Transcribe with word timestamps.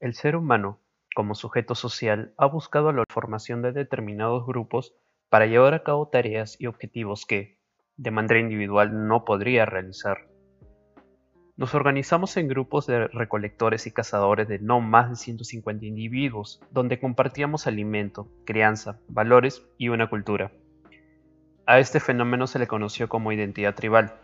El 0.00 0.14
ser 0.14 0.36
humano, 0.36 0.78
como 1.16 1.34
sujeto 1.34 1.74
social, 1.74 2.32
ha 2.36 2.46
buscado 2.46 2.92
la 2.92 3.02
formación 3.08 3.62
de 3.62 3.72
determinados 3.72 4.46
grupos 4.46 4.94
para 5.28 5.46
llevar 5.46 5.74
a 5.74 5.82
cabo 5.82 6.06
tareas 6.06 6.56
y 6.60 6.66
objetivos 6.66 7.26
que, 7.26 7.58
de 7.96 8.12
manera 8.12 8.38
individual, 8.38 9.08
no 9.08 9.24
podría 9.24 9.66
realizar. 9.66 10.28
Nos 11.56 11.74
organizamos 11.74 12.36
en 12.36 12.46
grupos 12.46 12.86
de 12.86 13.08
recolectores 13.08 13.88
y 13.88 13.90
cazadores 13.90 14.46
de 14.46 14.60
no 14.60 14.80
más 14.80 15.10
de 15.10 15.16
150 15.16 15.84
individuos, 15.84 16.60
donde 16.70 17.00
compartíamos 17.00 17.66
alimento, 17.66 18.28
crianza, 18.46 19.00
valores 19.08 19.66
y 19.78 19.88
una 19.88 20.08
cultura. 20.08 20.52
A 21.66 21.80
este 21.80 21.98
fenómeno 21.98 22.46
se 22.46 22.60
le 22.60 22.68
conoció 22.68 23.08
como 23.08 23.32
identidad 23.32 23.74
tribal. 23.74 24.14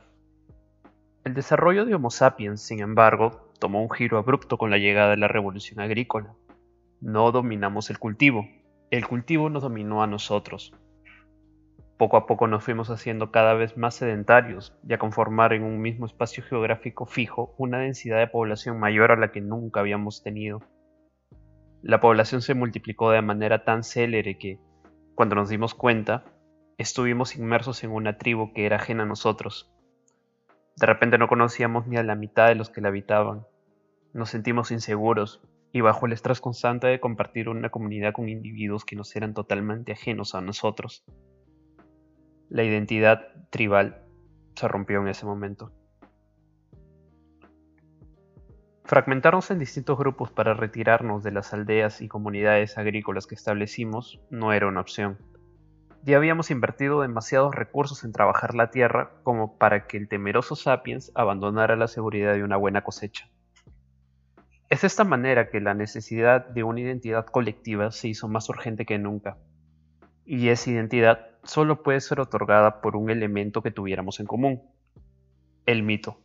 El 1.24 1.34
desarrollo 1.34 1.84
de 1.84 1.96
Homo 1.96 2.10
sapiens, 2.10 2.62
sin 2.62 2.78
embargo, 2.78 3.43
tomó 3.58 3.82
un 3.82 3.90
giro 3.90 4.18
abrupto 4.18 4.58
con 4.58 4.70
la 4.70 4.78
llegada 4.78 5.10
de 5.10 5.16
la 5.16 5.28
revolución 5.28 5.80
agrícola. 5.80 6.34
No 7.00 7.32
dominamos 7.32 7.90
el 7.90 7.98
cultivo, 7.98 8.46
el 8.90 9.06
cultivo 9.06 9.50
nos 9.50 9.62
dominó 9.62 10.02
a 10.02 10.06
nosotros. 10.06 10.72
Poco 11.96 12.16
a 12.16 12.26
poco 12.26 12.46
nos 12.48 12.64
fuimos 12.64 12.90
haciendo 12.90 13.30
cada 13.30 13.54
vez 13.54 13.76
más 13.76 13.94
sedentarios 13.94 14.76
y 14.86 14.92
a 14.94 14.98
conformar 14.98 15.52
en 15.52 15.62
un 15.62 15.80
mismo 15.80 16.06
espacio 16.06 16.42
geográfico 16.42 17.06
fijo 17.06 17.54
una 17.56 17.78
densidad 17.78 18.18
de 18.18 18.26
población 18.26 18.78
mayor 18.80 19.12
a 19.12 19.16
la 19.16 19.32
que 19.32 19.40
nunca 19.40 19.80
habíamos 19.80 20.22
tenido. 20.22 20.60
La 21.82 22.00
población 22.00 22.42
se 22.42 22.54
multiplicó 22.54 23.10
de 23.10 23.22
manera 23.22 23.64
tan 23.64 23.84
célere 23.84 24.38
que, 24.38 24.58
cuando 25.14 25.34
nos 25.34 25.48
dimos 25.48 25.74
cuenta, 25.74 26.24
estuvimos 26.78 27.36
inmersos 27.36 27.84
en 27.84 27.90
una 27.90 28.16
tribu 28.18 28.52
que 28.52 28.66
era 28.66 28.76
ajena 28.76 29.04
a 29.04 29.06
nosotros. 29.06 29.73
De 30.76 30.86
repente 30.86 31.18
no 31.18 31.28
conocíamos 31.28 31.86
ni 31.86 31.96
a 31.96 32.02
la 32.02 32.16
mitad 32.16 32.48
de 32.48 32.56
los 32.56 32.70
que 32.70 32.80
la 32.80 32.88
habitaban. 32.88 33.46
Nos 34.12 34.30
sentimos 34.30 34.70
inseguros 34.70 35.42
y 35.72 35.80
bajo 35.80 36.06
el 36.06 36.12
estrés 36.12 36.40
constante 36.40 36.86
de 36.86 37.00
compartir 37.00 37.48
una 37.48 37.70
comunidad 37.70 38.12
con 38.12 38.28
individuos 38.28 38.84
que 38.84 38.96
nos 38.96 39.14
eran 39.16 39.34
totalmente 39.34 39.92
ajenos 39.92 40.34
a 40.34 40.40
nosotros. 40.40 41.04
La 42.48 42.62
identidad 42.62 43.28
tribal 43.50 44.04
se 44.54 44.68
rompió 44.68 45.00
en 45.00 45.08
ese 45.08 45.26
momento. 45.26 45.72
Fragmentarnos 48.84 49.50
en 49.50 49.58
distintos 49.58 49.98
grupos 49.98 50.30
para 50.30 50.54
retirarnos 50.54 51.24
de 51.24 51.32
las 51.32 51.54
aldeas 51.54 52.02
y 52.02 52.08
comunidades 52.08 52.76
agrícolas 52.76 53.26
que 53.26 53.34
establecimos 53.34 54.20
no 54.30 54.52
era 54.52 54.68
una 54.68 54.80
opción. 54.80 55.18
Ya 56.06 56.18
habíamos 56.18 56.50
invertido 56.50 57.00
demasiados 57.00 57.54
recursos 57.54 58.04
en 58.04 58.12
trabajar 58.12 58.54
la 58.54 58.70
tierra 58.70 59.12
como 59.22 59.56
para 59.56 59.86
que 59.86 59.96
el 59.96 60.06
temeroso 60.06 60.54
sapiens 60.54 61.10
abandonara 61.14 61.76
la 61.76 61.88
seguridad 61.88 62.34
de 62.34 62.44
una 62.44 62.58
buena 62.58 62.84
cosecha. 62.84 63.30
Es 64.68 64.82
de 64.82 64.86
esta 64.86 65.04
manera 65.04 65.48
que 65.48 65.62
la 65.62 65.72
necesidad 65.72 66.46
de 66.46 66.62
una 66.62 66.80
identidad 66.80 67.24
colectiva 67.24 67.90
se 67.90 68.08
hizo 68.08 68.28
más 68.28 68.50
urgente 68.50 68.84
que 68.84 68.98
nunca. 68.98 69.38
Y 70.26 70.48
esa 70.48 70.72
identidad 70.72 71.26
solo 71.42 71.82
puede 71.82 72.02
ser 72.02 72.20
otorgada 72.20 72.82
por 72.82 72.96
un 72.96 73.08
elemento 73.08 73.62
que 73.62 73.70
tuviéramos 73.70 74.20
en 74.20 74.26
común, 74.26 74.62
el 75.64 75.82
mito. 75.82 76.20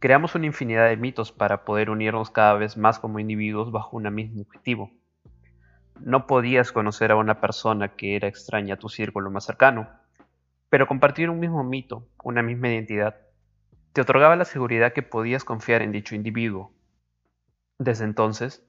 Creamos 0.00 0.34
una 0.34 0.46
infinidad 0.46 0.88
de 0.88 0.96
mitos 0.96 1.30
para 1.30 1.64
poder 1.64 1.90
unirnos 1.90 2.30
cada 2.30 2.54
vez 2.54 2.76
más 2.76 2.98
como 2.98 3.20
individuos 3.20 3.70
bajo 3.70 3.96
un 3.96 4.12
mismo 4.12 4.42
objetivo. 4.42 4.90
No 6.00 6.26
podías 6.26 6.72
conocer 6.72 7.10
a 7.10 7.16
una 7.16 7.40
persona 7.40 7.96
que 7.96 8.16
era 8.16 8.28
extraña 8.28 8.74
a 8.74 8.78
tu 8.78 8.88
círculo 8.88 9.30
más 9.30 9.44
cercano, 9.44 9.88
pero 10.68 10.86
compartir 10.86 11.30
un 11.30 11.40
mismo 11.40 11.64
mito, 11.64 12.06
una 12.22 12.42
misma 12.42 12.68
identidad, 12.68 13.16
te 13.92 14.02
otorgaba 14.02 14.36
la 14.36 14.44
seguridad 14.44 14.92
que 14.92 15.02
podías 15.02 15.44
confiar 15.44 15.82
en 15.82 15.92
dicho 15.92 16.14
individuo. 16.14 16.72
Desde 17.78 18.04
entonces, 18.04 18.66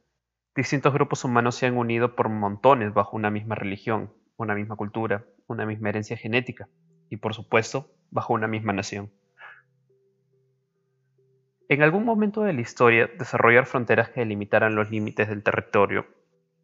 distintos 0.55 0.93
grupos 0.93 1.25
humanos 1.25 1.55
se 1.55 1.65
han 1.65 1.77
unido 1.77 2.15
por 2.15 2.29
montones 2.29 2.93
bajo 2.93 3.15
una 3.17 3.29
misma 3.29 3.55
religión, 3.55 4.13
una 4.37 4.55
misma 4.55 4.75
cultura, 4.75 5.25
una 5.47 5.65
misma 5.65 5.89
herencia 5.89 6.15
genética 6.15 6.69
y, 7.09 7.17
por 7.17 7.33
supuesto, 7.33 7.91
bajo 8.09 8.33
una 8.33 8.47
misma 8.47 8.73
nación. 8.73 9.11
En 11.69 11.83
algún 11.83 12.05
momento 12.05 12.43
de 12.43 12.53
la 12.53 12.61
historia, 12.61 13.09
desarrollar 13.19 13.65
fronteras 13.65 14.09
que 14.09 14.21
delimitaran 14.21 14.75
los 14.75 14.89
límites 14.89 15.27
del 15.27 15.43
territorio 15.43 16.05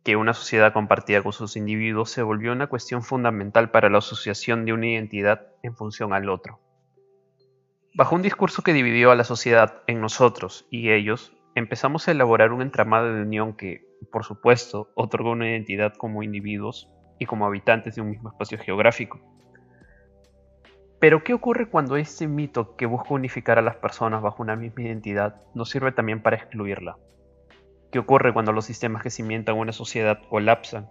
que 0.03 0.15
una 0.17 0.33
sociedad 0.33 0.73
compartía 0.73 1.23
con 1.23 1.31
sus 1.31 1.55
individuos 1.55 2.11
se 2.11 2.23
volvió 2.23 2.51
una 2.51 2.67
cuestión 2.67 3.03
fundamental 3.03 3.71
para 3.71 3.89
la 3.89 3.99
asociación 3.99 4.65
de 4.65 4.73
una 4.73 4.87
identidad 4.87 5.47
en 5.63 5.75
función 5.75 6.13
al 6.13 6.29
otro. 6.29 6.59
Bajo 7.95 8.15
un 8.15 8.21
discurso 8.21 8.63
que 8.63 8.73
dividió 8.73 9.11
a 9.11 9.15
la 9.15 9.23
sociedad 9.23 9.81
en 9.87 10.01
nosotros 10.01 10.65
y 10.69 10.91
ellos, 10.91 11.33
empezamos 11.55 12.07
a 12.07 12.11
elaborar 12.11 12.51
un 12.51 12.61
entramado 12.61 13.13
de 13.13 13.21
unión 13.21 13.53
que, 13.53 13.85
por 14.11 14.25
supuesto, 14.25 14.89
otorgó 14.95 15.31
una 15.31 15.49
identidad 15.49 15.93
como 15.93 16.23
individuos 16.23 16.89
y 17.19 17.25
como 17.25 17.45
habitantes 17.45 17.95
de 17.95 18.01
un 18.01 18.09
mismo 18.09 18.29
espacio 18.29 18.57
geográfico. 18.57 19.19
Pero, 20.99 21.23
¿qué 21.23 21.33
ocurre 21.33 21.69
cuando 21.69 21.95
este 21.95 22.27
mito 22.27 22.75
que 22.75 22.85
busca 22.85 23.13
unificar 23.13 23.59
a 23.59 23.61
las 23.61 23.75
personas 23.75 24.21
bajo 24.21 24.41
una 24.41 24.55
misma 24.55 24.83
identidad 24.83 25.41
no 25.53 25.63
sirve 25.63 25.91
también 25.91 26.21
para 26.21 26.37
excluirla? 26.37 26.97
¿Qué 27.93 27.99
ocurre 27.99 28.33
cuando 28.33 28.53
los 28.53 28.65
sistemas 28.65 29.03
que 29.03 29.11
cimientan 29.11 29.55
una 29.55 29.71
sociedad 29.71 30.19
colapsan 30.27 30.89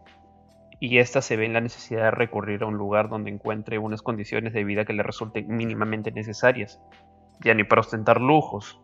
y 0.79 0.99
ésta 0.99 1.21
se 1.21 1.37
ve 1.37 1.47
en 1.47 1.53
la 1.53 1.61
necesidad 1.61 2.05
de 2.05 2.11
recurrir 2.13 2.63
a 2.63 2.67
un 2.67 2.77
lugar 2.77 3.09
donde 3.09 3.29
encuentre 3.29 3.77
unas 3.81 4.03
condiciones 4.03 4.53
de 4.53 4.63
vida 4.63 4.85
que 4.85 4.93
le 4.93 5.03
resulten 5.03 5.49
mínimamente 5.49 6.13
necesarias, 6.13 6.81
ya 7.41 7.55
ni 7.55 7.65
para 7.65 7.81
ostentar 7.81 8.21
lujos, 8.21 8.81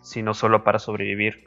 sino 0.00 0.32
solo 0.32 0.62
para 0.62 0.78
sobrevivir. 0.78 1.42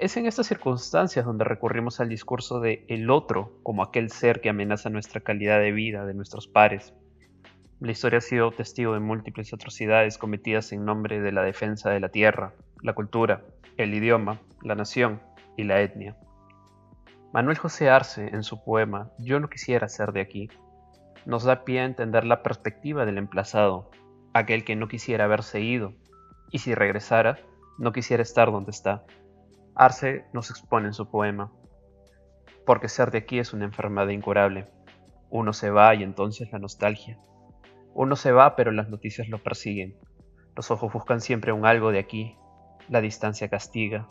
Es 0.00 0.16
en 0.16 0.26
estas 0.26 0.48
circunstancias 0.48 1.24
donde 1.24 1.44
recurrimos 1.44 2.00
al 2.00 2.08
discurso 2.08 2.58
de 2.58 2.84
el 2.88 3.10
otro 3.10 3.60
como 3.62 3.84
aquel 3.84 4.10
ser 4.10 4.40
que 4.40 4.48
amenaza 4.48 4.90
nuestra 4.90 5.20
calidad 5.20 5.60
de 5.60 5.70
vida 5.70 6.04
de 6.04 6.14
nuestros 6.14 6.48
pares. 6.48 6.94
La 7.78 7.92
historia 7.92 8.18
ha 8.18 8.22
sido 8.22 8.50
testigo 8.50 8.94
de 8.94 9.00
múltiples 9.00 9.54
atrocidades 9.54 10.18
cometidas 10.18 10.72
en 10.72 10.84
nombre 10.84 11.20
de 11.20 11.30
la 11.30 11.44
defensa 11.44 11.90
de 11.90 12.00
la 12.00 12.08
tierra, 12.08 12.54
la 12.82 12.92
cultura, 12.94 13.44
el 13.82 13.94
idioma, 13.94 14.40
la 14.62 14.74
nación 14.74 15.22
y 15.56 15.64
la 15.64 15.80
etnia. 15.80 16.16
Manuel 17.32 17.58
José 17.58 17.88
Arce, 17.88 18.28
en 18.28 18.42
su 18.42 18.64
poema 18.64 19.10
Yo 19.18 19.38
no 19.38 19.48
quisiera 19.48 19.88
ser 19.88 20.12
de 20.12 20.20
aquí, 20.20 20.48
nos 21.26 21.44
da 21.44 21.64
pie 21.64 21.80
a 21.80 21.84
entender 21.84 22.24
la 22.24 22.42
perspectiva 22.42 23.04
del 23.04 23.18
emplazado, 23.18 23.90
aquel 24.32 24.64
que 24.64 24.76
no 24.76 24.88
quisiera 24.88 25.24
haberse 25.24 25.60
ido, 25.60 25.92
y 26.50 26.58
si 26.58 26.74
regresara, 26.74 27.38
no 27.78 27.92
quisiera 27.92 28.22
estar 28.22 28.50
donde 28.50 28.70
está. 28.70 29.04
Arce 29.74 30.24
nos 30.32 30.50
expone 30.50 30.88
en 30.88 30.94
su 30.94 31.10
poema, 31.10 31.52
porque 32.66 32.88
ser 32.88 33.10
de 33.10 33.18
aquí 33.18 33.38
es 33.38 33.52
una 33.52 33.64
enfermedad 33.64 34.08
incurable. 34.08 34.68
Uno 35.30 35.52
se 35.52 35.70
va 35.70 35.94
y 35.94 36.02
entonces 36.02 36.50
la 36.52 36.58
nostalgia. 36.58 37.18
Uno 37.94 38.16
se 38.16 38.32
va 38.32 38.56
pero 38.56 38.72
las 38.72 38.88
noticias 38.88 39.28
lo 39.28 39.38
persiguen. 39.38 39.96
Los 40.56 40.70
ojos 40.70 40.92
buscan 40.92 41.20
siempre 41.20 41.52
un 41.52 41.64
algo 41.66 41.92
de 41.92 41.98
aquí. 41.98 42.36
La 42.90 43.00
distancia 43.00 43.48
castiga. 43.48 44.08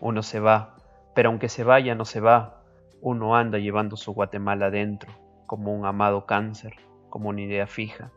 Uno 0.00 0.22
se 0.22 0.40
va, 0.40 0.74
pero 1.14 1.28
aunque 1.28 1.50
se 1.50 1.64
vaya 1.64 1.94
no 1.94 2.06
se 2.06 2.20
va, 2.20 2.62
uno 3.02 3.36
anda 3.36 3.58
llevando 3.58 3.94
su 3.96 4.14
Guatemala 4.14 4.70
dentro, 4.70 5.12
como 5.44 5.74
un 5.74 5.84
amado 5.84 6.24
cáncer, 6.24 6.76
como 7.10 7.28
una 7.28 7.42
idea 7.42 7.66
fija, 7.66 8.10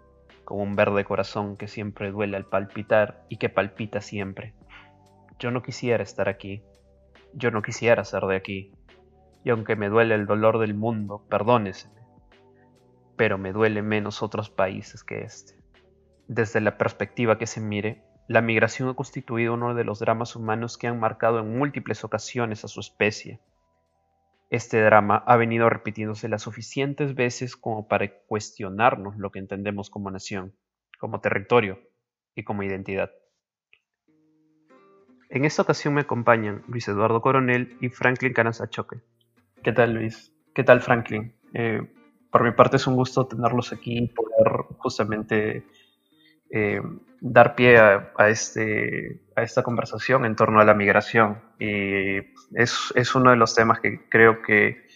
como 0.45 0.63
un 0.63 0.77
verde 0.77 1.03
corazón 1.03 1.57
que 1.57 1.67
siempre 1.67 2.11
duele 2.11 2.37
al 2.37 2.45
palpitar 2.45 3.25
y 3.27 3.35
que 3.35 3.49
palpita 3.49 3.99
siempre. 3.99 4.53
Yo 5.37 5.51
no 5.51 5.61
quisiera 5.61 6.01
estar 6.01 6.29
aquí, 6.29 6.63
yo 7.33 7.51
no 7.51 7.61
quisiera 7.61 8.05
ser 8.05 8.23
de 8.23 8.37
aquí, 8.37 8.71
y 9.43 9.49
aunque 9.49 9.75
me 9.75 9.89
duele 9.89 10.15
el 10.15 10.27
dolor 10.27 10.59
del 10.59 10.75
mundo, 10.75 11.25
perdóneseme, 11.27 11.99
pero 13.17 13.37
me 13.37 13.51
duele 13.51 13.81
menos 13.81 14.23
otros 14.23 14.49
países 14.49 15.03
que 15.03 15.23
este. 15.23 15.59
Desde 16.29 16.61
la 16.61 16.77
perspectiva 16.77 17.37
que 17.37 17.47
se 17.47 17.59
mire, 17.59 18.04
la 18.27 18.41
migración 18.41 18.89
ha 18.89 18.93
constituido 18.93 19.53
uno 19.53 19.75
de 19.75 19.83
los 19.83 19.99
dramas 19.99 20.35
humanos 20.35 20.77
que 20.77 20.87
han 20.87 20.99
marcado 20.99 21.39
en 21.39 21.57
múltiples 21.57 22.03
ocasiones 22.03 22.63
a 22.63 22.67
su 22.67 22.79
especie, 22.79 23.39
este 24.49 24.81
drama 24.81 25.23
ha 25.25 25.35
venido 25.37 25.69
repitiéndose 25.69 26.29
las 26.29 26.43
suficientes 26.43 27.15
veces 27.15 27.55
como 27.55 27.87
para 27.87 28.09
cuestionarnos 28.27 29.17
lo 29.17 29.31
que 29.31 29.39
entendemos 29.39 29.89
como 29.89 30.11
nación, 30.11 30.53
como 30.99 31.19
territorio 31.19 31.79
y 32.35 32.43
como 32.43 32.63
identidad. 32.63 33.11
En 35.29 35.45
esta 35.45 35.63
ocasión 35.63 35.95
me 35.95 36.01
acompañan 36.01 36.63
Luis 36.67 36.87
Eduardo 36.87 37.21
Coronel 37.21 37.75
y 37.81 37.89
Franklin 37.89 38.33
Canasachoque. 38.33 39.01
¿Qué 39.63 39.73
tal 39.73 39.93
Luis? 39.93 40.31
¿Qué 40.53 40.63
tal 40.63 40.81
Franklin? 40.81 41.35
Eh, 41.53 41.81
por 42.31 42.43
mi 42.43 42.51
parte 42.51 42.77
es 42.77 42.85
un 42.85 42.95
gusto 42.95 43.25
tenerlos 43.25 43.73
aquí 43.73 43.97
y 43.97 44.07
poder 44.07 44.65
justamente 44.77 45.65
eh, 46.55 46.81
dar 47.19 47.53
pie 47.55 47.77
a, 47.77 48.29
este, 48.29 49.19
a 49.35 49.43
esta 49.43 49.61
conversación 49.61 50.25
en 50.25 50.35
torno 50.35 50.61
a 50.61 50.65
la 50.65 50.73
migración. 50.73 51.41
Y 51.59 52.17
es, 52.53 52.93
es, 52.95 53.13
uno 53.13 53.31
de 53.31 53.35
los 53.35 53.53
temas 53.53 53.81
que 53.81 54.07
creo 54.09 54.41
que, 54.41 54.87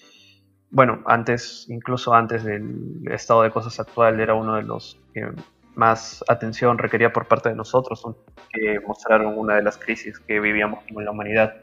bueno, 0.71 1.03
antes, 1.05 1.65
incluso 1.69 2.13
antes 2.13 2.45
del 2.45 3.01
estado 3.11 3.43
de 3.43 3.51
cosas 3.51 3.77
actual, 3.79 4.19
era 4.21 4.35
uno 4.35 4.55
de 4.55 4.63
los 4.63 5.01
que 5.13 5.27
más 5.75 6.23
atención 6.29 6.77
requería 6.77 7.11
por 7.11 7.27
parte 7.27 7.49
de 7.49 7.55
nosotros, 7.55 8.03
que 8.51 8.79
mostraron 8.79 9.37
una 9.37 9.55
de 9.55 9.63
las 9.63 9.77
crisis 9.77 10.17
que 10.19 10.39
vivíamos 10.39 10.83
como 10.85 11.01
en 11.01 11.05
la 11.05 11.11
humanidad. 11.11 11.55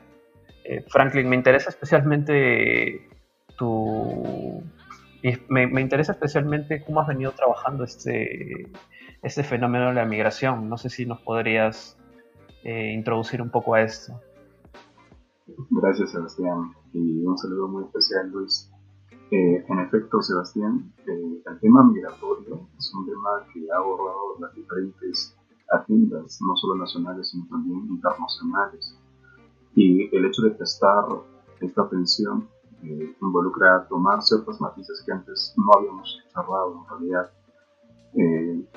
Eh, 0.65 0.85
Franklin, 0.89 1.29
me 1.29 1.37
interesa 1.37 1.71
especialmente 1.71 3.09
tu... 3.57 4.63
Me, 5.49 5.67
me, 5.67 5.81
interesa 5.81 6.13
especialmente 6.13 6.85
cómo 6.85 7.01
has 7.01 7.09
venido 7.09 7.33
trabajando 7.33 7.83
este, 7.83 8.71
este 9.23 9.43
fenómeno 9.43 9.89
de 9.89 9.95
la 9.95 10.05
migración. 10.05 10.69
No 10.69 10.77
sé 10.77 10.89
si 10.89 11.05
nos 11.05 11.21
podrías 11.21 11.97
eh, 12.63 12.93
introducir 12.93 13.43
un 13.43 13.51
poco 13.51 13.75
a 13.75 13.83
esto. 13.83 14.21
Gracias, 15.71 16.13
Sebastián. 16.13 16.73
Y 16.93 17.25
un 17.25 17.37
saludo 17.39 17.69
muy 17.69 17.85
especial, 17.85 18.31
Luis. 18.31 18.71
Eh, 19.33 19.65
en 19.69 19.79
efecto, 19.81 20.23
Sebastián, 20.23 20.93
eh, 21.07 21.43
el 21.45 21.61
tema 21.61 21.83
migratorio 21.83 22.69
es 22.79 22.95
un 22.95 23.07
tema 23.07 23.47
que 23.53 23.67
ha 23.73 23.79
abordado 23.79 24.39
las 24.41 24.55
diferentes 24.55 25.37
agendas, 25.73 26.39
no 26.41 26.57
solo 26.57 26.77
nacionales, 26.77 27.31
sino 27.31 27.47
también 27.49 27.87
internacionales. 27.89 28.97
Y 29.75 30.15
el 30.17 30.25
hecho 30.25 30.43
de 30.43 30.51
prestar 30.53 31.05
esta 31.61 31.83
atención 31.83 32.49
eh, 32.87 33.17
involucra 33.21 33.87
tomar 33.89 34.23
ciertas 34.23 34.61
matices 34.61 35.03
que 35.05 35.13
antes 35.13 35.55
no 35.57 35.73
habíamos 35.77 36.23
observado 36.27 36.75
en 36.81 36.89
realidad. 36.91 37.31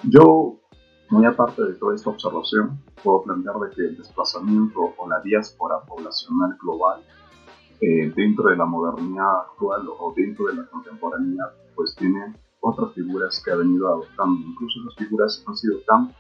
yo, 0.04 0.60
muy 1.10 1.26
aparte 1.26 1.64
de 1.64 1.74
toda 1.76 1.96
esta 1.96 2.10
observación, 2.10 2.84
puedo 3.04 3.24
plantear 3.24 3.56
de 3.60 3.70
que 3.76 3.82
el 3.82 3.98
desplazamiento 3.98 4.94
o 4.98 5.08
la 5.08 5.22
diáspora 5.22 5.80
poblacional 5.86 6.58
global 6.62 7.02
eh, 7.82 8.12
dentro 8.14 8.50
de 8.50 8.58
la 8.58 8.66
modernidad 8.66 9.38
actual 9.38 9.88
o 9.88 10.14
dentro 10.14 10.48
de 10.48 10.56
la 10.56 10.66
contemporaneidad, 10.66 11.54
pues 11.76 11.96
tiene 11.96 12.36
otras 12.60 12.94
figuras 12.94 13.42
que 13.44 13.52
ha 13.52 13.56
venido 13.56 13.88
adoptando. 13.88 14.46
Incluso 14.46 14.82
las 14.84 14.96
figuras 14.96 15.42
han 15.48 15.56
sido 15.56 15.80
tan 15.88 16.14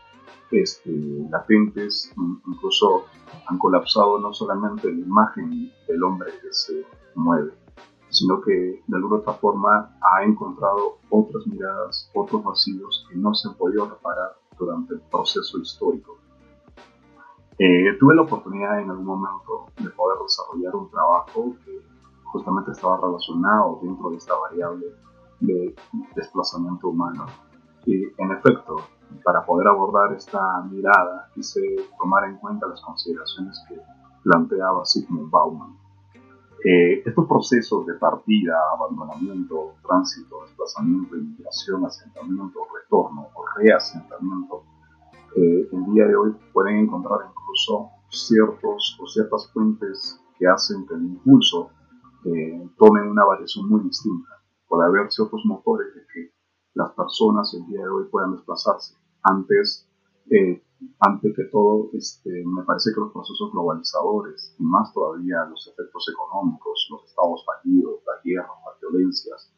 este, 0.51 0.89
latentes, 1.29 2.13
incluso 2.47 3.05
han 3.45 3.57
colapsado 3.57 4.19
no 4.19 4.33
solamente 4.33 4.89
la 4.89 5.01
imagen 5.01 5.69
del 5.85 6.01
hombre 6.01 6.31
que 6.41 6.47
se 6.51 6.85
mueve, 7.15 7.51
sino 8.09 8.41
que 8.41 8.83
de 8.85 8.95
alguna 8.95 9.17
otra 9.17 9.33
forma 9.33 9.97
ha 10.01 10.23
encontrado 10.23 10.97
otras 11.09 11.45
miradas, 11.47 12.09
otros 12.13 12.43
vacíos 12.43 13.05
que 13.09 13.15
no 13.15 13.33
se 13.33 13.47
han 13.47 13.55
podido 13.55 13.89
reparar 13.89 14.35
durante 14.57 14.95
el 14.95 15.01
proceso 15.01 15.57
histórico 15.59 16.19
eh, 17.61 17.97
tuve 17.99 18.15
la 18.15 18.21
oportunidad 18.21 18.79
en 18.79 18.89
algún 18.89 19.05
momento 19.05 19.65
de 19.77 19.89
poder 19.89 20.17
desarrollar 20.23 20.73
un 20.77 20.89
trabajo 20.89 21.57
que 21.65 21.81
justamente 22.23 22.71
estaba 22.71 23.01
relacionado 23.01 23.79
dentro 23.83 24.11
de 24.11 24.15
esta 24.15 24.33
variable 24.33 24.85
de 25.41 25.75
desplazamiento 26.15 26.87
humano. 26.87 27.25
Y 27.85 28.05
en 28.17 28.31
efecto, 28.31 28.77
para 29.25 29.45
poder 29.45 29.67
abordar 29.67 30.13
esta 30.13 30.61
mirada, 30.71 31.29
quise 31.33 31.59
tomar 31.99 32.29
en 32.29 32.37
cuenta 32.37 32.65
las 32.65 32.79
consideraciones 32.79 33.61
que 33.67 33.77
planteaba 34.23 34.85
Sigmund 34.85 35.29
Bauman. 35.29 35.77
Eh, 36.65 37.03
estos 37.05 37.25
procesos 37.25 37.85
de 37.85 37.93
partida, 37.93 38.53
abandonamiento, 38.73 39.75
tránsito, 39.87 40.43
desplazamiento, 40.43 41.15
inmigración, 41.15 41.85
asentamiento, 41.85 42.59
retorno 42.75 43.29
o 43.33 43.45
reasentamiento, 43.57 44.63
eh, 45.37 45.69
el 45.71 45.93
día 45.93 46.05
de 46.05 46.15
hoy 46.17 46.35
pueden 46.51 46.79
encontrar 46.79 47.19
incluso 47.29 47.91
ciertos 48.09 48.97
o 48.99 49.07
ciertas 49.07 49.49
fuentes 49.53 50.19
que 50.37 50.47
hacen 50.47 50.85
que 50.85 50.95
el 50.95 51.03
impulso 51.05 51.69
eh, 52.25 52.69
tome 52.77 53.09
una 53.09 53.23
variación 53.23 53.69
muy 53.69 53.81
distinta. 53.81 54.29
Puede 54.67 54.85
haber 54.85 55.09
ciertos 55.11 55.41
motores 55.45 55.95
de 55.95 56.01
que 56.13 56.33
las 56.73 56.91
personas 56.91 57.53
el 57.53 57.65
día 57.67 57.83
de 57.83 57.89
hoy 57.89 58.03
puedan 58.11 58.33
desplazarse. 58.33 58.95
Antes, 59.23 59.87
antes 60.99 61.35
que 61.35 61.45
todo, 61.45 61.89
este, 61.93 62.43
me 62.45 62.63
parece 62.63 62.91
que 62.93 63.01
los 63.01 63.11
procesos 63.11 63.51
globalizadores, 63.51 64.55
y 64.57 64.63
más 64.63 64.93
todavía 64.93 65.45
los 65.49 65.67
efectos 65.67 66.05
económicos, 66.13 66.87
los 66.91 67.05
estados 67.05 67.45
fallidos, 67.45 68.01
las 68.05 68.23
guerras, 68.23 68.57
las 68.65 68.79
violencias, 68.79 69.53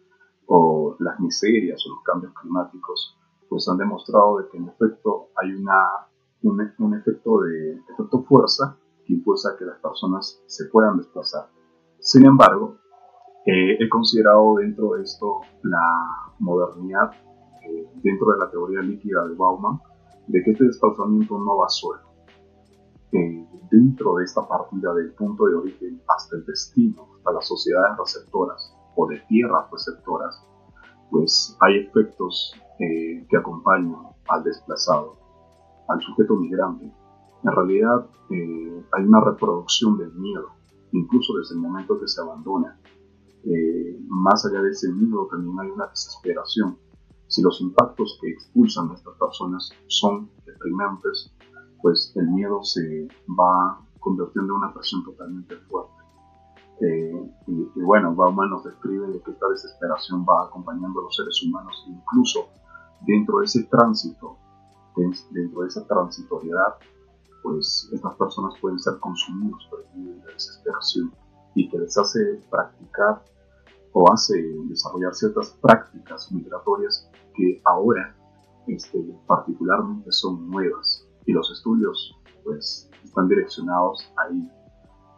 o 0.48 0.96
las 1.00 1.20
miserias 1.20 1.82
o 1.86 1.96
los 1.96 2.04
cambios 2.04 2.34
climáticos, 2.42 3.18
pues 3.50 3.68
han 3.70 3.78
demostrado 3.78 4.40
de 4.40 4.50
que 4.50 4.58
en 4.58 4.68
efecto 4.68 5.30
hay 5.36 5.54
una, 5.54 6.08
un, 6.44 6.94
efecto 6.96 7.42
de 7.42 7.74
efecto 7.94 8.24
fuerza 8.24 8.78
que 9.06 9.14
impulsa 9.14 9.56
que 9.58 9.66
las 9.66 9.80
personas 9.80 10.42
se 10.48 10.66
puedan 10.66 10.98
desplazar. 10.98 11.48
Sin 12.00 12.26
embargo, 12.26 12.78
eh, 13.46 13.78
he 13.80 13.90
considerado 13.90 14.56
dentro 14.56 14.94
de 14.94 15.04
esto 15.04 15.40
la 15.64 16.34
modernidad, 16.40 17.12
eh, 17.64 17.90
dentro 18.04 18.32
de 18.32 18.40
la 18.40 18.52
teoría 18.52 18.82
líquida 18.82 19.26
de 19.28 19.36
Bauman, 19.36 19.80
de 20.32 20.44
que 20.44 20.52
este 20.52 20.66
desplazamiento 20.66 21.38
no 21.38 21.58
va 21.58 21.68
solo. 21.68 22.00
Eh, 23.12 23.46
dentro 23.70 24.16
de 24.16 24.24
esta 24.24 24.48
partida 24.48 24.94
del 24.94 25.14
punto 25.14 25.46
de 25.46 25.56
origen 25.56 26.02
hasta 26.08 26.38
el 26.38 26.46
destino, 26.46 27.08
hasta 27.18 27.34
las 27.34 27.48
sociedades 27.48 27.98
receptoras 27.98 28.74
o 28.96 29.08
de 29.08 29.20
tierras 29.28 29.70
receptoras, 29.72 30.42
pues 31.10 31.58
hay 31.60 31.80
efectos 31.80 32.54
eh, 32.80 33.26
que 33.30 33.38
acompañan 33.38 33.96
al 34.30 34.44
desplazado, 34.44 35.18
al 35.90 36.00
sujeto 36.02 36.38
migrante. 36.38 36.86
En 37.44 37.52
realidad 37.52 38.08
eh, 38.30 38.86
hay 38.94 39.04
una 39.04 39.20
reproducción 39.20 39.98
del 39.98 40.14
miedo, 40.14 40.48
incluso 40.94 41.34
desde 41.38 41.56
el 41.56 41.62
momento 41.62 42.00
que 42.00 42.08
se 42.08 42.22
abandona. 42.22 42.80
Más 44.08 44.46
allá 44.46 44.62
de 44.62 44.70
ese 44.70 44.92
miedo 44.94 45.28
también 45.32 45.60
hay 45.60 45.70
una 45.72 45.88
desesperación. 45.88 46.78
Si 47.32 47.42
los 47.42 47.62
impactos 47.62 48.20
que 48.22 48.30
expulsan 48.30 48.92
a 48.92 48.94
estas 48.94 49.16
personas 49.16 49.72
son 49.88 50.30
deprimentes, 50.46 51.34
pues 51.82 52.12
el 52.18 52.28
miedo 52.28 52.62
se 52.62 53.08
va 53.40 53.80
convirtiendo 54.02 54.54
en 54.54 54.58
una 54.58 54.74
presión 54.74 55.02
totalmente 55.06 55.56
fuerte. 55.70 55.94
y, 57.48 57.82
bueno, 57.82 58.14
Bauman 58.14 58.50
nos 58.50 58.66
describe 58.66 59.22
que 59.24 59.32
esta 59.32 59.48
desesperación 59.48 60.26
va 60.28 60.48
acompañando 60.48 61.00
a 61.00 61.04
los 61.04 61.16
seres 61.16 61.42
humanos, 61.44 61.86
incluso 61.88 62.50
dentro 63.08 63.40
de 63.40 63.46
ese 63.46 63.64
tránsito, 63.64 64.36
dentro 65.32 65.62
de 65.62 65.68
esa 65.70 65.88
transitoriedad, 65.88 66.76
pues 67.44 67.90
estas 67.94 68.14
personas 68.16 68.56
pueden 68.60 68.78
ser 68.78 69.00
consumidos 69.00 69.66
por 69.70 69.86
el 69.96 70.22
de 70.22 70.34
desesperación 70.34 71.14
y 71.56 71.70
que 71.70 71.78
les 71.78 71.98
hace 71.98 72.42
practicar 72.50 73.24
o 73.94 74.12
hace 74.12 74.34
desarrollar 74.66 75.14
ciertas 75.14 75.52
prácticas 75.62 76.30
migratorias 76.32 77.10
que 77.34 77.62
ahora 77.66 78.16
este, 78.68 79.00
particularmente 79.28 80.12
son 80.12 80.50
nuevas 80.50 81.08
y 81.26 81.34
los 81.34 81.52
estudios 81.52 82.18
pues 82.44 82.90
están 83.04 83.28
direccionados 83.28 84.12
ahí. 84.18 84.50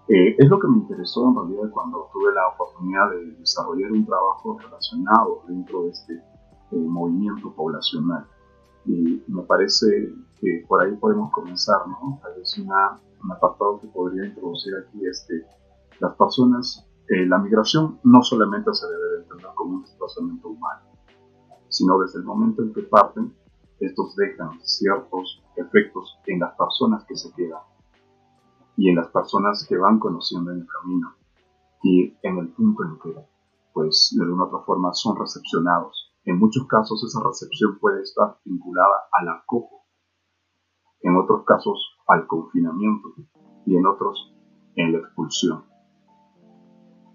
Eh, 0.09 0.35
es 0.37 0.49
lo 0.49 0.59
que 0.59 0.67
me 0.67 0.77
interesó 0.77 1.29
en 1.29 1.35
realidad 1.35 1.71
cuando 1.71 2.09
tuve 2.11 2.33
la 2.33 2.49
oportunidad 2.49 3.11
de 3.11 3.31
desarrollar 3.37 3.91
un 3.91 4.05
trabajo 4.05 4.57
relacionado 4.59 5.43
dentro 5.47 5.83
de 5.83 5.89
este 5.91 6.21
movimiento 6.71 7.53
poblacional. 7.53 8.25
Y 8.85 9.23
me 9.27 9.43
parece 9.43 9.87
que 10.41 10.65
por 10.67 10.83
ahí 10.83 10.93
podemos 10.97 11.31
comenzar, 11.31 11.87
¿no? 11.87 12.19
Tal 12.21 12.33
vez 12.37 12.57
una, 12.57 12.99
un 13.23 13.31
apartado 13.31 13.79
que 13.79 13.87
podría 13.87 14.25
introducir 14.25 14.73
aquí 14.75 15.05
es 15.05 15.25
que 15.27 15.35
las 15.99 16.15
personas, 16.15 16.85
eh, 17.07 17.25
la 17.27 17.37
migración 17.37 17.99
no 18.03 18.21
solamente 18.21 18.73
se 18.73 18.85
debe 18.87 19.21
entender 19.21 19.51
como 19.55 19.75
un 19.75 19.81
desplazamiento 19.83 20.49
humano, 20.49 20.81
sino 21.73 21.99
desde 21.99 22.19
el 22.19 22.25
momento 22.25 22.61
en 22.61 22.73
que 22.73 22.83
parten, 22.83 23.35
estos 23.79 24.15
dejan 24.15 24.59
ciertos 24.63 25.43
efectos 25.57 26.17
en 26.27 26.39
las 26.39 26.55
personas 26.55 27.03
que 27.05 27.17
se 27.17 27.33
quedan 27.33 27.61
y 28.77 28.89
en 28.89 28.95
las 28.95 29.07
personas 29.07 29.65
que 29.67 29.77
van 29.77 29.99
conociendo 29.99 30.51
en 30.51 30.59
el 30.59 30.67
camino 30.67 31.15
y 31.83 32.15
en 32.23 32.37
el 32.37 32.47
punto 32.49 32.83
en 32.85 32.99
que, 32.99 33.27
pues, 33.73 34.15
de 34.17 34.23
alguna 34.23 34.45
otra 34.45 34.59
forma 34.59 34.93
son 34.93 35.17
recepcionados 35.17 36.13
en 36.25 36.39
muchos 36.39 36.65
casos 36.67 37.03
esa 37.03 37.21
recepción 37.21 37.77
puede 37.79 38.01
estar 38.01 38.37
vinculada 38.45 39.09
al 39.11 39.27
acojo, 39.27 39.83
en 41.01 41.17
otros 41.17 41.43
casos 41.45 41.97
al 42.07 42.27
confinamiento 42.27 43.09
y 43.65 43.75
en 43.75 43.85
otros 43.85 44.33
en 44.75 44.93
la 44.93 44.99
expulsión. 44.99 45.72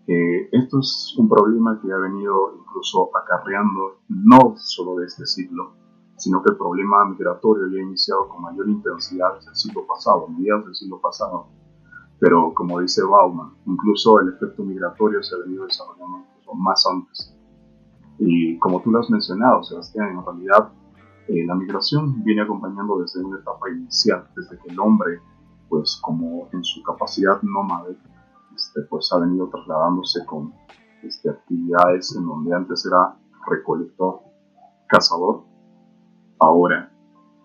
Esto 0.09 0.79
es 0.81 1.15
un 1.19 1.29
problema 1.29 1.79
que 1.83 1.93
ha 1.93 1.99
venido 1.99 2.57
incluso 2.59 3.11
acarreando 3.15 3.99
no 4.09 4.55
solo 4.57 4.97
de 4.97 5.07
este 5.07 5.27
siglo, 5.27 5.75
sino 6.17 6.43
que 6.43 6.53
el 6.53 6.57
problema 6.57 7.05
migratorio 7.05 7.69
ya 7.69 7.79
ha 7.79 7.83
iniciado 7.83 8.29
con 8.29 8.43
mayor 8.43 8.69
intensidad 8.69 9.35
desde 9.35 9.51
el 9.51 9.57
siglo 9.57 9.87
pasado, 9.87 10.27
mediados 10.29 10.65
del 10.65 10.75
siglo 10.75 11.01
pasado. 11.01 11.49
Pero 12.19 12.53
como 12.55 12.81
dice 12.81 13.03
Bauman, 13.05 13.53
incluso 13.67 14.19
el 14.21 14.31
efecto 14.31 14.65
migratorio 14.65 15.23
se 15.23 15.37
ha 15.37 15.39
venido 15.39 15.65
desarrollando 15.65 16.19
incluso 16.27 16.55
más 16.55 16.85
antes. 16.87 17.37
Y 18.19 18.59
como 18.59 18.83
tú 18.83 18.91
lo 18.91 18.99
has 18.99 19.11
mencionado, 19.11 19.63
Sebastián, 19.63 20.19
en 20.19 20.25
realidad 20.25 20.73
eh, 21.29 21.47
la 21.47 21.55
migración 21.55 22.25
viene 22.25 22.43
acompañando 22.43 22.99
desde 22.99 23.23
una 23.23 23.39
etapa 23.39 23.71
inicial, 23.71 24.27
desde 24.35 24.59
que 24.59 24.71
el 24.71 24.81
hombre, 24.81 25.21
pues 25.69 26.01
como 26.03 26.49
en 26.53 26.65
su 26.65 26.83
capacidad 26.83 27.41
nómade, 27.43 27.97
este, 28.59 28.83
pues 28.91 29.09
ha 29.13 29.19
venido 29.19 29.49
trasladándose 29.49 30.27
con 30.27 30.53
este, 31.03 31.31
actividades 31.31 32.15
en 32.17 32.27
donde 32.27 32.55
antes 32.55 32.85
era 32.85 33.17
recolector, 33.49 34.21
cazador, 34.89 35.45
ahora 36.41 36.93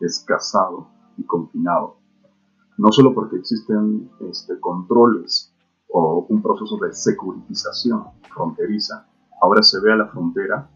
es 0.01 0.25
casado 0.27 0.87
y 1.17 1.23
confinado. 1.23 1.97
No 2.77 2.91
solo 2.91 3.13
porque 3.13 3.37
existen 3.37 4.09
este, 4.31 4.59
controles 4.59 5.53
o 5.89 6.25
un 6.27 6.41
proceso 6.41 6.77
de 6.77 6.91
securitización 6.91 8.05
fronteriza, 8.33 9.05
ahora 9.39 9.61
se 9.61 9.79
ve 9.81 9.93
a 9.93 9.97
la 9.97 10.07
frontera 10.07 10.67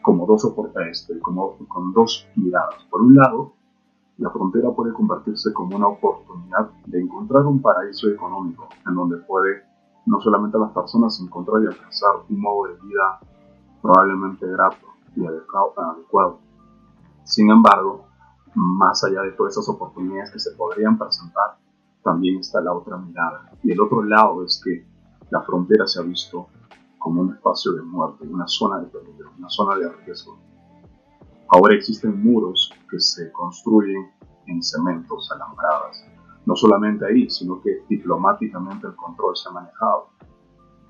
como 0.00 0.24
dos, 0.24 0.50
este, 0.90 1.20
como, 1.20 1.58
con 1.68 1.92
dos 1.92 2.26
miradas. 2.34 2.82
Por 2.90 3.02
un 3.02 3.14
lado, 3.14 3.52
la 4.20 4.30
frontera 4.30 4.70
puede 4.70 4.92
convertirse 4.92 5.50
como 5.54 5.76
una 5.76 5.88
oportunidad 5.88 6.70
de 6.86 7.00
encontrar 7.00 7.46
un 7.46 7.62
paraíso 7.62 8.08
económico 8.08 8.68
en 8.86 8.94
donde 8.94 9.16
puede 9.16 9.62
no 10.04 10.20
solamente 10.20 10.58
las 10.58 10.72
personas 10.72 11.18
encontrar 11.20 11.62
y 11.62 11.66
alcanzar 11.66 12.16
un 12.28 12.40
modo 12.40 12.68
de 12.68 12.74
vida 12.82 13.18
probablemente 13.80 14.46
grato 14.46 14.86
y 15.16 15.24
adecuado. 15.24 16.38
Sin 17.24 17.50
embargo, 17.50 18.04
más 18.54 19.02
allá 19.04 19.22
de 19.22 19.32
todas 19.32 19.54
esas 19.54 19.68
oportunidades 19.70 20.30
que 20.30 20.38
se 20.38 20.50
podrían 20.52 20.98
presentar, 20.98 21.56
también 22.02 22.40
está 22.40 22.60
la 22.60 22.74
otra 22.74 22.98
mirada. 22.98 23.50
Y 23.62 23.72
el 23.72 23.80
otro 23.80 24.02
lado 24.02 24.44
es 24.44 24.60
que 24.62 24.86
la 25.30 25.40
frontera 25.42 25.86
se 25.86 25.98
ha 25.98 26.02
visto 26.02 26.48
como 26.98 27.22
un 27.22 27.32
espacio 27.32 27.72
de 27.72 27.82
muerte, 27.82 28.26
una 28.28 28.46
zona 28.46 28.80
de 28.80 28.86
peligro, 28.86 29.30
una 29.38 29.48
zona 29.48 29.76
de 29.76 29.90
riesgo. 30.04 30.38
Ahora 31.52 31.74
existen 31.74 32.22
muros 32.22 32.72
que 32.88 33.00
se 33.00 33.32
construyen 33.32 34.08
en 34.46 34.62
cementos, 34.62 35.30
alambradas. 35.32 36.06
No 36.46 36.54
solamente 36.54 37.04
ahí, 37.06 37.28
sino 37.28 37.60
que 37.60 37.84
diplomáticamente 37.88 38.86
el 38.86 38.94
control 38.94 39.36
se 39.36 39.48
ha 39.48 39.52
manejado. 39.52 40.10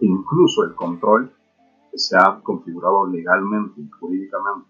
E 0.01 0.07
incluso 0.07 0.65
el 0.65 0.75
control 0.75 1.33
se 1.95 2.17
ha 2.17 2.41
configurado 2.43 3.07
legalmente 3.07 3.81
y 3.81 3.89
jurídicamente. 3.89 4.69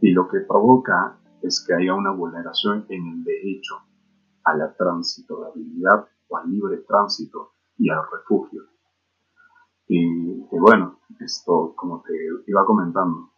Y 0.00 0.12
lo 0.12 0.28
que 0.28 0.40
provoca 0.40 1.18
es 1.42 1.64
que 1.66 1.74
haya 1.74 1.94
una 1.94 2.10
vulneración 2.10 2.86
en 2.88 3.06
el 3.06 3.24
derecho 3.24 3.76
a 4.44 4.56
la 4.56 4.74
transitabilidad 4.74 6.06
o 6.28 6.36
al 6.38 6.50
libre 6.50 6.78
tránsito 6.88 7.52
y 7.76 7.90
al 7.90 8.00
refugio. 8.10 8.62
Y, 9.88 10.40
bueno, 10.58 11.00
esto, 11.20 11.74
como 11.76 12.02
te 12.02 12.12
iba 12.46 12.64
comentando, 12.64 13.30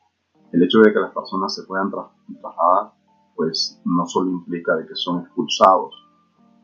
el 0.52 0.62
hecho 0.62 0.80
de 0.80 0.92
que 0.92 1.00
las 1.00 1.12
personas 1.12 1.54
se 1.54 1.64
puedan 1.64 1.90
trasladar, 1.90 2.92
pues 3.36 3.80
no 3.84 4.06
solo 4.06 4.30
implica 4.30 4.74
de 4.76 4.86
que 4.86 4.94
son 4.94 5.20
expulsados 5.20 5.94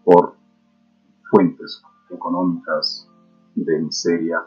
por 0.05 0.37
fuentes 1.31 1.83
económicas 2.11 3.09
de 3.55 3.79
miseria 3.81 4.47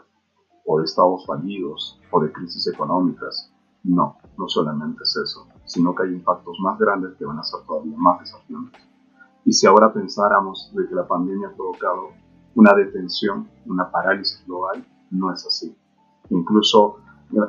o 0.66 0.78
de 0.78 0.84
estados 0.84 1.24
fallidos 1.26 2.00
o 2.10 2.20
de 2.20 2.32
crisis 2.32 2.66
económicas. 2.68 3.52
No, 3.84 4.18
no 4.36 4.48
solamente 4.48 5.02
es 5.04 5.16
eso, 5.16 5.46
sino 5.64 5.94
que 5.94 6.02
hay 6.02 6.12
impactos 6.12 6.58
más 6.60 6.78
grandes 6.78 7.16
que 7.16 7.24
van 7.24 7.38
a 7.38 7.42
ser 7.42 7.60
todavía 7.66 7.96
más 7.96 8.20
desafiantes. 8.20 8.82
Y 9.44 9.52
si 9.52 9.66
ahora 9.66 9.92
pensáramos 9.92 10.70
de 10.74 10.86
que 10.86 10.94
la 10.94 11.06
pandemia 11.06 11.48
ha 11.48 11.56
provocado 11.56 12.08
una 12.54 12.74
detención, 12.74 13.48
una 13.66 13.90
parálisis 13.90 14.44
global, 14.46 14.84
no 15.10 15.32
es 15.32 15.46
así. 15.46 15.74
Incluso 16.28 16.98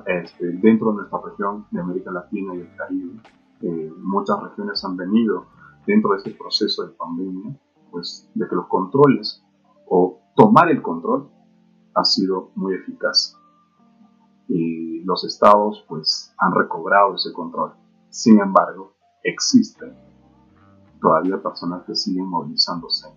este, 0.06 0.48
dentro 0.54 0.92
de 0.92 0.98
nuestra 0.98 1.20
región 1.24 1.66
de 1.72 1.82
América 1.82 2.12
Latina 2.12 2.56
y 2.56 2.60
el 2.60 2.76
Caribe, 2.76 3.22
eh, 3.62 3.94
muchas 3.98 4.42
regiones 4.42 4.84
han 4.84 4.98
venido 4.98 5.48
dentro 5.86 6.12
de 6.12 6.18
este 6.18 6.32
proceso 6.32 6.86
de 6.86 6.94
pandemia, 6.94 7.58
pues 7.92 8.30
de 8.34 8.48
que 8.48 8.56
los 8.56 8.68
controles 8.68 9.44
o 9.88 10.20
tomar 10.36 10.70
el 10.70 10.82
control 10.82 11.30
ha 11.96 12.04
sido 12.04 12.52
muy 12.56 12.76
eficaz. 12.76 13.36
Y 14.48 15.04
los 15.04 15.24
estados 15.26 15.86
pues 15.88 16.34
han 16.40 16.54
recobrado 16.54 17.16
ese 17.16 17.34
control. 17.34 17.74
Sin 18.10 18.40
embargo, 18.40 18.94
existen 19.24 19.96
todavía 21.02 21.42
personas 21.42 21.84
que 21.86 21.96
siguen 21.96 22.26
movilizándose. 22.26 23.10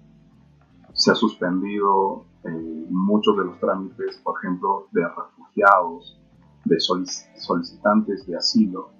Se 0.92 1.11
ha 1.11 1.14
suspendido 1.14 2.26
eh, 2.45 2.87
muchos 2.90 3.37
de 3.37 3.45
los 3.45 3.59
trámites, 3.59 4.19
por 4.23 4.38
ejemplo, 4.38 4.88
de 4.92 5.07
refugiados, 5.09 6.22
de 6.64 6.76
solicitantes 6.81 8.26
de 8.26 8.37
asilo 8.37 8.90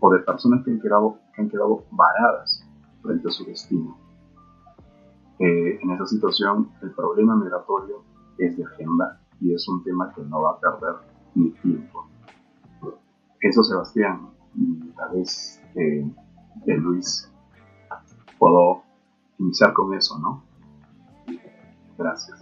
o 0.00 0.10
de 0.10 0.18
personas 0.20 0.64
que 0.64 0.72
han 0.72 0.80
quedado, 0.80 1.18
que 1.34 1.42
han 1.42 1.48
quedado 1.48 1.84
varadas 1.92 2.64
frente 3.02 3.28
a 3.28 3.30
su 3.30 3.44
destino. 3.44 3.96
Eh, 5.38 5.78
en 5.80 5.90
esa 5.90 6.06
situación, 6.06 6.70
el 6.82 6.92
problema 6.92 7.36
migratorio 7.36 8.02
es 8.38 8.56
de 8.56 8.64
agenda 8.64 9.20
y 9.40 9.54
es 9.54 9.66
un 9.68 9.82
tema 9.82 10.12
que 10.14 10.22
no 10.22 10.42
va 10.42 10.52
a 10.52 10.60
perder 10.60 10.96
ni 11.34 11.50
tiempo. 11.50 12.06
Eso, 13.40 13.64
Sebastián, 13.64 14.30
tal 14.96 15.16
vez 15.16 15.60
eh, 15.74 16.06
Luis, 16.66 17.28
puedo 18.38 18.82
iniciar 19.38 19.72
con 19.72 19.94
eso, 19.94 20.18
¿no? 20.18 20.44
Gracias. 21.98 22.41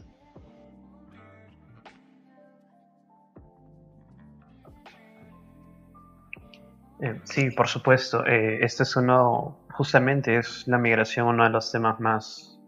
Eh, 7.02 7.21
sí, 7.25 7.50
por 7.50 7.69
supuesto. 7.69 8.26
Eh, 8.26 8.59
este 8.62 8.83
es 8.83 8.95
uno, 8.97 9.59
justamente 9.73 10.37
es 10.37 10.69
la 10.69 10.78
migración 10.78 11.28
uno 11.28 11.45
de 11.45 11.50
los 11.50 11.73
temas 11.73 11.99
más 11.99 12.59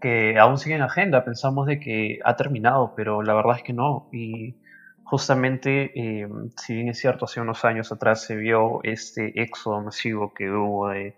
que 0.00 0.38
aún 0.38 0.58
sigue 0.58 0.76
en 0.76 0.82
agenda. 0.82 1.24
Pensamos 1.24 1.66
de 1.66 1.80
que 1.80 2.20
ha 2.24 2.36
terminado, 2.36 2.94
pero 2.96 3.22
la 3.22 3.34
verdad 3.34 3.56
es 3.56 3.62
que 3.64 3.72
no. 3.72 4.08
Y 4.12 4.54
justamente, 5.02 5.90
eh, 5.94 6.28
si 6.56 6.74
bien 6.74 6.88
es 6.88 6.98
cierto, 6.98 7.24
hace 7.24 7.40
unos 7.40 7.64
años 7.64 7.90
atrás 7.90 8.22
se 8.22 8.36
vio 8.36 8.80
este 8.84 9.42
éxodo 9.42 9.80
masivo 9.82 10.32
que 10.34 10.50
hubo 10.50 10.88
de 10.88 11.16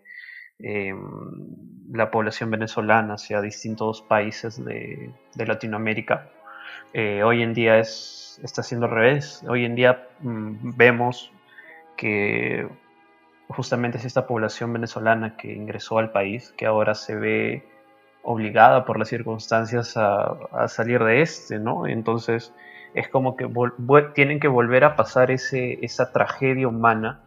la 1.91 2.11
población 2.11 2.51
venezolana 2.51 3.15
hacia 3.15 3.41
distintos 3.41 4.03
países 4.03 4.63
de, 4.63 5.11
Latinoamérica. 5.35 6.31
hoy 7.25 7.43
en 7.43 7.55
día 7.55 7.79
es, 7.79 8.39
está 8.43 8.63
siendo 8.63 8.87
al 8.87 8.93
revés. 8.93 9.43
Hoy 9.49 9.65
en 9.65 9.75
día 9.75 10.07
mm, 10.21 10.77
vemos 10.77 11.33
que 12.01 12.67
justamente 13.49 13.99
es 13.99 14.07
esta 14.07 14.27
población 14.27 14.73
venezolana 14.73 15.37
que 15.37 15.53
ingresó 15.53 15.99
al 15.99 16.13
país, 16.13 16.55
que 16.57 16.65
ahora 16.65 16.95
se 16.95 17.15
ve 17.15 17.69
obligada 18.23 18.87
por 18.87 18.99
las 18.99 19.09
circunstancias 19.09 19.99
a, 19.99 20.67
salir 20.69 21.05
de 21.05 21.21
este, 21.21 21.59
¿no? 21.59 21.87
Entonces 21.87 22.55
es 22.95 23.07
como 23.09 23.37
que 23.37 23.47
tienen 24.15 24.41
que 24.41 24.49
volver 24.49 24.83
a 24.85 24.97
pasar 24.97 25.31
ese, 25.31 25.79
esa 25.85 26.11
tragedia 26.11 26.69
humana 26.69 27.21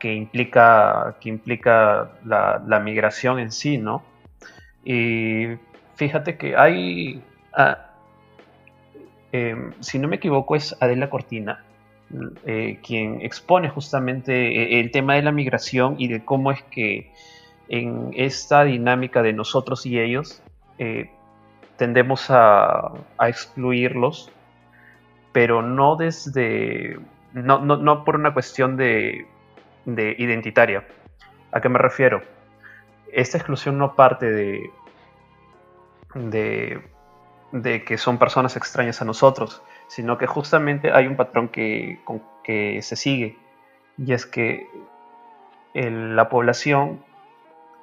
que 0.00 0.12
implica, 0.12 1.16
que 1.20 1.28
implica 1.28 2.10
la, 2.24 2.80
migración 2.80 3.38
en 3.38 3.52
sí, 3.52 3.78
¿no? 3.78 4.02
Y 4.84 5.56
fíjate 5.94 6.36
que 6.36 6.56
hay, 6.56 7.22
ah, 7.54 7.90
em, 9.30 9.72
si 9.78 10.00
no 10.00 10.08
me 10.08 10.16
equivoco, 10.16 10.56
es 10.56 10.76
Adela 10.80 11.10
Cortina, 11.10 11.64
eh, 12.44 12.78
quien 12.86 13.20
expone 13.22 13.68
justamente 13.68 14.32
eh, 14.32 14.80
el 14.80 14.92
tema 14.92 15.14
de 15.14 15.22
la 15.22 15.32
migración 15.32 15.96
y 15.98 16.06
de 16.06 16.24
cómo 16.24 16.52
es 16.52 16.62
que 16.64 17.12
en 17.68 18.12
esta 18.14 18.62
dinámica 18.62 19.22
de 19.22 19.32
nosotros 19.32 19.86
y 19.86 19.98
ellos 19.98 20.40
eh, 20.78 21.10
tendemos 21.76 22.26
a, 22.30 22.92
excluirlos, 23.20 24.30
pero 25.32 25.62
no 25.62 25.96
desde, 25.96 26.98
no, 27.32 27.58
no, 27.58 28.04
por 28.04 28.14
una 28.14 28.32
cuestión 28.32 28.76
de, 28.76 29.26
de, 29.84 30.14
identitaria. 30.16 30.86
¿A 31.50 31.60
qué 31.60 31.68
me 31.68 31.78
refiero? 31.78 32.22
Esta 33.12 33.36
exclusión 33.36 33.78
no 33.78 33.96
parte 33.96 34.30
de, 34.30 34.70
de, 36.14 36.82
de 37.50 37.84
que 37.84 37.98
son 37.98 38.18
personas 38.18 38.56
extrañas 38.56 39.02
a 39.02 39.04
nosotros, 39.04 39.60
sino 39.88 40.18
que 40.18 40.26
justamente 40.26 40.92
hay 40.92 41.06
un 41.06 41.16
patrón 41.16 41.48
que, 41.48 42.00
que 42.42 42.80
se 42.82 42.96
sigue, 42.96 43.36
y 43.98 44.12
es 44.12 44.26
que 44.26 44.68
la 45.74 46.28
población 46.28 47.02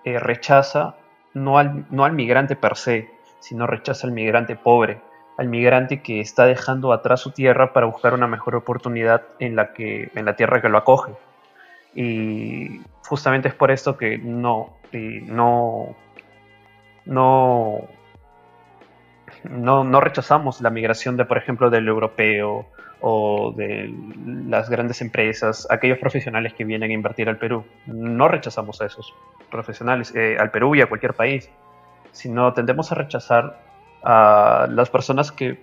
eh, 0.04 0.20
rechaza 0.20 0.96
no 1.34 1.58
al, 1.58 1.86
no 1.90 2.06
al 2.06 2.14
migrante 2.14 2.56
per 2.56 2.76
se, 2.76 3.10
sino 3.40 3.68
rechaza 3.68 4.08
al 4.08 4.14
migrante 4.14 4.56
pobre, 4.56 5.02
al 5.38 5.48
migrante 5.48 6.02
que 6.02 6.20
está 6.20 6.46
dejando 6.46 6.94
atrás 6.94 7.22
su 7.22 7.32
tierra 7.32 7.74
para 7.74 7.86
buscar 7.86 8.14
una 8.14 8.28
mejor 8.28 8.56
oportunidad 8.56 9.24
en 9.40 9.56
la, 9.56 9.74
que, 9.74 10.12
en 10.16 10.26
la 10.26 10.36
tierra 10.36 10.62
que 10.62 10.70
lo 10.70 10.78
acoge. 10.78 11.14
Y 11.96 12.82
justamente 13.08 13.48
es 13.48 13.54
por 13.54 13.72
esto 13.72 13.98
que 13.98 14.18
no, 14.18 14.78
no, 14.92 15.96
no 17.06 17.88
no, 19.50 20.00
rechazamos 20.00 20.62
la 20.62 20.70
migración 20.70 21.18
de, 21.18 21.26
por 21.26 21.38
ejemplo, 21.38 21.70
del 21.70 21.88
europeo 21.88 22.66
o 23.02 23.54
de 23.56 23.94
las 24.48 24.70
grandes 24.70 25.02
empresas, 25.02 25.68
aquellos 25.70 25.98
profesionales 25.98 26.54
que 26.54 26.64
vienen 26.64 26.92
a 26.92 26.94
invertir 26.94 27.28
al 27.28 27.38
Perú. 27.38 27.66
No 27.86 28.28
rechazamos 28.28 28.82
a 28.82 28.86
esos 28.86 29.14
profesionales, 29.52 30.14
eh, 30.16 30.38
al 30.40 30.52
Perú 30.52 30.76
y 30.76 30.82
a 30.82 30.88
cualquier 30.88 31.14
país, 31.14 31.50
sino 32.12 32.54
tendemos 32.54 32.92
a 32.92 32.96
rechazar 32.96 33.60
a 34.04 34.68
las 34.70 34.90
personas 34.90 35.32
que 35.32 35.60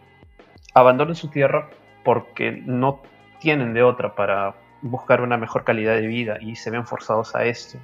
abandonan 0.74 1.14
su 1.14 1.28
tierra 1.28 1.70
porque 2.04 2.62
no 2.64 3.00
tienen 3.40 3.72
de 3.72 3.82
otra 3.82 4.14
para 4.14 4.54
buscar 4.82 5.20
una 5.20 5.36
mejor 5.36 5.64
calidad 5.64 5.94
de 5.94 6.06
vida 6.06 6.38
y 6.40 6.56
se 6.56 6.70
ven 6.70 6.86
forzados 6.86 7.34
a 7.34 7.44
esto. 7.44 7.78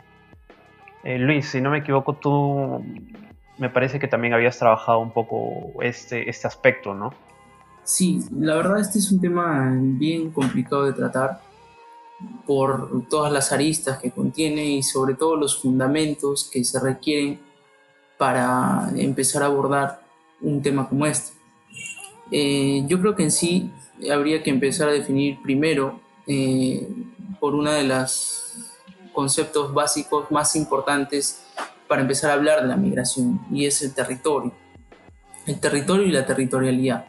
Eh, 1.05 1.19
Luis, 1.19 1.49
si 1.49 1.61
no 1.61 1.71
me 1.71 1.79
equivoco, 1.79 2.15
tú 2.15 2.85
me 3.59 3.71
parece 3.71 3.99
que 3.99 4.09
también 4.09 4.35
habías 4.35 4.59
trabajado 4.59 4.99
un 4.99 5.11
poco 5.11 5.73
este, 5.83 6.29
este 6.29 6.47
aspecto, 6.47 6.95
¿no? 6.95 7.15
Sí, 7.85 8.25
la 8.37 8.57
verdad 8.57 8.81
este 8.81 8.99
es 8.99 9.13
un 9.13 9.21
tema 9.21 9.73
bien 9.81 10.31
complicado 10.31 10.87
de 10.87 10.93
tratar 10.93 11.41
por 12.47 13.07
todas 13.09 13.33
las 13.33 13.53
aristas 13.53 13.99
que 13.99 14.11
contiene 14.11 14.65
y 14.65 14.83
sobre 14.83 15.15
todo 15.15 15.37
los 15.37 15.61
fundamentos 15.61 16.49
que 16.51 16.65
se 16.65 16.81
requieren 16.81 17.41
para 18.19 18.91
empezar 18.97 19.43
a 19.43 19.47
abordar 19.47 20.01
un 20.41 20.63
tema 20.63 20.89
como 20.89 21.07
este. 21.07 21.33
Eh, 22.31 22.85
yo 22.89 23.01
creo 23.01 23.15
que 23.15 23.25
en 23.25 23.31
sí 23.31 23.71
habría 24.13 24.43
que 24.43 24.51
empezar 24.51 24.89
a 24.89 24.93
definir 24.93 25.41
primero 25.43 26.01
eh, 26.27 26.89
por 27.39 27.55
una 27.55 27.75
de 27.75 27.85
los 27.85 28.55
conceptos 29.13 29.73
básicos 29.73 30.31
más 30.31 30.57
importantes 30.57 31.43
para 31.89 32.03
empezar 32.03 32.31
a 32.31 32.35
hablar 32.35 32.63
de 32.63 32.69
la 32.69 32.77
migración 32.77 33.41
y 33.51 33.67
es 33.67 33.83
el 33.83 33.95
territorio. 33.95 34.53
El 35.47 35.61
territorio 35.61 36.07
y 36.07 36.11
la 36.11 36.27
territorialidad. 36.27 37.07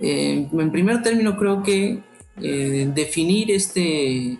Eh, 0.00 0.48
en 0.52 0.72
primer 0.72 1.02
término 1.02 1.36
creo 1.36 1.62
que 1.62 2.02
definir 2.34 3.50
este, 3.50 4.38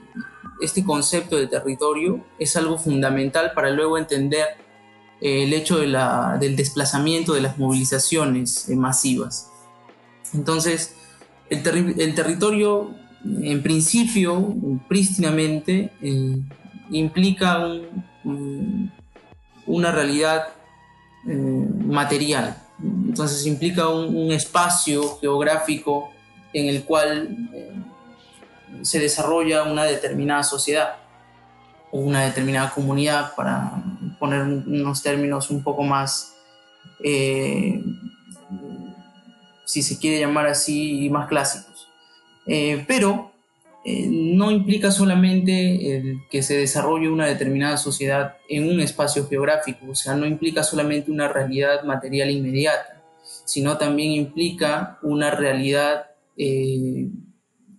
este 0.62 0.83
concepto 0.83 1.37
de 1.37 1.47
territorio 1.47 2.25
es 2.38 2.57
algo 2.57 2.78
fundamental 2.78 3.52
para 3.54 3.71
luego 3.71 3.99
entender 3.99 4.47
el 5.21 5.52
hecho 5.52 5.78
de 5.78 5.87
la, 5.87 6.37
del 6.40 6.57
desplazamiento 6.57 7.35
de 7.35 7.42
las 7.42 7.59
movilizaciones 7.59 8.69
masivas. 8.71 9.50
Entonces, 10.35 10.95
el, 11.49 11.62
territorio, 12.14 12.90
en 13.25 13.62
principio, 13.62 14.54
prístinamente, 14.88 15.92
eh, 16.00 16.38
implica 16.90 17.69
una 19.66 19.92
realidad 19.92 20.49
eh, 21.28 21.33
material. 21.33 22.57
Entonces, 22.83 23.47
implica 23.47 23.88
un, 23.88 24.33
espacio 24.33 25.19
geográfico 25.21 26.11
en 26.52 26.69
el 26.69 26.85
cual 26.85 27.49
eh, 27.52 27.73
se 28.83 28.99
desarrolla 28.99 29.62
una 29.64 29.85
determinada 29.85 30.42
sociedad 30.42 30.97
o 31.90 32.00
una 32.00 32.23
determinada 32.23 32.71
comunidad, 32.71 33.35
para 33.37 33.73
poner 34.19 34.42
unos 34.42 35.02
términos 35.02 35.50
un 35.50 35.62
poco 35.62 35.83
más 35.83 36.31
si 39.73 39.83
se 39.83 39.99
quiere 39.99 40.21
llamar 40.21 40.47
así, 40.47 41.09
más 41.11 41.28
clásicos. 41.28 41.88
Eh, 42.47 42.85
pero 42.87 43.32
eh, 43.85 44.07
no 44.09 44.51
implica 44.51 44.91
solamente 44.91 46.23
que 46.31 46.43
se 46.43 46.57
desarrolle 46.57 47.09
una 47.09 47.27
determinada 47.27 47.77
sociedad 47.77 48.37
en 48.49 48.69
un 48.69 48.81
espacio 48.81 49.27
geográfico, 49.29 49.91
o 49.91 49.95
sea, 49.95 50.15
no 50.15 50.27
implica 50.27 50.62
solamente 50.62 51.11
una 51.11 51.29
realidad 51.29 51.83
material 51.83 52.31
inmediata, 52.31 53.03
sino 53.45 53.77
también 53.79 54.12
implica 54.12 54.99
una 55.03 55.31
realidad 55.31 56.07
eh, 56.37 57.11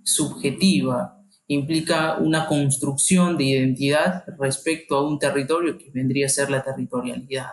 subjetiva, 0.04 1.20
implica 1.48 2.18
una 2.18 2.48
construcción 2.48 3.38
de 3.38 3.46
identidad 3.46 4.24
respecto 4.40 4.96
a 4.96 5.08
un 5.08 5.20
territorio 5.20 5.78
que 5.78 5.90
vendría 5.92 6.28
a 6.28 6.30
ser 6.30 6.50
la 6.50 6.64
territorialidad. 6.64 7.52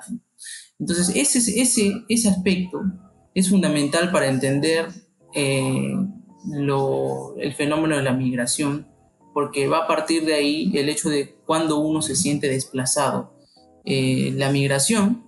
Entonces, 0.78 1.12
ese, 1.14 1.60
ese, 1.60 2.04
ese 2.08 2.28
aspecto 2.28 2.82
es 3.34 3.50
fundamental 3.50 4.10
para 4.10 4.28
entender 4.28 4.86
eh, 5.34 5.94
el 7.38 7.54
fenómeno 7.54 7.96
de 7.96 8.02
la 8.02 8.12
migración, 8.12 8.86
porque 9.32 9.68
va 9.68 9.84
a 9.84 9.86
partir 9.86 10.24
de 10.24 10.34
ahí 10.34 10.70
el 10.74 10.88
hecho 10.88 11.08
de 11.08 11.36
cuando 11.46 11.78
uno 11.78 12.02
se 12.02 12.16
siente 12.16 12.48
desplazado. 12.48 13.32
Eh, 13.84 14.32
la 14.36 14.50
migración, 14.50 15.24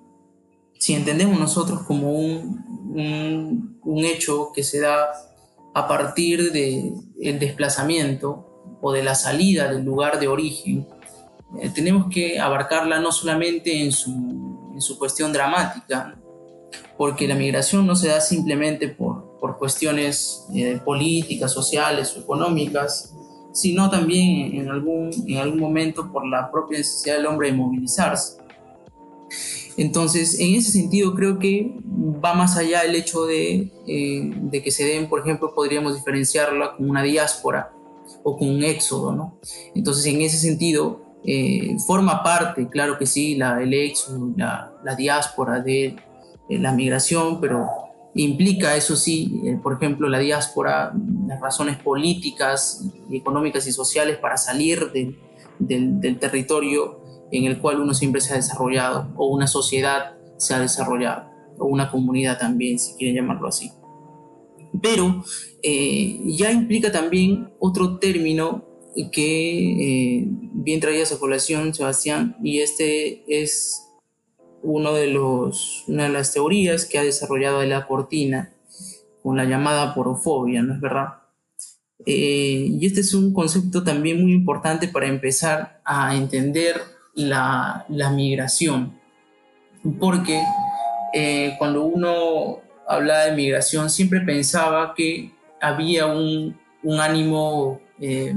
si 0.78 0.95
entendemos 0.95 1.38
nosotros 1.38 1.83
como 1.83 2.12
un, 2.12 3.78
un, 3.85 4.04
hecho 4.04 4.50
que 4.54 4.62
se 4.62 4.81
da 4.81 5.11
a 5.75 5.88
partir 5.88 6.52
del 6.52 6.95
el 7.21 7.39
desplazamiento 7.39 8.78
o 8.80 8.93
de 8.93 9.02
la 9.02 9.15
salida 9.15 9.73
del 9.73 9.84
lugar 9.84 10.19
de 10.19 10.28
origen, 10.28 10.86
eh, 11.60 11.71
tenemos 11.75 12.06
que 12.10 12.41
abarcarla 12.41 12.99
no 13.00 13.13
solamente 13.13 13.82
en 13.82 13.93
su, 13.93 14.71
en 14.75 14.80
su 14.80 14.99
cuestión 14.99 15.32
dramática, 15.32 16.19
porque 16.97 17.28
la 17.28 17.34
migración 17.34 17.86
no 17.86 17.95
se 17.95 18.08
da 18.08 18.21
simplemente 18.21 18.89
por, 18.89 19.22
por 19.43 19.59
cuestiones 19.59 20.47
eh, 20.55 20.81
políticas, 20.85 21.50
sociales 21.50 22.17
o 22.17 22.21
económicas, 22.21 23.13
sino 23.52 23.91
también 23.91 24.55
en 24.55 24.69
algún, 24.71 25.11
en 25.26 25.39
algún 25.39 25.59
momento 25.59 26.13
por 26.13 26.25
la 26.25 26.49
propia 26.52 26.78
necesidad 26.78 27.17
del 27.17 27.26
hombre 27.26 27.50
de 27.50 27.57
movilizarse. 27.57 28.37
Entonces, 29.76 30.39
en 30.39 30.55
ese 30.55 30.71
sentido, 30.71 31.13
creo 31.17 31.41
que 31.41 31.75
va 32.25 32.35
más 32.35 32.57
allá 32.57 32.83
el 32.83 32.95
hecho 32.95 33.25
de, 33.25 33.73
eh, 33.89 34.31
de 34.33 34.63
que 34.63 34.71
se 34.71 34.85
den, 34.85 35.09
por 35.09 35.19
ejemplo, 35.19 35.52
podríamos 35.52 35.97
diferenciarla 35.97 36.76
con 36.76 36.89
una 36.89 37.02
diáspora 37.02 37.73
o 38.23 38.37
con 38.37 38.49
un 38.49 38.63
éxodo, 38.63 39.13
¿no? 39.13 39.41
Entonces, 39.75 40.07
en 40.07 40.21
ese 40.21 40.37
sentido, 40.37 41.19
eh, 41.25 41.76
forma 41.85 42.23
parte, 42.23 42.69
claro 42.69 42.97
que 42.97 43.07
sí, 43.07 43.35
la, 43.35 43.61
el 43.61 43.75
éxodo, 43.75 44.31
la, 44.37 44.73
la 44.85 44.95
diáspora 44.95 45.59
de 45.59 45.97
eh, 46.49 46.59
la 46.61 46.71
migración, 46.71 47.41
pero 47.41 47.67
implica, 48.14 48.76
eso 48.76 48.96
sí, 48.96 49.40
eh, 49.44 49.58
por 49.62 49.75
ejemplo, 49.75 50.08
la 50.08 50.18
diáspora, 50.18 50.92
las 51.26 51.40
razones 51.40 51.78
políticas, 51.78 52.84
económicas 53.10 53.66
y 53.66 53.72
sociales 53.72 54.18
para 54.18 54.36
salir 54.36 54.92
del, 54.92 55.18
territorio 56.18 57.00
en 57.30 57.44
el 57.44 57.60
cual 57.60 57.80
uno 57.80 57.94
siempre 57.94 58.20
se 58.20 58.34
ha 58.34 58.36
desarrollado, 58.36 59.12
o 59.16 59.26
una 59.26 59.46
sociedad 59.46 60.16
se 60.36 60.54
ha 60.54 60.60
desarrollado, 60.60 61.30
o 61.58 61.66
una 61.66 61.90
comunidad 61.90 62.38
también, 62.38 62.78
si 62.78 62.94
quieren 62.96 63.16
llamarlo 63.16 63.48
así. 63.48 63.70
Pero 64.82 65.25
eh, 65.62 66.20
ya 66.26 66.50
implica 66.50 66.92
también 66.92 67.52
otro 67.58 67.98
término 67.98 68.66
que 69.10 70.26
bien 70.52 70.80
traía 70.80 71.06
su 71.06 71.18
población, 71.18 71.72
Sebastián, 71.72 72.36
y 72.42 72.60
este 72.60 73.25
es 73.26 73.92
uno 74.62 74.92
de 74.92 75.08
los, 75.08 75.84
una 75.88 76.04
de 76.04 76.08
las 76.10 76.32
teorías 76.32 76.86
que 76.86 76.98
ha 76.98 77.02
desarrollado 77.02 77.62
la 77.64 77.86
Cortina 77.86 78.52
con 79.22 79.36
la 79.36 79.44
llamada 79.44 79.94
porofobia, 79.94 80.62
¿no 80.62 80.75
es 80.75 80.80
verdad? 80.80 81.22
Eh, 82.04 82.66
y 82.70 82.86
este 82.86 83.00
es 83.00 83.14
un 83.14 83.32
concepto 83.32 83.84
también 83.84 84.20
muy 84.20 84.32
importante 84.32 84.88
para 84.88 85.06
empezar 85.06 85.80
a 85.84 86.16
entender 86.16 86.80
la, 87.14 87.86
la 87.88 88.10
migración, 88.10 88.98
porque 90.00 90.42
eh, 91.12 91.54
cuando 91.58 91.84
uno 91.84 92.60
hablaba 92.88 93.26
de 93.26 93.36
migración 93.36 93.90
siempre 93.90 94.20
pensaba 94.20 94.94
que 94.94 95.32
había 95.60 96.06
un, 96.06 96.58
un 96.82 97.00
ánimo 97.00 97.80
eh, 98.00 98.34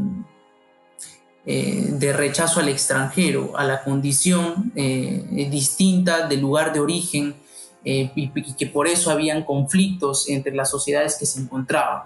eh, 1.47 1.89
de 1.91 2.12
rechazo 2.12 2.60
al 2.60 2.69
extranjero, 2.69 3.55
a 3.55 3.65
la 3.65 3.84
condición 3.84 4.71
eh, 4.75 5.47
distinta 5.51 6.27
del 6.27 6.41
lugar 6.41 6.73
de 6.73 6.79
origen 6.79 7.36
eh, 7.84 8.12
y, 8.15 8.29
que 8.55 8.65
por 8.65 8.88
eso 8.88 9.12
habían 9.12 9.43
conflictos 9.43 10.27
entre 10.27 10.55
las 10.55 10.71
sociedades 10.71 11.17
que 11.19 11.27
se 11.27 11.39
encontraban. 11.39 12.05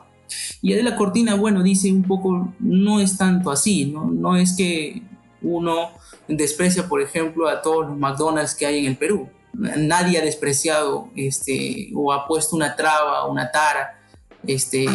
Y 0.62 0.74
de 0.74 0.84
la 0.84 0.98
Cortina, 0.98 1.36
bueno, 1.36 1.64
dice 1.64 1.90
un 1.90 2.04
poco, 2.04 2.54
no 2.60 3.00
es 3.00 3.18
tanto 3.18 3.50
así, 3.50 3.86
¿no? 3.86 4.12
no 4.12 4.36
es 4.36 4.58
que 4.58 5.04
uno 5.42 5.92
desprecia, 6.28 6.90
por 6.90 7.02
ejemplo, 7.02 7.48
a 7.48 7.62
todos 7.62 7.88
los 7.88 7.98
McDonald's 7.98 8.54
que 8.54 8.66
hay 8.66 8.80
en 8.80 8.88
el 8.88 8.98
Perú. 8.98 9.30
Nadie 9.54 10.20
ha 10.20 10.22
despreciado 10.22 11.12
este, 11.16 11.92
o 11.96 12.12
ha 12.12 12.28
puesto 12.28 12.58
una 12.58 12.76
traba, 12.76 13.26
una 13.26 13.50
tara, 13.52 14.02
este, 14.46 14.86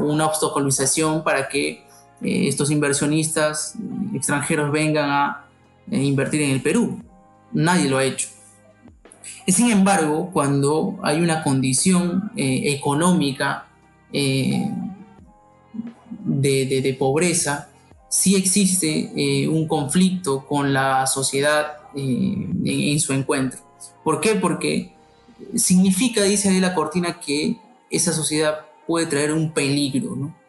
una 0.00 0.26
obstaculización 0.26 1.22
para 1.22 1.48
que 1.48 1.84
eh, 2.22 2.46
estos 2.46 2.70
inversionistas 2.70 3.74
extranjeros 4.14 4.70
vengan 4.70 5.10
a 5.10 5.46
eh, 5.90 6.02
invertir 6.02 6.42
en 6.42 6.50
el 6.50 6.62
Perú. 6.62 7.02
Nadie 7.52 7.88
lo 7.88 7.98
ha 7.98 8.04
hecho. 8.04 8.28
Sin 9.46 9.70
embargo, 9.70 10.30
cuando 10.32 10.98
hay 11.02 11.20
una 11.20 11.42
condición 11.42 12.30
eh, 12.36 12.72
económica 12.72 13.66
de, 14.12 14.66
pobreza, 16.98 17.68
sí 18.08 18.36
existe 18.36 19.48
un 19.48 19.66
conflicto 19.66 20.46
con 20.46 20.72
la 20.72 21.06
sociedad 21.06 21.78
en, 21.94 23.00
su 23.00 23.12
encuentro. 23.14 23.60
¿Por 24.04 24.20
qué? 24.20 24.34
Porque 24.34 24.92
significa, 25.54 26.22
dice 26.22 26.50
Adela 26.50 26.74
Cortina, 26.74 27.18
que 27.20 27.56
esa 27.90 28.12
sociedad 28.12 28.66
puede 28.86 29.06
traer 29.06 29.32
un 29.32 29.52
peligro, 29.52 30.14
¿no? 30.14 30.41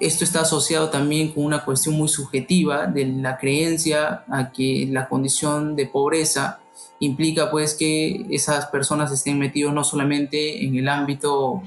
Esto 0.00 0.24
está 0.24 0.42
asociado 0.42 0.90
también 0.90 1.32
con 1.32 1.44
una 1.44 1.64
cuestión 1.64 1.96
muy 1.96 2.08
subjetiva 2.08 2.86
de 2.86 3.06
la 3.06 3.38
creencia 3.38 4.24
a 4.28 4.52
que 4.52 4.86
la 4.90 5.08
condición 5.08 5.76
de 5.76 5.86
pobreza 5.86 6.60
implica 7.00 7.50
pues 7.50 7.74
que 7.74 8.26
esas 8.30 8.66
personas 8.66 9.10
estén 9.12 9.38
metidos 9.38 9.72
no 9.72 9.84
solamente 9.84 10.64
en 10.64 10.76
el 10.76 10.88
ámbito 10.88 11.62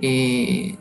eh, 0.00 0.76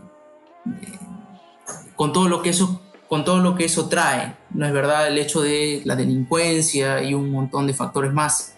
con 1.96 2.12
todo 2.12 2.28
lo 2.28 2.41
que 2.41 2.50
eso 2.50 2.82
con 3.08 3.24
todo 3.24 3.38
lo 3.38 3.54
que 3.54 3.65
eso 3.65 3.89
trae, 3.89 4.36
¿no 4.50 4.65
es 4.65 4.74
verdad? 4.74 5.08
El 5.08 5.19
hecho 5.19 5.41
de 5.41 5.84
la 5.86 5.96
delincuencia 5.96 7.04
y 7.04 7.13
un 7.13 7.30
montón 7.30 7.67
de 7.67 7.76
factores 7.76 8.12
más. 8.12 8.56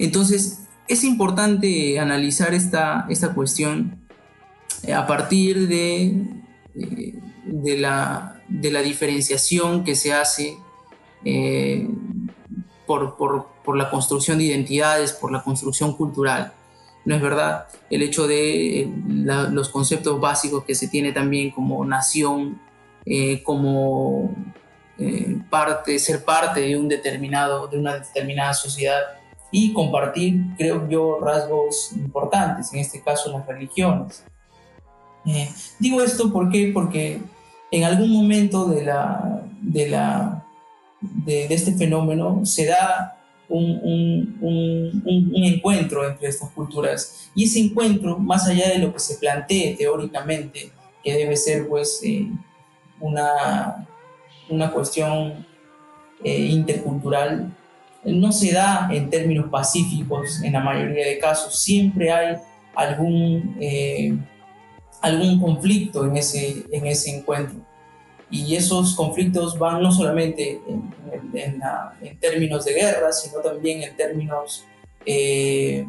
Entonces, 0.00 0.66
es 0.88 1.04
importante 1.04 2.00
analizar 2.00 2.52
esta, 2.52 3.06
esta 3.08 3.34
cuestión 3.34 4.08
a 4.92 5.06
partir 5.06 5.68
de, 5.68 6.42
eh, 6.78 7.14
de, 7.44 7.78
la, 7.78 8.42
de, 8.48 8.70
la, 8.70 8.82
diferenciación 8.82 9.84
que 9.84 9.94
se 9.94 10.12
hace 10.12 10.58
eh, 11.24 11.88
por, 12.86 13.16
por, 13.16 13.76
la 13.76 13.90
construcción 13.90 14.38
de 14.38 14.44
identidades, 14.44 15.12
por 15.12 15.32
la 15.32 15.42
construcción 15.42 15.94
cultural. 15.94 16.52
¿No 17.04 17.14
es 17.14 17.22
verdad? 17.22 17.66
El 17.90 18.02
hecho 18.02 18.26
de 18.26 18.90
los 19.50 19.70
conceptos 19.70 20.20
básicos 20.20 20.64
que 20.64 20.74
se 20.74 20.88
tiene 20.88 21.12
también 21.12 21.50
como 21.50 21.82
nación, 21.84 22.60
como 23.44 24.34
parte, 25.48 25.98
ser 25.98 26.24
parte 26.24 26.60
de, 26.60 26.76
un 26.76 26.88
determinado, 26.88 27.66
de 27.66 27.78
una 27.78 27.98
determinada 27.98 28.52
sociedad 28.52 29.00
y 29.50 29.72
compartir, 29.72 30.42
creo 30.58 30.88
yo, 30.88 31.18
rasgos 31.20 31.92
importantes, 31.92 32.72
en 32.74 32.80
este 32.80 33.00
caso 33.00 33.32
las 33.32 33.46
religiones. 33.46 34.24
Eh, 35.26 35.48
digo 35.78 36.00
esto 36.00 36.32
¿por 36.32 36.50
porque 36.72 37.20
en 37.70 37.84
algún 37.84 38.10
momento 38.10 38.66
de, 38.66 38.84
la, 38.84 39.42
de, 39.60 39.88
la, 39.88 40.46
de, 41.00 41.46
este 41.50 41.72
fenómeno 41.72 42.44
se 42.46 42.66
da 42.66 43.18
un, 43.48 43.80
un, 44.40 45.02
un, 45.04 45.44
encuentro 45.44 46.08
entre 46.08 46.28
estas 46.28 46.50
culturas. 46.50 47.30
Y 47.34 47.44
ese 47.44 47.60
encuentro, 47.60 48.18
más 48.18 48.46
allá 48.46 48.68
de 48.68 48.78
lo 48.78 48.92
que 48.92 49.00
se 49.00 49.16
plantee 49.16 49.74
teóricamente, 49.76 50.70
que 51.02 51.14
debe 51.14 51.36
ser 51.36 51.68
pues 51.68 52.00
eh, 52.02 52.28
una, 53.00 53.86
una 54.48 54.70
cuestión 54.70 55.46
eh, 56.24 56.38
intercultural, 56.38 57.54
no 58.04 58.32
se 58.32 58.52
da 58.52 58.88
en 58.90 59.10
términos 59.10 59.50
pacíficos 59.50 60.42
en 60.42 60.52
la 60.52 60.60
mayoría 60.60 61.06
de 61.06 61.18
casos, 61.18 61.58
siempre 61.58 62.10
hay 62.12 62.36
algún, 62.74 63.56
eh, 63.60 64.16
algún 65.00 65.40
conflicto 65.40 66.04
en 66.04 66.16
ese, 66.16 66.64
en 66.70 66.86
ese 66.86 67.16
encuentro. 67.16 67.58
Y 68.30 68.56
esos 68.56 68.94
conflictos 68.94 69.58
van 69.58 69.82
no 69.82 69.90
solamente 69.90 70.60
en, 71.32 72.18
términos 72.20 72.64
de 72.64 72.74
guerra, 72.74 73.12
sino 73.12 73.40
también 73.40 73.82
en 73.82 73.96
términos 73.96 74.64
eh, 75.06 75.86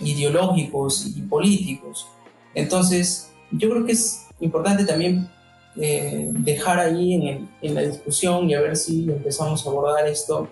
ideológicos 0.00 1.06
y 1.14 1.20
políticos. 1.22 2.08
Entonces, 2.54 3.30
yo 3.50 3.68
creo 3.70 3.84
que 3.84 3.92
es 3.92 4.26
importante 4.40 4.84
también 4.84 5.28
eh, 5.76 6.28
dejar 6.30 6.78
ahí 6.78 7.14
en, 7.14 7.50
en 7.60 7.74
la 7.74 7.82
discusión 7.82 8.48
y 8.48 8.54
a 8.54 8.60
ver 8.60 8.76
si 8.76 9.04
empezamos 9.04 9.66
a 9.66 9.70
abordar 9.70 10.06
esto 10.06 10.48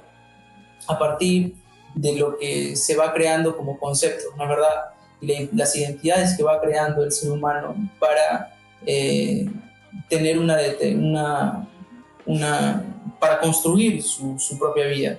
a 0.87 0.98
partir 0.98 1.55
de 1.94 2.16
lo 2.16 2.37
que 2.38 2.77
se 2.77 2.96
va 2.96 3.12
creando 3.12 3.57
como 3.57 3.79
concepto, 3.79 4.25
¿no 4.37 4.42
es 4.44 4.48
verdad? 4.48 4.92
Las 5.53 5.77
identidades 5.77 6.37
que 6.37 6.43
va 6.43 6.61
creando 6.61 7.05
el 7.05 7.13
ser 7.13 7.31
humano 7.31 7.75
para 7.99 8.55
eh, 8.85 9.49
tener 10.09 10.39
una, 10.39 10.59
una, 10.97 11.69
una, 12.27 12.85
para 13.21 13.41
construir 13.41 14.03
su, 14.03 14.37
propia 14.59 14.87
vida. 14.87 15.19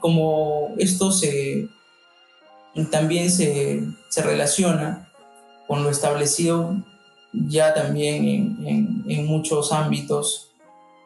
Como 0.00 0.74
esto 0.78 1.12
se, 1.12 1.68
también 2.90 3.30
se, 3.30 3.82
se 4.08 4.22
relaciona 4.22 5.08
con 5.68 5.84
lo 5.84 5.90
establecido 5.90 6.74
ya 7.32 7.72
también 7.72 8.24
en, 8.24 8.66
en, 8.66 9.04
en 9.08 9.26
muchos 9.26 9.72
ámbitos 9.72 10.50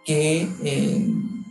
que 0.05 0.49
eh, 0.63 1.07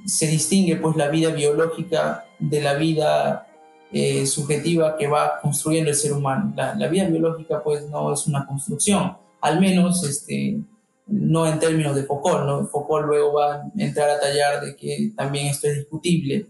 se 0.05 0.27
distingue 0.27 0.75
pues 0.77 0.95
la 0.95 1.09
vida 1.09 1.29
biológica 1.29 2.25
de 2.39 2.61
la 2.61 2.73
vida 2.75 3.47
eh, 3.95 4.25
subjetiva 4.25 4.97
que 4.97 5.07
va 5.07 5.39
construyendo 5.39 5.91
el 5.91 5.95
ser 5.95 6.13
humano. 6.13 6.51
La, 6.55 6.87
vida 6.87 7.07
biológica 7.07 7.61
pues 7.63 7.87
no 7.89 8.11
es 8.11 8.25
una 8.25 8.45
construcción, 8.47 9.15
al 9.39 9.59
menos 9.59 10.03
este, 10.03 10.59
no 11.05 11.45
en 11.45 11.59
términos 11.59 11.95
de 11.95 12.03
Foucault, 12.03 12.43
¿no? 12.43 12.67
Foucault 12.67 13.05
luego 13.05 13.33
va 13.33 13.55
a 13.55 13.63
entrar 13.77 14.09
a 14.09 14.19
tallar 14.19 14.61
de 14.61 14.75
que 14.75 15.11
también 15.15 15.45
esto 15.45 15.67
es 15.67 15.77
discutible, 15.77 16.47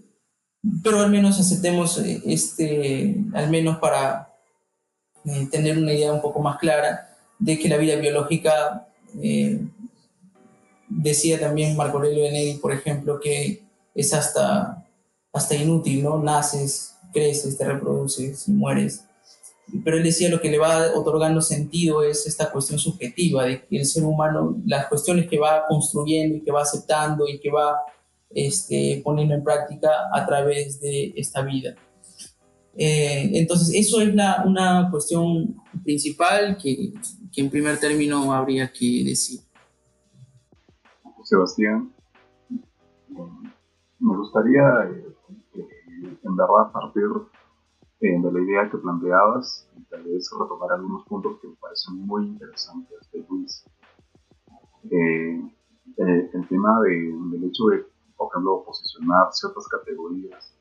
pero 0.82 1.02
al 1.02 1.12
menos 1.12 1.38
aceptemos 1.38 1.98
eh, 2.00 2.22
este, 2.26 3.18
al 3.34 3.50
menos 3.50 3.78
para 3.80 4.34
eh, 5.26 5.48
tener 5.52 5.78
una 5.78 5.92
idea 5.92 6.14
un 6.14 6.22
poco 6.22 6.40
más 6.40 6.58
clara 6.58 7.10
de 7.40 7.60
que 7.60 7.68
la 7.68 7.76
vida 7.76 7.98
biológica 7.98 8.88
decía 10.88 11.40
también 11.40 11.76
Marco 11.76 11.98
Aurelio 11.98 12.32
Nedi, 12.32 12.58
por 12.58 12.72
ejemplo, 12.72 13.20
que 13.20 13.64
es 13.94 14.14
hasta, 14.14 14.88
hasta 15.34 15.56
inútil, 15.56 16.04
¿no? 16.04 16.20
Naces, 16.20 16.93
creces, 17.13 17.58
te 17.58 17.65
reproduces 17.65 18.47
y 18.47 18.52
mueres. 18.52 19.06
Pero 19.84 19.97
él 19.97 20.04
decía 20.04 20.30
lo 20.30 20.41
que 20.41 20.52
le 20.52 20.60
va 20.60 20.91
otorgando 20.93 21.41
sentido 21.41 22.04
es 22.04 22.28
esta 22.28 22.52
cuestión 22.52 22.78
subjetiva, 22.80 23.45
de 23.45 23.65
que 23.65 23.78
el 23.78 23.86
ser 23.86 24.04
humano, 24.04 24.62
las 24.65 24.88
cuestiones 24.88 25.30
que 25.30 25.39
va 25.39 25.65
construyendo 25.67 26.38
y 26.38 26.41
que 26.41 26.52
va 26.52 26.63
aceptando 26.63 27.28
y 27.28 27.39
que 27.39 27.49
va 27.49 27.78
este, 28.30 29.02
poniendo 29.04 29.34
en 29.36 29.43
práctica 29.43 29.89
a 30.13 30.26
través 30.26 30.82
de 30.82 31.13
esta 31.15 31.41
vida. 31.41 31.76
Eh, 32.76 33.30
entonces, 33.34 33.73
eso 33.73 34.02
es 34.02 34.13
la, 34.13 34.43
una 34.45 34.89
cuestión 34.91 35.56
principal 35.84 36.58
que, 36.58 36.91
que 37.32 37.41
en 37.41 37.49
primer 37.49 37.80
término 37.80 38.34
habría 38.34 38.71
que 38.71 39.04
decir. 39.06 39.39
Sebastián, 41.23 41.93
me 43.10 44.17
gustaría 44.17 44.62
eh, 44.89 45.12
en 46.04 46.36
verdad 46.36 46.72
partir 46.72 47.10
eh, 48.02 48.22
de 48.22 48.32
la 48.32 48.42
idea 48.42 48.70
que 48.70 48.78
planteabas 48.78 49.70
y 49.78 49.84
tal 49.86 50.04
vez 50.04 50.30
retomar 50.39 50.72
algunos 50.74 51.06
puntos 51.06 51.39
que 51.39 51.48
me 51.48 51.56
parecen 51.56 52.06
muy 52.06 52.28
interesantes 52.28 53.00
de 53.12 53.26
Luis. 53.30 53.66
Eh, 54.92 55.42
el 55.98 56.48
tema 56.48 56.82
del 56.82 57.44
hecho 57.44 57.66
de, 57.66 57.86
por 58.18 58.30
ejemplo, 58.30 58.63
posicionar 58.66 59.32
ciertas 59.32 59.68
categorías 59.68 60.54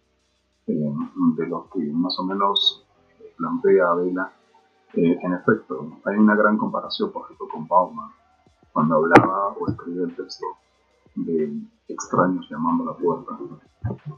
de 0.67 1.47
lo 1.49 1.69
que 1.71 1.81
más 1.93 2.19
o 2.19 2.25
menos 2.25 2.87
plantea 3.37 3.95
Vela. 3.95 4.33
en 4.95 5.33
efecto, 5.33 5.99
hay 6.05 6.17
una 6.17 6.37
gran 6.37 6.59
comparación, 6.59 7.11
por 7.11 7.25
ejemplo, 7.25 7.49
con 7.49 7.67
Bauman, 7.67 8.11
cuando 8.73 8.97
hablaba 8.97 9.49
o 9.59 9.69
escribía 9.69 10.05
el 10.05 10.15
texto 10.15 10.47
de 11.15 11.63
extraños 11.89 12.47
llamando 12.51 12.85
a 12.85 12.93
la 12.93 12.99
puerta. 12.99 13.39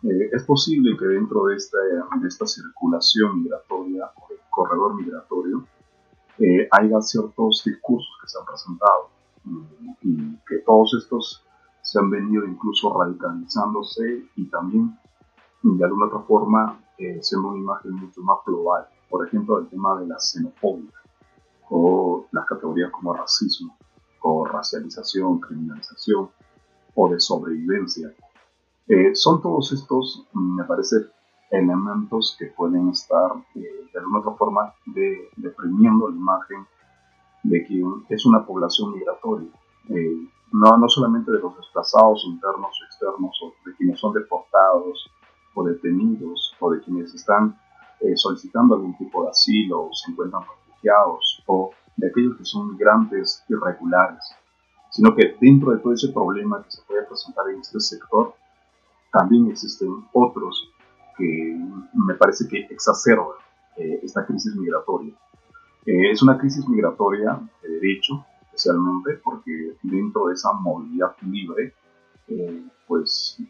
Eh, 0.02 0.30
es 0.32 0.44
posible 0.44 0.96
que 0.98 1.06
dentro 1.06 1.46
de 1.46 1.56
esta, 1.56 2.46
circulación 2.46 3.42
migratoria 3.42 4.10
o 4.16 4.28
de 4.28 4.38
corredor 4.50 4.94
migratorio 4.94 5.66
eh, 6.38 6.68
haya 6.70 7.00
ciertos 7.00 7.62
discursos 7.64 8.10
que 8.20 8.28
se 8.28 8.38
han 8.38 8.44
presentado 8.44 9.10
y 10.02 10.36
que 10.46 10.58
todos 10.66 10.94
estos 10.98 11.44
se 11.82 11.98
han 11.98 12.10
venido 12.10 12.44
incluso 12.46 12.92
radicalizándose 12.98 14.24
y 14.36 14.46
también 14.46 14.98
de 15.62 15.84
alguna 15.84 16.06
otra 16.06 16.20
forma 16.20 16.80
eh, 16.98 17.18
siendo 17.22 17.48
una 17.48 17.58
imagen 17.58 17.92
mucho 17.92 18.22
más 18.22 18.38
global. 18.46 18.86
Por 19.08 19.26
ejemplo, 19.26 19.58
el 19.58 19.68
tema 19.68 19.98
de 20.00 20.06
la 20.06 20.18
xenofobia 20.18 20.92
o 21.70 22.26
las 22.32 22.44
categorías 22.46 22.90
como 22.90 23.14
racismo 23.14 23.76
o 24.20 24.44
racialización, 24.44 25.40
criminalización 25.40 26.30
o 26.94 27.08
de 27.08 27.20
sobrevivencia. 27.20 28.12
Eh, 28.88 29.14
son 29.14 29.40
todos 29.40 29.72
estos, 29.72 30.26
me 30.32 30.64
parece, 30.64 30.96
elementos 31.50 32.36
que 32.38 32.46
pueden 32.46 32.90
estar 32.90 33.32
eh, 33.54 33.88
de 33.92 33.98
alguna 33.98 34.20
otra 34.20 34.32
forma 34.32 34.74
de, 34.86 35.30
deprimiendo 35.36 36.08
la 36.08 36.16
imagen 36.16 36.66
de 37.42 37.64
quien 37.66 38.04
es 38.08 38.26
una 38.26 38.44
población 38.44 38.92
migratoria. 38.92 39.48
Eh, 39.88 40.28
no, 40.52 40.76
no 40.78 40.88
solamente 40.88 41.30
de 41.32 41.40
los 41.40 41.56
desplazados 41.56 42.24
internos 42.26 42.70
o 42.80 42.84
externos, 42.84 43.38
o 43.42 43.52
de 43.68 43.76
quienes 43.76 43.98
son 43.98 44.12
deportados 44.12 45.10
o 45.54 45.64
detenidos, 45.64 46.54
o 46.60 46.70
de 46.72 46.80
quienes 46.80 47.14
están 47.14 47.58
solicitando 48.16 48.74
algún 48.74 48.94
tipo 48.98 49.22
de 49.22 49.30
asilo 49.30 49.84
o 49.84 49.94
se 49.94 50.10
encuentran 50.10 50.42
refugiados, 50.42 51.42
o 51.46 51.70
de 51.96 52.08
aquellos 52.08 52.36
que 52.36 52.44
son 52.44 52.72
migrantes 52.72 53.42
irregulares, 53.48 54.34
sino 54.94 55.12
que 55.16 55.36
dentro 55.40 55.72
de 55.72 55.78
todo 55.78 55.92
ese 55.92 56.12
problema 56.12 56.62
que 56.62 56.70
se 56.70 56.82
puede 56.82 57.02
presentar 57.02 57.48
en 57.50 57.58
este 57.58 57.80
sector, 57.80 58.32
también 59.12 59.48
existen 59.48 60.06
otros 60.12 60.70
que 61.18 61.58
me 61.94 62.14
parece 62.14 62.46
que 62.46 62.60
exacerban 62.70 63.36
eh, 63.76 63.98
esta 64.04 64.24
crisis 64.24 64.54
migratoria. 64.54 65.12
Eh, 65.84 66.12
es 66.12 66.22
una 66.22 66.38
crisis 66.38 66.68
migratoria 66.68 67.40
de 67.60 67.68
derecho, 67.70 68.24
especialmente 68.42 69.20
porque 69.24 69.76
dentro 69.82 70.28
de 70.28 70.34
esa 70.34 70.52
movilidad 70.52 71.16
libre, 71.22 71.74
eh, 72.28 72.62
pues 72.86 73.42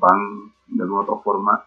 van 0.00 0.52
de 0.68 0.82
alguna 0.82 1.02
otra 1.02 1.16
forma 1.22 1.64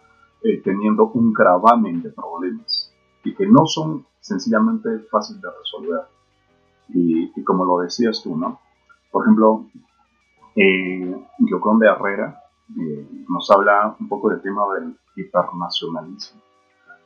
teniendo 0.63 1.11
un 1.13 1.31
gravamen 1.31 2.01
de 2.01 2.09
problemas 2.09 2.91
y 3.23 3.35
que 3.35 3.45
no 3.45 3.67
son 3.67 4.07
sencillamente 4.19 4.97
fáciles 5.11 5.43
de 5.43 5.49
resolver. 5.51 6.01
Y, 6.89 7.43
como 7.43 7.63
lo 7.63 7.79
decías 7.81 8.23
tú, 8.23 8.35
¿no? 8.35 8.59
Por 9.11 9.23
ejemplo, 9.23 9.67
Eh, 10.55 11.15
de 11.79 11.87
Herrera 11.87 12.43
eh, 12.77 13.07
nos 13.29 13.49
habla 13.51 13.95
un 13.99 14.07
poco 14.07 14.29
del 14.29 14.41
tema 14.41 14.63
del 14.75 14.97
hipernacionalismo, 15.15 16.41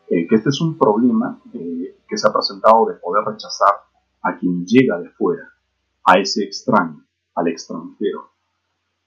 eh, 0.09 0.27
que 0.27 0.35
este 0.35 0.49
es 0.49 0.61
un 0.61 0.77
problema 0.77 1.39
eh, 1.53 1.97
que 2.07 2.17
se 2.17 2.27
ha 2.27 2.33
presentado 2.33 2.85
de 2.87 2.95
poder 2.95 3.23
rechazar 3.25 3.73
a 4.23 4.37
quien 4.37 4.65
llega 4.65 4.99
de 4.99 5.09
fuera, 5.11 5.47
a 6.03 6.19
ese 6.19 6.43
extraño, 6.43 7.05
al 7.35 7.47
extranjero. 7.47 8.31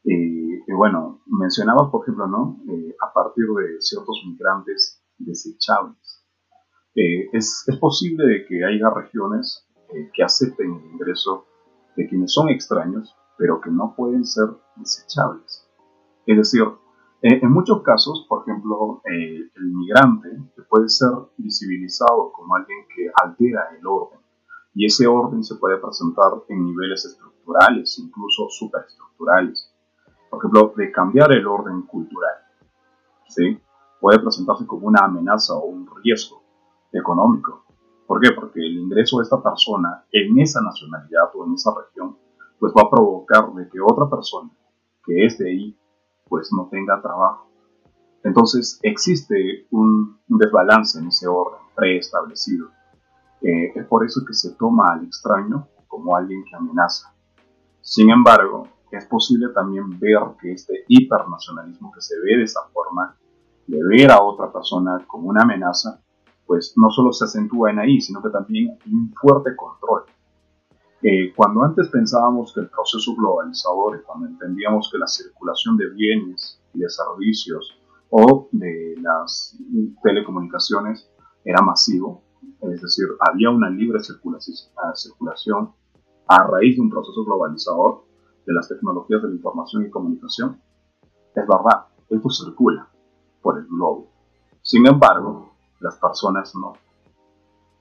y 0.05 0.73
bueno, 0.73 1.21
mencionaba, 1.27 1.91
por 1.91 2.03
ejemplo, 2.03 2.27
¿no? 2.27 2.59
a 3.03 3.13
partir 3.13 3.45
de 3.45 3.81
ciertos 3.81 4.23
migrantes 4.27 5.03
desechables. 5.19 6.25
Es, 6.95 7.65
es, 7.67 7.77
posible 7.79 8.47
que 8.47 8.65
haya 8.65 8.91
regiones 8.91 9.67
que 10.15 10.23
acepten 10.23 10.75
el 10.75 10.93
ingreso 10.93 11.47
de 11.99 12.07
quienes 12.07 12.33
son 12.33 12.49
extraños, 12.49 13.17
pero 13.37 13.61
que 13.61 13.71
no 13.71 13.93
pueden 13.97 14.25
ser 14.25 14.47
desechables. 14.77 15.69
Es 16.25 16.37
decir, 16.37 16.63
eh, 17.23 17.41
en 17.43 17.51
muchos 17.51 17.83
casos, 17.83 18.25
por 18.29 18.43
ejemplo, 18.43 19.03
eh, 19.05 19.51
el 19.57 19.65
migrante 19.73 20.29
puede 20.71 20.89
ser 20.89 21.11
visibilizado 21.37 22.31
como 22.33 22.55
alguien 22.55 22.87
que 22.95 23.11
altera 23.21 23.71
el 23.77 23.85
orden 23.85 24.21
y 24.75 24.87
ese 24.87 25.09
orden 25.09 25.43
se 25.43 25.57
puede 25.57 25.79
presentar 25.79 26.31
en 26.49 26.65
niveles 26.65 27.05
estructurales, 27.05 27.99
incluso 27.99 28.47
superestructurales. 28.49 29.75
Por 30.31 30.39
ejemplo, 30.39 30.73
de 30.77 30.93
cambiar 30.93 31.33
el 31.33 31.49
orden 31.49 31.83
cultural. 31.83 32.37
¿sí? 33.29 33.61
Puede 34.01 34.21
presentarse 34.21 34.67
como 34.67 34.87
una 34.87 35.05
amenaza 35.05 35.55
o 35.55 35.65
un 35.65 35.89
riesgo 36.05 36.45
económico. 36.93 37.65
¿Por 38.09 38.23
qué? 38.23 38.31
Porque 38.33 38.61
el 38.61 38.79
ingreso 38.79 39.19
de 39.19 39.25
esta 39.25 39.43
persona 39.43 40.03
en 40.11 40.39
esa 40.39 40.63
nacionalidad 40.63 41.31
o 41.35 41.45
en 41.45 41.53
esa 41.53 41.73
región 41.79 42.17
pues 42.59 42.73
va 42.77 42.83
a 42.83 42.91
provocar 42.91 43.53
de 43.53 43.69
que 43.69 43.79
otra 43.83 44.09
persona 44.09 44.51
que 45.05 45.27
es 45.27 45.37
de 45.37 45.51
ahí 45.51 45.79
pues 46.27 46.51
no 46.51 46.69
tenga 46.71 47.03
trabajo. 47.03 47.51
Entonces 48.25 48.81
existe 48.83 49.67
un, 49.71 50.19
desbalance 50.27 50.99
en 50.99 51.09
ese 51.09 51.29
orden 51.29 51.61
preestablecido. 51.75 52.69
Eh, 53.43 53.73
es 53.75 53.87
por 53.87 54.05
eso 54.07 54.23
que 54.27 54.33
se 54.33 54.55
toma 54.55 54.87
al 54.95 55.05
extraño 55.05 55.69
como 55.87 56.17
alguien 56.17 56.45
que 56.45 56.57
amenaza. 56.57 57.15
Sin 57.83 58.11
embargo, 58.11 58.69
es 58.91 59.05
posible 59.05 59.49
también 59.51 60.01
ver 60.01 60.21
que 60.41 60.53
este 60.53 60.85
hipernacionalismo 60.89 61.93
que 61.93 62.01
se 62.01 62.19
ve 62.21 62.39
de 62.39 62.45
esa 62.45 62.63
forma, 62.73 63.15
de 63.67 63.79
ver 63.85 64.11
a 64.11 64.23
otra 64.23 64.51
persona 64.51 64.99
como 65.07 65.29
una 65.29 65.43
amenaza, 65.43 66.01
pues 66.49 66.73
no 66.77 66.91
solo 66.91 67.13
se 67.13 67.27
acentúa 67.27 67.71
en 67.71 67.79
ahí, 67.79 68.01
sino 68.01 68.23
que 68.23 68.31
también 68.31 68.71
hay 68.71 68.93
un 68.93 69.13
fuerte 69.15 69.55
control. 69.55 70.05
Eh, 71.03 71.33
cuando 71.37 71.63
antes 71.63 71.89
pensábamos 71.91 72.53
que 72.53 72.61
el 72.61 72.71
proceso 72.71 73.15
globalizador 73.15 74.03
cuando 74.03 74.27
entendíamos 74.27 74.89
que 74.91 74.99
la 74.99 75.07
circulación 75.07 75.77
de 75.77 75.91
bienes 75.91 76.61
y 76.75 76.81
de 76.81 76.89
servicios 76.89 77.79
o 78.11 78.49
de 78.51 78.97
las 79.01 79.57
telecomunicaciones 80.03 81.09
era 81.45 81.63
masivo, 81.63 82.23
es 82.63 82.81
decir, 82.81 83.05
había 83.21 83.51
una 83.51 83.71
libre 83.71 84.01
circulación 84.03 85.73
a 86.27 86.43
raíz 86.45 86.77
de 86.77 86.83
un 86.83 86.91
proceso 86.91 87.25
globalizador 87.25 88.05
de 88.47 88.55
las 88.55 88.69
tecnologías 88.69 89.23
de 89.23 89.29
la 89.29 89.35
información 89.35 89.85
y 89.87 89.91
comunicación, 89.91 90.61
es 91.03 91.47
verdad, 91.47 91.87
esto 92.09 92.31
circula 92.31 92.89
por 93.43 93.59
el 93.59 93.67
globo. 93.67 94.11
Sin 94.63 94.87
embargo, 94.87 95.53
las 95.81 95.97
personas 95.97 96.55
no. 96.55 96.75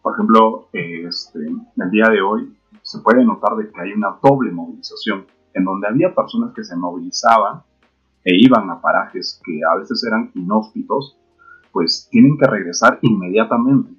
Por 0.02 0.14
ejemplo, 0.14 0.70
este, 0.72 1.40
el 1.40 1.92
día 1.92 2.06
de 2.10 2.22
hoy 2.22 2.58
se 2.82 3.00
puede 3.00 3.26
notar 3.26 3.56
de 3.58 3.70
que 3.70 3.82
hay 3.82 3.92
una 3.92 4.18
doble 4.22 4.52
movilización, 4.52 5.26
en 5.54 5.66
donde 5.66 5.88
había 5.88 6.14
personas 6.14 6.54
que 6.54 6.64
se 6.64 6.76
movilizaban 6.76 7.64
e 8.24 8.36
iban 8.36 8.70
a 8.70 8.80
parajes 8.80 9.42
que 9.44 9.60
a 9.70 9.76
veces 9.76 10.04
eran 10.06 10.32
inhóspitos, 10.36 11.18
pues 11.72 12.08
tienen 12.12 12.38
que 12.38 12.48
regresar 12.48 13.00
inmediatamente, 13.02 13.92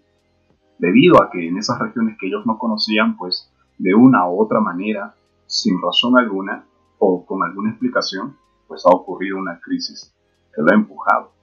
debido 0.79 1.23
a 1.23 1.31
que 1.31 1.49
en 1.49 1.59
esas 1.59 1.79
regiones 1.79 2.17
que 2.19 2.29
ellos 2.29 2.47
no 2.47 2.59
conocían, 2.59 3.17
pues 3.17 3.53
de 3.79 3.95
una 3.95 4.29
u 4.29 4.41
otra 4.41 4.61
manera, 4.61 5.15
sin 5.47 5.81
razón 5.83 6.19
alguna 6.19 6.65
o 6.99 7.25
con 7.27 7.43
alguna 7.43 7.71
explicación, 7.71 8.37
pues 8.67 8.85
ha 8.87 8.95
ocurrido 8.95 9.39
una 9.39 9.61
crisis 9.61 10.15
que 10.55 10.63
lo 10.63 10.71
ha 10.71 10.75
empujado 10.75 11.38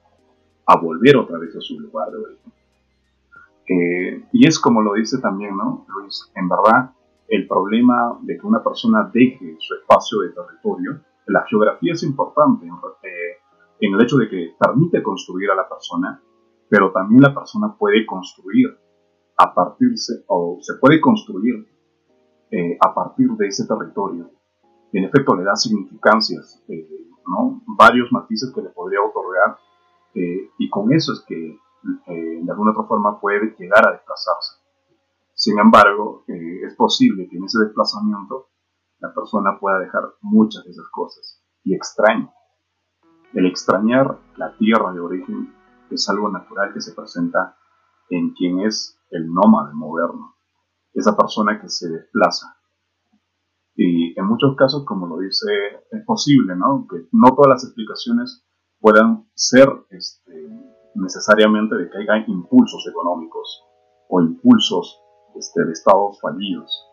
a 0.66 0.80
volver 0.80 1.18
otra 1.18 1.38
vez 1.38 1.56
a 1.56 1.62
su 1.62 1.80
lugar 1.80 2.12
de 2.12 2.18
origen. 2.18 2.54
Eh, 3.68 4.26
y 4.32 4.48
es 4.48 4.60
como 4.60 4.82
lo 4.82 4.94
dice 4.94 5.20
también, 5.20 5.56
¿no, 5.58 5.86
Luis? 5.88 6.32
En 6.36 6.48
verdad, 6.48 6.92
el 7.28 7.48
problema 7.48 8.18
de 8.22 8.38
que 8.38 8.46
una 8.46 8.64
persona 8.64 9.10
deje 9.12 9.56
su 9.60 9.74
espacio 9.76 10.20
de 10.22 10.30
territorio, 10.30 11.02
la 11.28 11.44
geografía 11.48 11.94
es 11.94 12.04
importante 12.04 12.68
eh, 12.68 13.10
en, 13.80 13.94
el 13.94 14.02
hecho 14.02 14.18
de 14.18 14.30
que 14.30 14.54
permite 14.60 15.02
construir 15.02 15.50
a 15.50 15.56
la 15.56 15.68
persona, 15.68 16.22
pero 16.70 16.92
también 16.92 17.22
la 17.22 17.34
persona 17.34 17.76
puede 17.78 18.06
construir 18.06 18.78
a 19.38 19.54
partir, 19.54 19.90
o 20.28 20.60
se 20.62 20.76
puede 20.76 21.02
construir 21.02 21.68
eh, 22.52 22.78
a 22.80 22.94
partir 22.94 23.30
de 23.32 23.48
ese 23.48 23.68
territorio. 23.68 24.30
En 24.94 25.04
efecto, 25.04 25.36
le 25.36 25.44
da 25.44 25.56
significancias, 25.56 26.64
eh, 26.70 26.88
¿no? 27.28 27.62
varios 27.78 28.12
matices 28.12 28.54
que 28.54 28.62
le 28.62 28.70
podría 28.70 29.02
otorgar, 29.02 29.58
y 30.16 30.70
con 30.70 30.94
eso 30.94 31.14
es 31.14 31.24
que 31.28 31.60
de 32.06 32.52
alguna 32.52 32.72
otra 32.72 32.84
forma 32.84 33.20
puede 33.20 33.56
llegar 33.58 33.88
a 33.88 33.92
desplazarse. 33.92 34.66
Sin 35.36 35.60
embargo, 35.60 36.24
eh, 36.28 36.62
es 36.66 36.76
posible 36.76 37.28
que 37.30 37.38
en 37.38 37.44
ese 37.44 37.60
desplazamiento 37.60 38.48
la 39.00 39.14
persona 39.14 39.60
pueda 39.60 39.80
dejar 39.80 40.04
muchas 40.22 40.64
de 40.64 40.72
esas 40.72 40.88
cosas 40.92 41.44
y 41.64 41.76
extrañe. 41.76 42.32
El 43.34 43.46
extrañar 43.46 44.18
la 44.38 44.56
tierra 44.58 44.94
de 44.94 45.02
origen 45.02 45.54
es 45.92 46.08
algo 46.10 46.30
natural 46.30 46.74
que 46.74 46.80
se 46.80 46.94
presenta 46.94 47.58
en 48.10 48.34
quien 48.34 48.62
es 48.62 48.98
el 49.12 49.28
nómade 49.32 49.74
moderno, 49.74 50.36
esa 50.94 51.18
persona 51.18 51.60
que 51.60 51.68
se 51.68 51.90
desplaza. 51.90 52.58
Y 53.76 54.18
en 54.18 54.26
muchos 54.26 54.56
casos, 54.56 54.86
como 54.86 55.06
lo 55.06 55.20
dice, 55.20 55.52
es 55.92 56.06
posible, 56.06 56.56
¿no? 56.56 56.88
Que 56.90 57.10
no 57.12 57.36
todas 57.36 57.50
las 57.50 57.64
explicaciones 57.66 58.45
puedan 58.86 59.26
ser 59.34 59.68
este, 59.90 60.48
necesariamente 60.94 61.74
de 61.76 61.90
que 61.90 61.98
haya 61.98 62.24
impulsos 62.28 62.88
económicos 62.88 63.66
o 64.10 64.22
impulsos 64.22 65.02
este, 65.34 65.66
de 65.66 65.72
estados 65.72 66.22
fallidos 66.22 66.88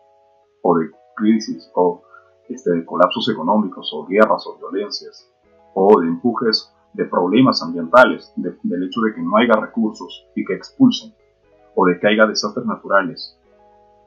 o 0.63 0.75
de 0.75 0.89
crisis 1.15 1.69
o 1.75 2.01
este, 2.49 2.71
de 2.71 2.83
colapsos 2.83 3.29
económicos 3.29 3.93
o 3.93 4.07
guerras 4.07 4.43
o 4.47 4.57
violencias 4.57 5.31
o 5.75 6.01
de 6.01 6.07
empujes 6.07 6.73
de 6.93 7.05
problemas 7.05 7.61
ambientales, 7.61 8.33
del 8.37 8.83
hecho 8.85 9.01
de 9.01 9.13
que 9.13 9.21
no 9.21 9.37
haya 9.37 9.53
recursos 9.61 10.27
y 10.35 10.43
que 10.45 10.55
expulsen 10.55 11.13
o 11.75 11.85
de 11.85 11.99
que 11.99 12.07
haya 12.07 12.25
desastres 12.25 12.65
naturales. 12.65 13.37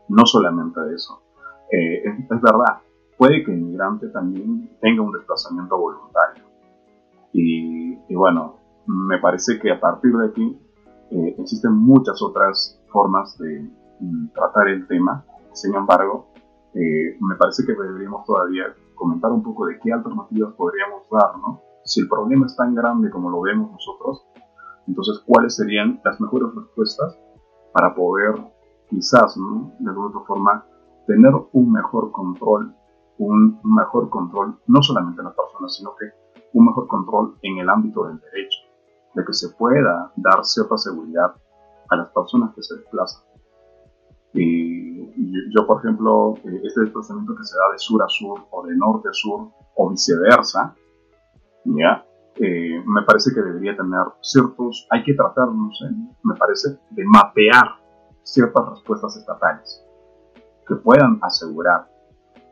No 0.09 0.27
solamente 0.27 0.81
eso. 0.93 1.23
Eh, 1.71 2.03
es, 2.05 2.41
verdad, 2.43 2.81
puede 3.17 3.45
que 3.45 3.53
el 3.53 3.61
inmigrante 3.61 4.09
también 4.09 4.77
tenga 4.81 5.03
un 5.03 5.13
desplazamiento 5.13 5.79
voluntario. 5.79 6.56
Y, 7.39 8.15
bueno, 8.15 8.57
me 8.87 9.19
parece 9.19 9.59
que 9.59 9.71
a 9.71 9.79
partir 9.79 10.17
de 10.17 10.27
aquí 10.27 10.59
eh, 11.11 11.37
existen 11.39 11.73
muchas 11.73 12.23
otras 12.23 12.81
formas 12.89 13.37
de, 13.39 13.71
tratar 14.35 14.69
el 14.69 14.87
tema. 14.87 15.25
Sin 15.53 15.75
embargo, 15.75 16.29
eh, 16.75 17.17
me 17.21 17.35
parece 17.37 17.65
que 17.67 17.73
deberíamos 17.75 18.25
todavía 18.25 18.65
comentar 18.95 19.31
un 19.33 19.43
poco 19.43 19.67
de 19.67 19.79
qué 19.79 19.93
alternativas 19.93 20.55
podríamos 20.55 21.03
dar, 21.11 21.39
¿no? 21.39 21.61
Si 21.85 22.01
el 22.01 22.09
problema 22.09 22.47
es 22.47 22.57
tan 22.57 22.75
grande 22.75 23.11
como 23.11 23.31
lo 23.31 23.41
vemos 23.43 23.71
nosotros, 23.71 24.27
entonces 24.87 25.23
cuáles 25.27 25.57
serían 25.57 26.01
las 26.05 26.21
mejores 26.21 26.49
respuestas 26.55 27.19
para 27.73 27.95
poder 27.95 28.35
quizás, 28.89 29.37
¿no? 29.37 29.73
De 29.79 29.91
alguna 29.91 30.09
otra 30.09 30.21
forma, 30.27 30.67
tener 31.07 31.33
un 31.53 31.73
mejor 31.73 32.13
control, 32.13 32.75
un 33.19 33.61
mejor 33.63 34.11
control, 34.11 34.59
no 34.67 34.83
solamente 34.83 35.21
en 35.21 35.27
las 35.27 35.37
personas, 35.37 35.75
sino 35.75 35.95
que 35.97 36.26
un 36.53 36.67
mejor 36.67 36.89
control 36.89 37.39
en 37.43 37.59
el 37.59 37.69
ámbito 37.69 38.07
del 38.07 38.21
derecho, 38.21 38.59
de 39.15 39.25
que 39.25 39.33
se 39.33 39.51
pueda 39.51 40.13
dar 40.17 40.45
cierta 40.45 40.77
seguridad 40.77 41.35
a 41.89 41.97
las 41.97 42.09
personas 42.11 42.55
que 42.55 42.63
se 42.63 42.77
desplazan. 42.77 43.23
Y 44.33 45.53
yo, 45.55 45.67
por 45.67 45.79
ejemplo, 45.79 46.35
eh, 46.45 46.61
este 46.63 46.83
desplazamiento 46.83 47.35
que 47.35 47.45
se 47.45 47.57
da 47.57 47.73
de 47.73 47.79
sur 47.79 48.03
a 48.03 48.09
sur 48.09 48.47
o 48.51 48.67
de 48.67 48.77
norte 48.77 49.09
a 49.09 49.13
sur 49.13 49.49
o 49.75 49.91
viceversa, 49.91 50.75
¿ya? 51.65 52.05
Eh, 52.39 52.83
me 52.85 53.03
parece 53.03 53.33
que 53.35 53.41
debería 53.41 53.75
tener 53.77 54.05
ciertos, 54.21 54.87
hay 54.91 55.03
que 55.05 55.15
tratar, 55.15 55.49
no 55.49 55.71
sé, 55.73 55.87
me 56.23 56.35
parece, 56.35 56.79
de 56.91 57.05
mapear 57.07 57.81
ciertas 58.23 58.69
respuestas 58.69 59.17
estatales 59.17 59.83
que 60.67 60.75
puedan 60.77 61.19
asegurar 61.23 61.89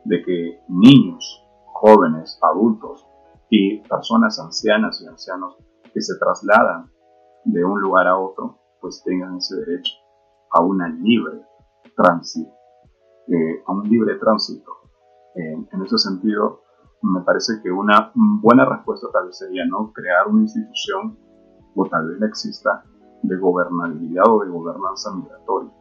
de 0.05 0.23
que 0.23 0.59
niños, 0.69 1.43
jóvenes, 1.65 2.39
adultos 2.41 3.05
y 3.49 3.79
personas 3.87 4.39
ancianas 4.39 5.01
y 5.01 5.07
ancianos 5.07 5.57
que 5.93 6.01
se 6.01 6.17
trasladan 6.17 6.91
de 7.45 7.63
un 7.63 7.79
lugar 7.79 8.07
a 8.07 8.17
otro, 8.17 8.59
pues 8.81 9.03
tengan 9.05 9.37
ese 9.37 9.55
derecho 9.57 9.93
a 10.51 10.61
una 10.61 10.89
libre 10.89 11.41
tránsito, 11.95 12.51
eh, 13.27 13.63
a 13.65 13.71
un 13.71 13.83
libre 13.89 14.15
tránsito. 14.15 14.71
en 15.37 15.81
ese 15.83 15.97
sentido, 15.97 16.61
me 17.01 17.21
parece 17.21 17.61
que 17.61 17.69
una 17.69 18.11
buena 18.15 18.65
respuesta 18.65 19.07
tal 19.11 19.27
vez 19.27 19.37
sería 19.37 19.65
no 19.65 19.91
crear 19.91 20.27
una 20.27 20.41
institución, 20.41 21.17
o 21.75 21.85
tal 21.87 22.07
vez 22.07 22.21
exista, 22.21 22.83
de 23.21 23.37
gobernabilidad 23.37 24.23
o 24.27 24.43
de 24.43 24.49
gobernanza 24.49 25.13
migratoria. 25.13 25.71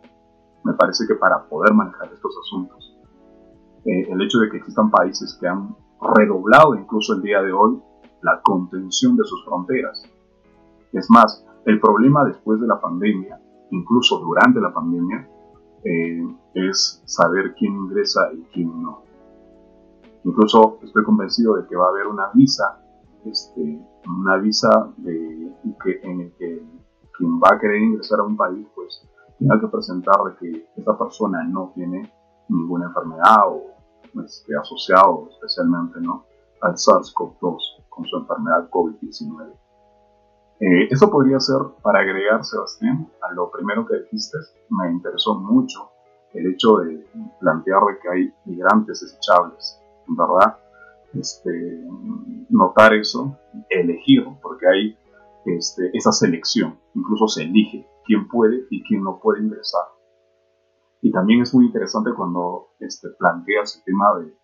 Me 0.64 0.72
parece 0.74 1.06
que 1.06 1.14
para 1.14 1.46
poder 1.46 1.74
manejar 1.74 2.12
estos 2.12 2.34
asuntos, 2.38 2.98
eh, 3.84 4.10
el 4.10 4.22
hecho 4.22 4.38
de 4.38 4.50
que 4.50 4.56
existan 4.58 4.90
países 4.90 5.36
que 5.40 5.46
han 5.46 5.76
redoblado 6.14 6.74
incluso 6.74 7.14
el 7.14 7.22
día 7.22 7.42
de 7.42 7.52
hoy 7.52 7.80
la 8.22 8.40
contención 8.42 9.16
de 9.16 9.24
sus 9.24 9.44
fronteras. 9.44 10.02
Es 10.92 11.10
más, 11.10 11.44
el 11.66 11.80
problema 11.80 12.24
después 12.24 12.60
de 12.60 12.66
la 12.66 12.80
pandemia, 12.80 13.40
incluso 13.70 14.18
durante 14.18 14.60
la 14.60 14.72
pandemia, 14.72 15.28
eh, 15.84 16.26
es 16.54 17.02
saber 17.04 17.54
quién 17.54 17.74
ingresa 17.74 18.32
y 18.32 18.42
quién 18.52 18.82
no. 18.82 19.02
Incluso 20.24 20.78
estoy 20.82 21.04
convencido 21.04 21.56
de 21.56 21.66
que 21.66 21.76
va 21.76 21.86
a 21.86 21.90
haber 21.90 22.06
una 22.06 22.30
visa, 22.32 22.80
este, 23.26 23.78
una 24.06 24.36
visa 24.38 24.88
de, 24.96 25.52
que, 25.82 26.00
en 26.02 26.20
el 26.22 26.32
que 26.38 26.62
quien 27.18 27.38
va 27.38 27.54
a 27.54 27.58
querer 27.58 27.82
ingresar 27.82 28.20
a 28.20 28.22
un 28.22 28.36
país, 28.36 28.66
pues 28.74 29.06
tenga 29.38 29.60
que 29.60 29.68
presentar 29.68 30.16
que 30.40 30.66
esa 30.76 30.96
persona 30.96 31.44
no 31.44 31.72
tiene 31.74 32.10
ninguna 32.48 32.86
enfermedad 32.86 33.48
o 33.48 33.73
esté 34.22 34.56
asociado 34.56 35.28
especialmente 35.30 36.00
¿no? 36.00 36.24
al 36.60 36.74
SARS-CoV-2 36.74 37.86
con 37.88 38.04
su 38.04 38.16
enfermedad 38.16 38.68
COVID-19. 38.70 39.52
Eh, 40.60 40.88
eso 40.90 41.10
podría 41.10 41.40
ser, 41.40 41.58
para 41.82 42.00
agregar, 42.00 42.44
Sebastián, 42.44 43.10
a 43.22 43.32
lo 43.32 43.50
primero 43.50 43.86
que 43.86 43.98
dijiste, 43.98 44.38
me 44.70 44.90
interesó 44.90 45.34
mucho 45.34 45.90
el 46.32 46.52
hecho 46.52 46.78
de 46.78 47.06
plantear 47.40 47.80
de 47.84 47.98
que 48.00 48.08
hay 48.08 48.34
migrantes 48.44 49.00
desechables, 49.00 49.80
¿verdad? 50.08 50.58
Este, 51.12 51.84
notar 52.50 52.94
eso, 52.94 53.36
elegir, 53.68 54.26
porque 54.42 54.66
hay 54.66 54.98
este, 55.46 55.90
esa 55.92 56.12
selección, 56.12 56.78
incluso 56.94 57.28
se 57.28 57.42
elige 57.42 57.86
quién 58.04 58.28
puede 58.28 58.64
y 58.70 58.82
quién 58.84 59.02
no 59.02 59.18
puede 59.20 59.42
ingresar. 59.42 59.82
Y 61.04 61.12
también 61.12 61.42
es 61.42 61.52
muy 61.52 61.66
interesante 61.66 62.14
cuando 62.16 62.68
este, 62.80 63.10
planteas 63.18 63.76
el 63.76 63.84
tema 63.84 64.06
de, 64.18 64.34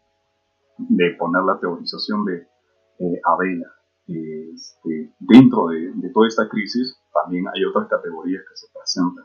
de 0.77 1.16
poner 1.16 1.42
la 1.42 1.59
teorización 1.59 2.27
de 2.27 2.37
eh, 2.37 3.20
Abela. 3.25 3.66
Este, 4.07 5.14
dentro 5.20 5.68
de, 5.68 5.90
de, 5.94 6.11
toda 6.12 6.29
esta 6.29 6.51
crisis 6.51 7.01
también 7.14 7.46
hay 7.49 7.64
otras 7.64 7.88
categorías 7.88 8.42
que 8.46 8.57
se 8.57 8.66
presentan. 8.75 9.25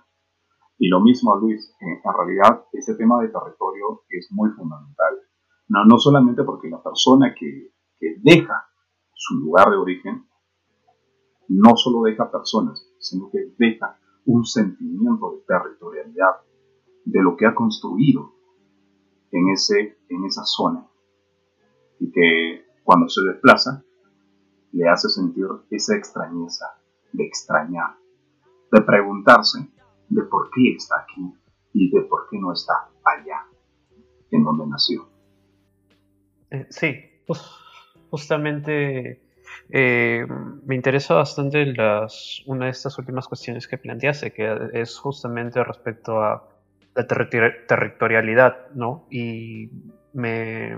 Y 0.77 0.87
lo 0.87 1.01
mismo, 1.01 1.35
Luis, 1.35 1.75
en 1.81 2.13
realidad 2.13 2.63
ese 2.71 2.95
tema 2.95 3.21
de 3.21 3.27
territorio 3.27 4.03
es 4.07 4.29
muy 4.31 4.51
fundamental. 4.51 5.19
No, 5.67 5.83
no 5.83 5.99
solamente 5.99 6.41
porque 6.45 6.69
la 6.69 6.81
persona 6.81 7.35
que, 7.37 7.73
que 7.99 8.15
deja 8.23 8.65
su 9.13 9.39
lugar 9.39 9.71
de 9.71 9.75
origen 9.75 10.25
no 11.49 11.75
solo 11.75 12.03
deja 12.03 12.31
personas, 12.31 12.81
sino 12.99 13.29
que 13.29 13.53
deja 13.57 13.99
un 14.25 14.45
sentimiento 14.45 15.31
de 15.31 15.43
territorialidad, 15.45 16.45
de 17.05 17.21
lo 17.21 17.37
que 17.37 17.45
ha 17.45 17.55
construido 17.55 18.33
en, 19.31 19.49
ese, 19.49 19.97
en 20.09 20.25
esa 20.25 20.43
zona. 20.43 20.85
Y 21.99 22.11
que 22.11 22.65
cuando 22.83 23.07
se 23.07 23.21
desplaza, 23.21 23.83
le 24.71 24.89
hace 24.89 25.09
sentir 25.09 25.45
esa 25.69 25.95
extrañeza, 25.95 26.65
de 27.13 27.23
extrañar, 27.25 27.95
de 28.71 28.81
preguntarse 28.81 29.69
de 30.09 30.21
por 30.23 30.49
qué 30.51 30.75
está 30.75 30.95
aquí 30.99 31.33
y 31.73 31.89
de 31.91 32.01
por 32.01 32.27
qué 32.29 32.37
no 32.37 32.51
está 32.51 32.89
allá, 33.03 33.45
en 34.31 34.43
donde 34.43 34.67
nació. 34.67 35.07
Eh, 36.51 36.67
sí, 36.69 36.95
pues 37.25 37.41
justamente 38.09 39.21
eh, 39.69 40.25
me 40.65 40.75
interesa 40.75 41.15
bastante 41.15 41.65
las, 41.65 42.41
una 42.45 42.65
de 42.65 42.71
estas 42.71 42.97
últimas 42.97 43.27
cuestiones 43.27 43.67
que 43.67 43.77
planteaste, 43.77 44.31
que 44.31 44.69
es 44.73 44.97
justamente 44.97 45.63
respecto 45.63 46.21
a 46.21 46.54
la 46.95 47.07
territorialidad, 47.07 48.71
¿no? 48.73 49.05
Y 49.09 49.69
me, 50.13 50.77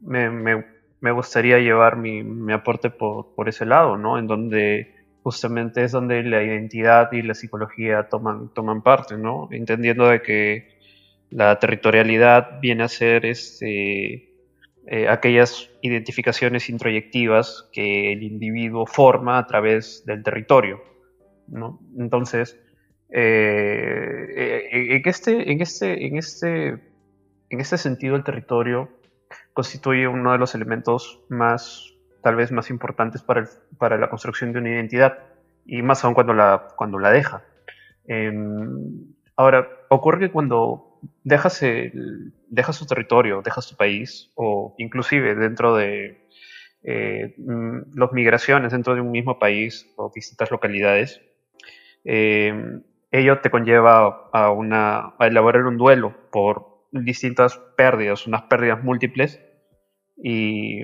me, 0.00 1.10
gustaría 1.12 1.58
llevar 1.58 1.96
mi, 1.96 2.22
mi 2.22 2.52
aporte 2.52 2.90
por, 2.90 3.34
por, 3.34 3.48
ese 3.48 3.64
lado, 3.64 3.96
¿no? 3.96 4.18
En 4.18 4.26
donde 4.26 4.94
justamente 5.22 5.82
es 5.82 5.92
donde 5.92 6.22
la 6.22 6.42
identidad 6.42 7.10
y 7.12 7.22
la 7.22 7.34
psicología 7.34 8.08
toman, 8.08 8.52
toman 8.54 8.82
parte, 8.82 9.16
¿no? 9.16 9.48
Entendiendo 9.50 10.08
de 10.08 10.22
que 10.22 10.78
la 11.30 11.58
territorialidad 11.58 12.60
viene 12.60 12.84
a 12.84 12.88
ser 12.88 13.26
este 13.26 14.28
eh, 14.90 15.06
aquellas 15.06 15.68
identificaciones 15.82 16.70
introyectivas 16.70 17.68
que 17.74 18.10
el 18.12 18.22
individuo 18.22 18.86
forma 18.86 19.36
a 19.36 19.46
través 19.46 20.02
del 20.06 20.22
territorio. 20.22 20.82
¿no? 21.46 21.78
Entonces, 21.98 22.58
eh, 23.10 24.26
eh, 24.36 24.96
en, 24.96 25.02
este, 25.08 25.52
en, 25.52 25.60
este, 25.62 26.06
en, 26.06 26.16
este, 26.16 26.68
en 27.50 27.60
este 27.60 27.78
sentido, 27.78 28.16
el 28.16 28.24
territorio 28.24 28.90
constituye 29.52 30.06
uno 30.06 30.32
de 30.32 30.38
los 30.38 30.54
elementos 30.54 31.20
más, 31.28 31.94
tal 32.22 32.36
vez 32.36 32.52
más 32.52 32.70
importantes 32.70 33.22
para, 33.22 33.48
para 33.78 33.98
la 33.98 34.08
construcción 34.08 34.52
de 34.52 34.60
una 34.60 34.70
identidad, 34.70 35.18
y 35.66 35.82
más 35.82 36.04
aún 36.04 36.14
cuando 36.14 36.32
la, 36.32 36.68
cuando 36.76 36.98
la 36.98 37.10
deja. 37.10 37.44
Em, 38.06 39.14
ahora, 39.36 39.68
ocurre 39.90 40.18
que 40.20 40.30
cuando 40.30 41.00
dejas, 41.24 41.62
el, 41.62 42.32
dejas 42.48 42.78
tu 42.78 42.86
territorio, 42.86 43.42
dejas 43.42 43.68
tu 43.68 43.76
país, 43.76 44.30
o 44.34 44.74
inclusive 44.78 45.34
dentro 45.34 45.76
de 45.76 46.26
eh, 46.82 47.34
mm, 47.36 47.98
las 47.98 48.12
migraciones 48.12 48.72
dentro 48.72 48.94
de 48.94 49.00
un 49.00 49.10
mismo 49.10 49.38
país 49.38 49.92
o 49.96 50.10
distintas 50.14 50.50
localidades, 50.50 51.20
eh, 52.04 52.80
ello 53.10 53.40
te 53.40 53.50
conlleva 53.50 54.28
a, 54.32 54.50
una, 54.50 55.14
a 55.18 55.26
elaborar 55.26 55.64
un 55.64 55.78
duelo 55.78 56.14
por 56.30 56.86
distintas 56.92 57.58
pérdidas, 57.76 58.26
unas 58.26 58.42
pérdidas 58.42 58.82
múltiples, 58.82 59.40
y 60.16 60.82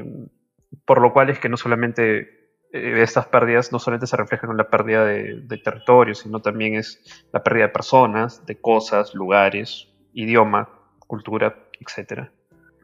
por 0.84 1.00
lo 1.00 1.12
cual 1.12 1.30
es 1.30 1.38
que 1.38 1.48
no 1.48 1.56
solamente 1.56 2.20
eh, 2.72 3.02
estas 3.02 3.26
pérdidas 3.26 3.72
no 3.72 3.78
solamente 3.78 4.06
se 4.06 4.16
reflejan 4.16 4.50
en 4.50 4.56
la 4.56 4.70
pérdida 4.70 5.04
de, 5.04 5.40
de, 5.42 5.58
territorio, 5.58 6.14
sino 6.14 6.40
también 6.40 6.74
es 6.74 7.26
la 7.32 7.42
pérdida 7.42 7.66
de 7.66 7.72
personas, 7.72 8.44
de 8.46 8.60
cosas, 8.60 9.14
lugares, 9.14 9.88
idioma, 10.12 10.68
cultura, 11.06 11.56
etc. 11.80 12.30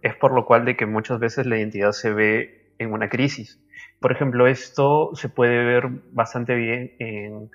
Es 0.02 0.16
por 0.16 0.32
lo 0.32 0.44
cual 0.44 0.64
de 0.64 0.76
que 0.76 0.86
muchas 0.86 1.18
veces 1.18 1.46
la 1.46 1.58
identidad 1.58 1.92
se 1.92 2.12
ve 2.12 2.74
en 2.78 2.92
una 2.92 3.08
crisis. 3.08 3.62
Por 4.00 4.12
ejemplo, 4.12 4.46
esto 4.46 5.10
se 5.14 5.28
puede 5.28 5.64
ver 5.64 5.88
bastante 6.12 6.54
bien 6.54 6.96
en 6.98 7.50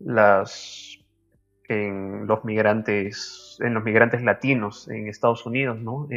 las 0.00 0.98
en 1.68 2.26
los 2.26 2.44
migrantes 2.44 3.58
en 3.60 3.74
los 3.74 3.84
migrantes 3.84 4.22
latinos 4.22 4.88
en 4.88 5.08
Estados 5.08 5.44
Unidos, 5.46 5.78
¿no? 5.78 6.08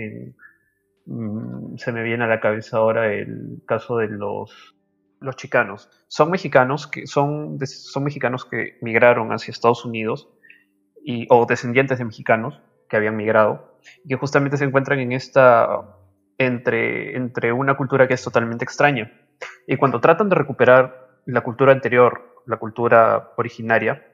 Mm, 1.05 1.77
se 1.77 1.91
me 1.91 2.03
viene 2.03 2.23
a 2.23 2.27
la 2.27 2.39
cabeza 2.39 2.77
ahora 2.77 3.13
el 3.13 3.61
caso 3.65 3.97
de 3.97 4.07
los 4.07 4.75
los 5.21 5.35
chicanos. 5.35 5.89
Son 6.07 6.31
mexicanos 6.31 6.87
que 6.87 7.07
son, 7.07 7.57
son 7.65 8.03
mexicanos 8.03 8.43
que 8.43 8.77
migraron 8.81 9.31
hacia 9.31 9.51
Estados 9.51 9.85
Unidos 9.85 10.27
y, 11.05 11.27
o 11.29 11.45
descendientes 11.45 11.99
de 11.99 12.05
mexicanos 12.05 12.59
que 12.89 12.97
habían 12.97 13.15
migrado 13.15 13.77
y 14.03 14.09
que 14.09 14.15
justamente 14.15 14.57
se 14.57 14.65
encuentran 14.65 14.99
en 14.99 15.11
esta 15.13 15.95
entre, 16.37 17.15
entre 17.15 17.53
una 17.53 17.77
cultura 17.77 18.07
que 18.07 18.15
es 18.15 18.23
totalmente 18.23 18.65
extraña. 18.65 19.11
Y 19.67 19.77
cuando 19.77 20.01
tratan 20.01 20.27
de 20.27 20.35
recuperar 20.35 21.21
la 21.25 21.41
cultura 21.41 21.71
anterior, 21.71 22.41
la 22.47 22.57
cultura 22.57 23.31
originaria, 23.37 24.10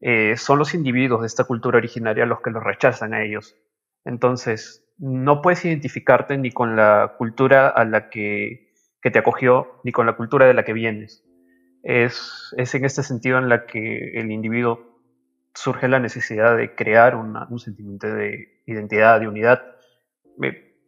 eh, 0.00 0.36
son 0.36 0.58
los 0.58 0.74
individuos 0.74 1.20
de 1.20 1.26
esta 1.26 1.44
cultura 1.44 1.78
originaria 1.78 2.26
los 2.26 2.40
que 2.40 2.50
los 2.50 2.62
rechazan 2.62 3.14
a 3.14 3.22
ellos. 3.22 3.56
Entonces, 4.04 4.84
no 4.98 5.42
puedes 5.42 5.64
identificarte 5.64 6.36
ni 6.36 6.50
con 6.50 6.76
la 6.76 7.14
cultura 7.18 7.68
a 7.68 7.84
la 7.84 8.10
que, 8.10 8.72
que 9.00 9.10
te 9.10 9.18
acogió, 9.18 9.80
ni 9.84 9.92
con 9.92 10.06
la 10.06 10.16
cultura 10.16 10.46
de 10.46 10.54
la 10.54 10.64
que 10.64 10.72
vienes. 10.72 11.24
Es, 11.82 12.54
es 12.56 12.74
en 12.74 12.84
este 12.84 13.02
sentido 13.02 13.38
en 13.38 13.48
la 13.48 13.66
que 13.66 14.18
el 14.18 14.30
individuo 14.30 14.94
surge 15.54 15.88
la 15.88 16.00
necesidad 16.00 16.56
de 16.56 16.74
crear 16.74 17.14
un 17.16 17.58
sentimiento 17.58 18.08
de 18.08 18.62
identidad, 18.66 19.20
de 19.20 19.28
unidad. 19.28 19.62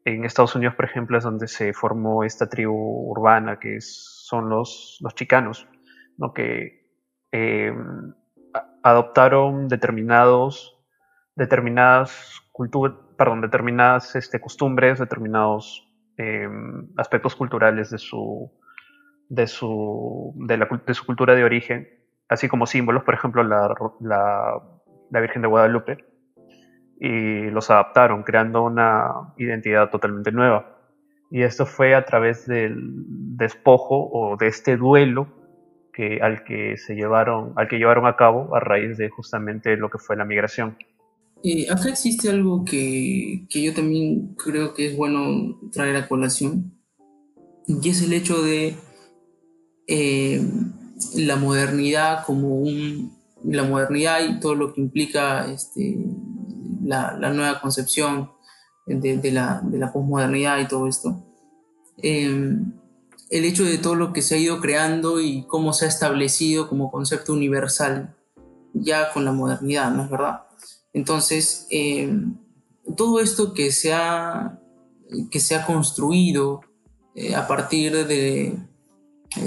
En 0.04 0.24
Estados 0.24 0.54
Unidos, 0.54 0.74
por 0.74 0.84
ejemplo, 0.84 1.18
es 1.18 1.24
donde 1.24 1.48
se 1.48 1.72
formó 1.72 2.24
esta 2.24 2.48
tribu 2.48 3.10
urbana 3.10 3.58
que 3.58 3.80
son 3.80 4.48
los, 4.48 4.98
los 5.00 5.14
chicanos, 5.14 5.68
¿no? 6.16 6.32
que 6.32 6.90
em, 7.32 8.12
adoptaron 8.88 9.68
determinados, 9.68 10.78
determinadas 11.34 12.40
culturas, 12.52 12.96
perdón, 13.18 13.40
determinadas 13.40 14.14
este, 14.14 14.40
costumbres, 14.40 14.98
determinados 15.00 15.88
em, 16.16 16.88
aspectos 16.96 17.34
culturales 17.34 17.90
de 17.90 17.98
su, 17.98 18.52
de 19.28 19.46
su, 19.48 20.32
de, 20.36 20.56
la, 20.56 20.68
su 20.92 21.04
cultura 21.04 21.34
de 21.34 21.44
origen 21.44 21.88
así 22.28 22.48
como 22.48 22.66
símbolos, 22.66 23.04
por 23.04 23.14
ejemplo, 23.14 23.42
la, 23.42 23.74
la, 24.00 25.20
Virgen 25.20 25.42
de 25.42 25.48
Guadalupe, 25.48 26.04
y 27.00 27.50
los 27.50 27.70
adaptaron, 27.70 28.22
creando 28.22 28.64
una 28.64 29.34
identidad 29.36 29.90
totalmente 29.90 30.32
nueva. 30.32 30.78
Y 31.30 31.42
esto 31.42 31.66
fue 31.66 31.94
a 31.94 32.04
través 32.04 32.46
del 32.46 32.76
despojo 33.36 34.08
o 34.12 34.36
de 34.36 34.46
este 34.46 34.76
duelo 34.76 35.28
que, 35.96 36.20
al 36.20 36.44
que 36.44 36.76
se 36.76 36.94
llevaron, 36.94 37.54
al 37.56 37.68
que 37.68 37.78
llevaron 37.78 38.06
a 38.06 38.16
cabo 38.16 38.54
a 38.54 38.60
raíz 38.60 38.98
de 38.98 39.08
justamente 39.08 39.76
lo 39.78 39.88
que 39.88 39.98
fue 39.98 40.14
la 40.14 40.26
migración. 40.26 40.76
Eh, 41.42 41.66
acá 41.70 41.88
existe 41.88 42.28
algo 42.28 42.64
que, 42.64 43.46
que, 43.48 43.62
yo 43.62 43.72
también 43.72 44.34
creo 44.36 44.74
que 44.74 44.86
es 44.86 44.96
bueno 44.96 45.58
traer 45.72 45.96
a 45.96 46.06
colación, 46.06 46.72
y 47.66 47.88
es 47.88 48.02
el 48.02 48.12
hecho 48.12 48.42
de 48.42 48.74
eh, 49.86 50.42
la 51.14 51.36
modernidad 51.36 52.24
como 52.26 52.56
un, 52.60 53.16
la 53.44 53.62
modernidad 53.62 54.20
y 54.20 54.38
todo 54.38 54.54
lo 54.54 54.74
que 54.74 54.82
implica 54.82 55.50
este, 55.50 55.96
la, 56.84 57.16
la 57.18 57.32
nueva 57.32 57.60
concepción 57.60 58.30
de, 58.86 59.16
de, 59.16 59.32
la, 59.32 59.60
de 59.64 59.78
la 59.78 59.92
posmodernidad 59.92 60.58
y 60.58 60.68
todo 60.68 60.88
esto. 60.88 61.24
Eh, 62.02 62.54
el 63.30 63.44
hecho 63.44 63.64
de 63.64 63.78
todo 63.78 63.94
lo 63.94 64.12
que 64.12 64.22
se 64.22 64.36
ha 64.36 64.38
ido 64.38 64.60
creando 64.60 65.20
y 65.20 65.44
cómo 65.46 65.72
se 65.72 65.86
ha 65.86 65.88
establecido 65.88 66.68
como 66.68 66.90
concepto 66.90 67.32
universal 67.32 68.14
ya 68.72 69.12
con 69.12 69.24
la 69.24 69.32
modernidad, 69.32 69.90
¿no 69.90 70.04
es 70.04 70.10
verdad? 70.10 70.42
Entonces, 70.92 71.66
eh, 71.70 72.12
todo 72.96 73.20
esto 73.20 73.54
que 73.54 73.72
se 73.72 73.92
ha, 73.92 74.60
que 75.30 75.40
se 75.40 75.54
ha 75.54 75.66
construido 75.66 76.60
eh, 77.14 77.34
a 77.34 77.46
partir 77.46 78.06
de 78.06 78.58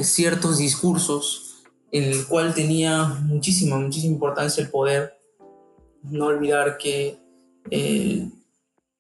ciertos 0.01 0.57
discursos 0.57 1.63
en 1.91 2.03
el 2.03 2.27
cual 2.27 2.53
tenía 2.53 3.05
muchísima, 3.05 3.77
muchísima 3.77 4.13
importancia 4.13 4.63
el 4.63 4.69
poder, 4.69 5.13
no 6.03 6.25
olvidar 6.25 6.77
que 6.77 7.19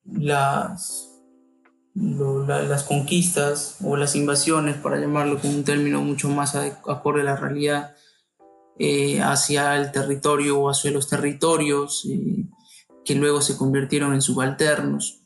las, 0.05 1.08
las 1.95 2.83
conquistas 2.83 3.77
o 3.83 3.97
las 3.97 4.15
invasiones, 4.15 4.77
para 4.77 4.99
llamarlo 4.99 5.39
con 5.39 5.51
un 5.51 5.63
término 5.63 6.01
mucho 6.01 6.29
más 6.29 6.55
acorde 6.55 7.21
a 7.21 7.25
la 7.25 7.35
realidad, 7.35 7.95
eh, 8.77 9.21
hacia 9.21 9.75
el 9.75 9.91
territorio 9.91 10.59
o 10.59 10.69
hacia 10.69 10.91
los 10.91 11.09
territorios 11.09 12.07
eh, 12.09 12.45
que 13.03 13.15
luego 13.15 13.41
se 13.41 13.57
convirtieron 13.57 14.13
en 14.13 14.21
subalternos 14.21 15.23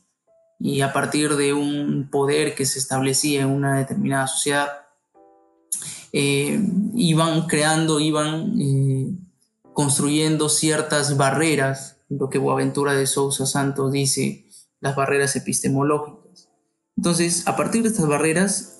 y 0.58 0.80
a 0.80 0.92
partir 0.92 1.36
de 1.36 1.52
un 1.52 2.08
poder 2.10 2.56
que 2.56 2.66
se 2.66 2.80
establecía 2.80 3.42
en 3.42 3.50
una 3.50 3.78
determinada 3.78 4.26
sociedad, 4.26 4.68
eh, 6.12 6.60
iban 6.94 7.46
creando, 7.46 8.00
iban 8.00 8.54
construyendo 9.72 10.48
ciertas 10.48 11.16
barreras, 11.16 11.98
lo 12.08 12.30
que 12.30 12.38
Boaventura 12.38 12.94
de 12.94 13.06
Sousa 13.06 13.46
Santos 13.46 13.92
dice, 13.92 14.46
las 14.80 14.96
barreras 14.96 15.36
epistemológicas. 15.36 16.23
Entonces, 16.96 17.46
a 17.46 17.56
partir 17.56 17.82
de 17.82 17.88
estas 17.88 18.06
barreras, 18.06 18.78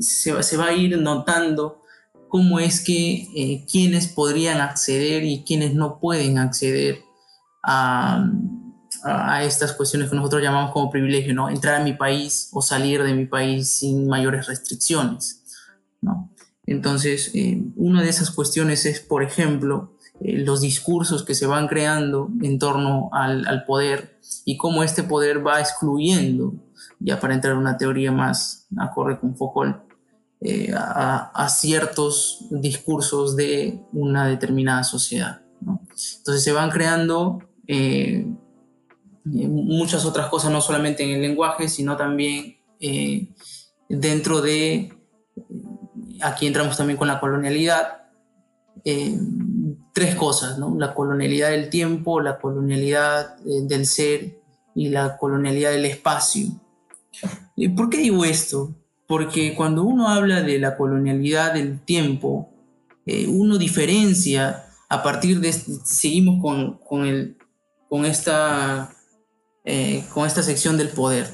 se, 0.00 0.32
va, 0.32 0.42
se, 0.42 0.56
va, 0.56 0.66
a 0.66 0.72
ir 0.72 0.98
notando 0.98 1.82
cómo 2.28 2.58
es 2.58 2.80
que 2.80 3.28
eh, 3.36 3.66
quienes 3.70 4.08
podrían 4.08 4.60
acceder 4.60 5.24
y 5.24 5.44
quienes 5.44 5.74
no 5.74 6.00
pueden 6.00 6.38
acceder 6.38 7.02
a, 7.62 8.28
a, 9.04 9.44
estas 9.44 9.72
cuestiones 9.72 10.10
que 10.10 10.16
nosotros 10.16 10.42
llamamos 10.42 10.72
como 10.72 10.90
privilegio, 10.90 11.34
¿no? 11.34 11.48
Entrar 11.48 11.80
a 11.80 11.84
mi 11.84 11.92
país 11.92 12.48
o 12.52 12.62
salir 12.62 13.02
de 13.02 13.14
mi 13.14 13.26
país 13.26 13.68
sin 13.70 14.08
mayores 14.08 14.46
restricciones, 14.46 15.42
¿no? 16.00 16.30
Entonces, 16.66 17.30
eh, 17.34 17.62
una 17.76 18.02
de 18.02 18.08
esas 18.08 18.30
cuestiones 18.30 18.86
es, 18.86 19.00
por 19.00 19.22
ejemplo, 19.22 19.96
eh, 20.20 20.38
los 20.38 20.62
discursos 20.62 21.22
que 21.22 21.34
se 21.34 21.46
van 21.46 21.68
creando 21.68 22.30
en 22.42 22.58
torno 22.58 23.10
al, 23.12 23.46
al 23.46 23.64
poder 23.64 24.18
y 24.44 24.56
cómo 24.56 24.82
este 24.82 25.02
poder 25.02 25.46
va 25.46 25.60
excluyendo, 25.60 26.54
ya 27.04 27.20
para 27.20 27.34
entrar 27.34 27.52
en 27.52 27.60
una 27.60 27.76
teoría 27.76 28.10
más 28.10 28.66
acorde 28.78 29.18
con 29.18 29.36
Foucault, 29.36 29.76
eh, 30.40 30.72
a, 30.76 31.48
ciertos 31.48 32.46
discursos 32.50 33.36
de 33.36 33.80
una 33.92 34.26
determinada 34.26 34.84
sociedad. 34.84 35.42
Entonces 35.60 36.42
se 36.42 36.52
van 36.52 36.70
creando 36.70 37.38
eh, 37.66 38.26
muchas 39.24 40.04
otras 40.04 40.28
cosas, 40.28 40.50
no 40.50 40.60
solamente 40.60 41.02
en 41.04 41.10
el 41.10 41.22
lenguaje, 41.22 41.68
sino 41.68 41.96
también 41.96 42.58
eh, 42.80 43.34
dentro 43.88 44.40
de, 44.40 44.92
aquí 46.20 46.46
entramos 46.46 46.76
también 46.76 46.98
con 46.98 47.08
la 47.08 47.20
colonialidad, 47.20 48.02
tres 49.94 50.16
cosas, 50.16 50.58
¿no? 50.58 50.74
La 50.76 50.92
colonialidad 50.92 51.50
del 51.50 51.70
tiempo, 51.70 52.20
la 52.20 52.38
colonialidad 52.38 53.38
eh, 53.46 53.62
del 53.62 53.86
ser 53.86 54.40
y 54.74 54.88
la 54.88 55.16
colonialidad 55.16 55.70
del 55.70 55.86
espacio. 55.86 56.48
¿Y 57.56 57.68
¿Por 57.70 57.90
qué 57.90 57.98
digo 57.98 58.24
esto? 58.24 58.74
Porque 59.06 59.54
cuando 59.54 59.84
uno 59.84 60.08
habla 60.08 60.42
de 60.42 60.58
la 60.58 60.76
colonialidad 60.76 61.54
del 61.54 61.80
tiempo, 61.80 62.50
eh, 63.06 63.26
uno 63.28 63.58
diferencia 63.58 64.64
a 64.88 65.02
partir 65.02 65.40
de, 65.40 65.52
seguimos 65.52 66.40
con, 66.40 66.78
con, 66.78 67.04
el, 67.04 67.36
con, 67.88 68.04
esta, 68.04 68.94
eh, 69.64 70.04
con 70.12 70.26
esta 70.26 70.42
sección 70.42 70.76
del 70.76 70.88
poder. 70.88 71.28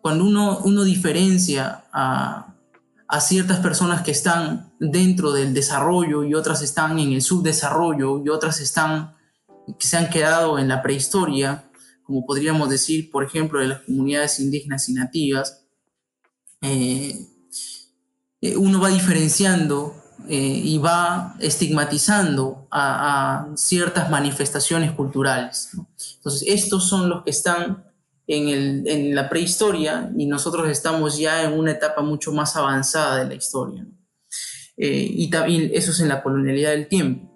Cuando 0.00 0.24
uno, 0.24 0.60
uno 0.64 0.84
diferencia 0.84 1.84
a, 1.92 2.54
a 3.08 3.20
ciertas 3.20 3.60
personas 3.60 4.02
que 4.02 4.10
están 4.10 4.72
dentro 4.78 5.32
del 5.32 5.54
desarrollo 5.54 6.24
y 6.24 6.34
otras 6.34 6.62
están 6.62 6.98
en 6.98 7.12
el 7.12 7.22
subdesarrollo 7.22 8.22
y 8.24 8.28
otras 8.28 8.60
están 8.60 9.16
que 9.78 9.86
se 9.86 9.96
han 9.96 10.08
quedado 10.08 10.58
en 10.58 10.68
la 10.68 10.82
prehistoria, 10.82 11.67
como 12.08 12.24
podríamos 12.24 12.70
decir, 12.70 13.10
por 13.10 13.22
ejemplo, 13.22 13.60
de 13.60 13.66
las 13.66 13.82
comunidades 13.82 14.40
indígenas 14.40 14.88
y 14.88 14.94
nativas, 14.94 15.66
eh, 16.62 17.14
eh, 18.40 18.56
uno 18.56 18.80
va 18.80 18.88
diferenciando 18.88 19.94
eh, 20.26 20.62
y 20.64 20.78
va 20.78 21.36
estigmatizando 21.38 22.66
a, 22.70 23.50
ciertas 23.56 24.08
manifestaciones 24.08 24.92
culturales. 24.92 25.68
Entonces, 26.16 26.48
estos 26.48 26.88
son 26.88 27.10
los 27.10 27.24
que 27.24 27.30
están 27.30 27.84
en, 28.26 29.14
la 29.14 29.28
prehistoria 29.28 30.10
y 30.16 30.24
nosotros 30.24 30.66
estamos 30.70 31.18
ya 31.18 31.42
en 31.42 31.58
una 31.58 31.72
etapa 31.72 32.00
mucho 32.00 32.32
más 32.32 32.56
avanzada 32.56 33.18
de 33.18 33.26
la 33.26 33.34
historia. 33.34 33.86
Y 34.78 35.28
también 35.28 35.70
eso 35.74 35.90
es 35.90 36.00
en 36.00 36.08
la 36.08 36.22
colonialidad 36.22 36.70
del 36.70 36.88
tiempo. 36.88 37.27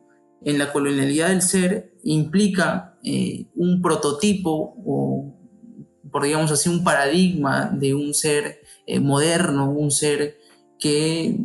En 0.45 0.59
la 0.59 0.72
colonialidad 0.72 1.28
del 1.28 1.43
ser 1.43 1.95
implica 2.03 2.99
eh, 3.05 3.47
un 3.55 3.80
prototipo 3.80 4.74
o, 4.84 5.34
por 6.11 6.24
digamos 6.24 6.51
así, 6.51 6.68
un 6.68 6.84
paradigma 6.84 7.70
de 7.72 7.95
un 7.95 8.14
ser 8.14 8.62
eh, 8.86 9.01
moderno, 9.01 9.70
un 9.70 9.90
ser 9.90 10.38
que 10.78 11.38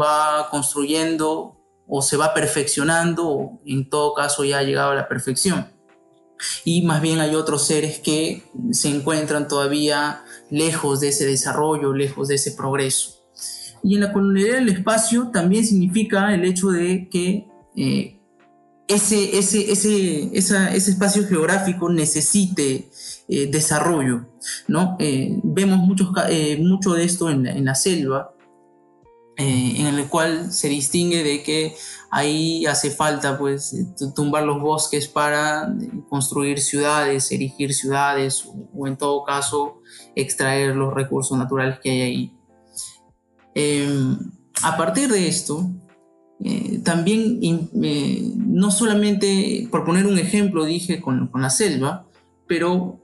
va 0.00 0.48
construyendo 0.50 1.58
o 1.86 2.00
se 2.00 2.16
va 2.16 2.32
perfeccionando, 2.32 3.28
o 3.28 3.60
en 3.66 3.90
todo 3.90 4.14
caso 4.14 4.44
ya 4.44 4.58
ha 4.58 4.62
llegado 4.62 4.92
a 4.92 4.94
la 4.94 5.08
perfección 5.08 5.66
y 6.64 6.82
más 6.82 7.00
bien 7.02 7.20
hay 7.20 7.34
otros 7.34 7.66
seres 7.66 7.98
que 7.98 8.42
se 8.70 8.88
encuentran 8.88 9.48
todavía 9.48 10.24
lejos 10.50 11.00
de 11.00 11.08
ese 11.08 11.26
desarrollo, 11.26 11.92
lejos 11.92 12.28
de 12.28 12.36
ese 12.36 12.52
progreso. 12.52 13.20
Y 13.82 13.96
en 13.96 14.02
la 14.02 14.12
colonialidad 14.12 14.56
del 14.56 14.68
espacio 14.68 15.30
también 15.32 15.66
significa 15.66 16.34
el 16.34 16.44
hecho 16.44 16.70
de 16.70 17.08
que 17.08 17.46
eh, 17.76 18.20
ese, 18.94 19.38
ese, 19.38 19.72
ese, 19.72 20.30
ese, 20.32 20.76
espacio 20.76 21.26
geográfico 21.26 21.90
necesite 21.90 22.90
eh, 23.28 23.46
desarrollo. 23.50 24.26
¿no? 24.68 24.96
Eh, 24.98 25.38
vemos 25.42 25.78
muchos, 25.78 26.10
mucho 26.58 26.94
de 26.94 27.04
esto 27.04 27.30
en, 27.30 27.46
en 27.46 27.64
la 27.64 27.74
selva, 27.74 28.34
en 29.36 29.86
el 29.86 30.08
cual 30.08 30.52
se 30.52 30.68
distingue 30.68 31.24
de 31.24 31.42
que 31.42 31.74
ahí 32.12 32.66
hace 32.66 32.90
falta 32.90 33.38
pues 33.38 33.72
eh, 33.72 33.86
tumbar 34.14 34.44
los 34.44 34.60
bosques 34.60 35.08
para 35.08 35.64
eh, 35.64 35.90
construir 36.10 36.60
ciudades, 36.60 37.32
erigir 37.32 37.72
ciudades 37.72 38.46
o, 38.74 38.86
en 38.86 38.98
todo 38.98 39.24
caso 39.24 39.80
extraer 40.14 40.76
los 40.76 40.92
recursos 40.92 41.36
naturales 41.38 41.78
que 41.82 41.90
hay 41.90 42.00
ahí. 42.02 42.36
Em, 43.54 44.18
a 44.62 44.76
partir 44.76 45.08
de 45.08 45.26
esto, 45.26 45.70
eh, 46.44 46.80
también 46.84 47.40
no 47.72 48.70
solamente, 48.70 49.68
por 49.70 49.84
poner 49.84 50.06
un 50.06 50.18
ejemplo, 50.18 50.64
dije 50.64 51.00
con, 51.00 51.28
con 51.28 51.42
la 51.42 51.50
selva, 51.50 52.06
pero 52.46 52.98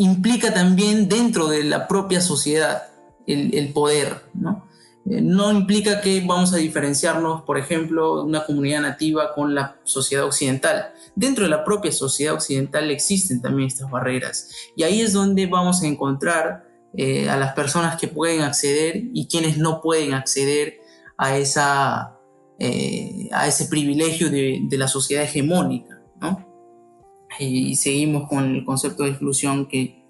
implica 0.00 0.54
también 0.54 1.08
dentro 1.08 1.48
de 1.48 1.64
la 1.64 1.86
propia 1.86 2.20
sociedad 2.20 2.84
el, 3.26 3.72
poder, 3.72 4.22
¿no? 4.34 4.66
Eh, 5.06 5.20
no 5.20 5.52
implica 5.52 6.00
que 6.00 6.22
vamos 6.26 6.52
a 6.52 6.56
diferenciarnos, 6.56 7.42
por 7.42 7.58
ejemplo, 7.58 8.24
una 8.24 8.44
comunidad 8.44 8.80
nativa 8.82 9.34
con 9.34 9.54
la 9.54 9.78
sociedad 9.84 10.24
occidental. 10.24 10.92
Dentro 11.14 11.44
de 11.44 11.50
la 11.50 11.64
propia 11.64 11.92
sociedad 11.92 12.34
occidental 12.34 12.90
existen 12.90 13.42
también 13.42 13.68
estas 13.68 13.90
barreras 13.90 14.50
y 14.76 14.82
ahí 14.84 15.00
es 15.00 15.12
donde 15.12 15.46
vamos 15.46 15.82
a 15.82 15.86
encontrar 15.86 16.64
eh, 16.94 17.28
a 17.28 17.36
las 17.36 17.52
personas 17.52 18.00
que 18.00 18.08
pueden 18.08 18.40
acceder 18.40 19.02
y 19.12 19.28
quienes 19.28 19.58
no 19.58 19.80
pueden 19.80 20.14
acceder 20.14 20.79
a, 21.22 21.36
esa, 21.36 22.18
eh, 22.58 23.28
a 23.30 23.46
ese 23.46 23.66
privilegio 23.66 24.30
de, 24.30 24.66
la 24.72 24.88
sociedad 24.88 25.24
hegemónica. 25.24 26.00
Y 27.38 27.76
seguimos 27.76 28.28
con 28.28 28.56
el 28.56 28.64
concepto 28.64 29.04
de 29.04 29.10
exclusión 29.10 29.66
que, 29.66 30.02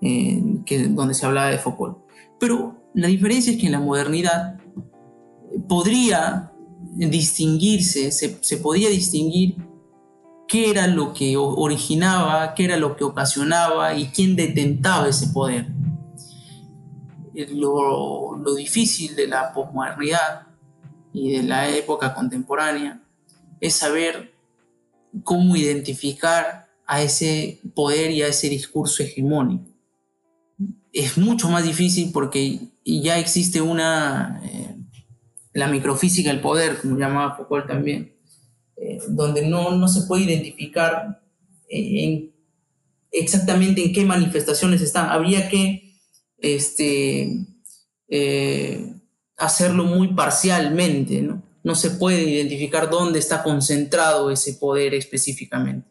que, 0.00 0.88
donde 0.88 1.14
se 1.14 1.24
hablaba 1.24 1.50
de 1.50 1.58
Foucault. 1.58 1.98
Pero 2.38 2.76
la 2.94 3.06
diferencia 3.06 3.52
es 3.52 3.58
que 3.58 3.66
en 3.66 3.72
la 3.72 3.80
modernidad 3.80 4.58
podría 5.68 6.52
distinguirse, 6.96 8.10
se, 8.10 8.38
se 8.42 8.56
podía 8.58 8.90
distinguir 8.90 9.56
qué 10.48 10.70
era 10.70 10.88
lo 10.88 11.12
que 11.12 11.36
originaba, 11.36 12.54
qué 12.54 12.64
era 12.64 12.76
lo 12.76 12.96
que 12.96 13.04
ocasionaba 13.04 13.94
y 13.94 14.08
quién 14.08 14.34
detentaba 14.34 15.08
ese 15.08 15.28
poder. 15.28 15.68
Lo, 17.50 18.36
lo, 18.36 18.54
difícil 18.54 19.14
de 19.14 19.28
la 19.28 19.52
posmodernidad 19.52 20.45
y 21.16 21.32
de 21.32 21.42
la 21.42 21.74
época 21.74 22.14
contemporánea 22.14 23.02
es 23.58 23.74
saber 23.74 24.34
cómo 25.24 25.56
identificar 25.56 26.68
a 26.86 27.02
ese 27.02 27.58
poder 27.74 28.10
y 28.10 28.20
a 28.20 28.28
ese 28.28 28.50
discurso 28.50 29.02
hegemónico. 29.02 29.64
Es 30.92 31.16
mucho 31.16 31.48
más 31.48 31.64
difícil 31.64 32.10
porque 32.12 32.60
ya 32.84 33.18
existe 33.18 33.62
una, 33.62 34.42
eh, 34.44 34.76
la 35.54 35.68
microfísica 35.68 36.30
del 36.30 36.42
poder, 36.42 36.78
como 36.78 36.98
llamaba 36.98 37.34
Foucault 37.34 37.66
también, 37.66 38.14
eh, 38.76 38.98
donde 39.08 39.46
no, 39.46 39.74
no, 39.74 39.88
se 39.88 40.06
puede 40.06 40.24
identificar 40.24 41.22
eh, 41.70 42.30
exactamente 43.10 43.82
en 43.86 43.94
qué 43.94 44.04
manifestaciones 44.04 44.82
están. 44.82 45.08
Habría 45.08 45.48
que 45.48 45.98
este, 46.36 47.46
eh, 48.08 48.96
hacerlo 49.36 49.84
muy 49.84 50.08
parcialmente, 50.14 51.22
¿no? 51.22 51.42
No 51.62 51.74
se 51.74 51.90
puede 51.90 52.22
identificar 52.22 52.90
dónde 52.90 53.18
está 53.18 53.42
concentrado 53.42 54.30
ese 54.30 54.54
poder 54.54 54.94
específicamente. 54.94 55.88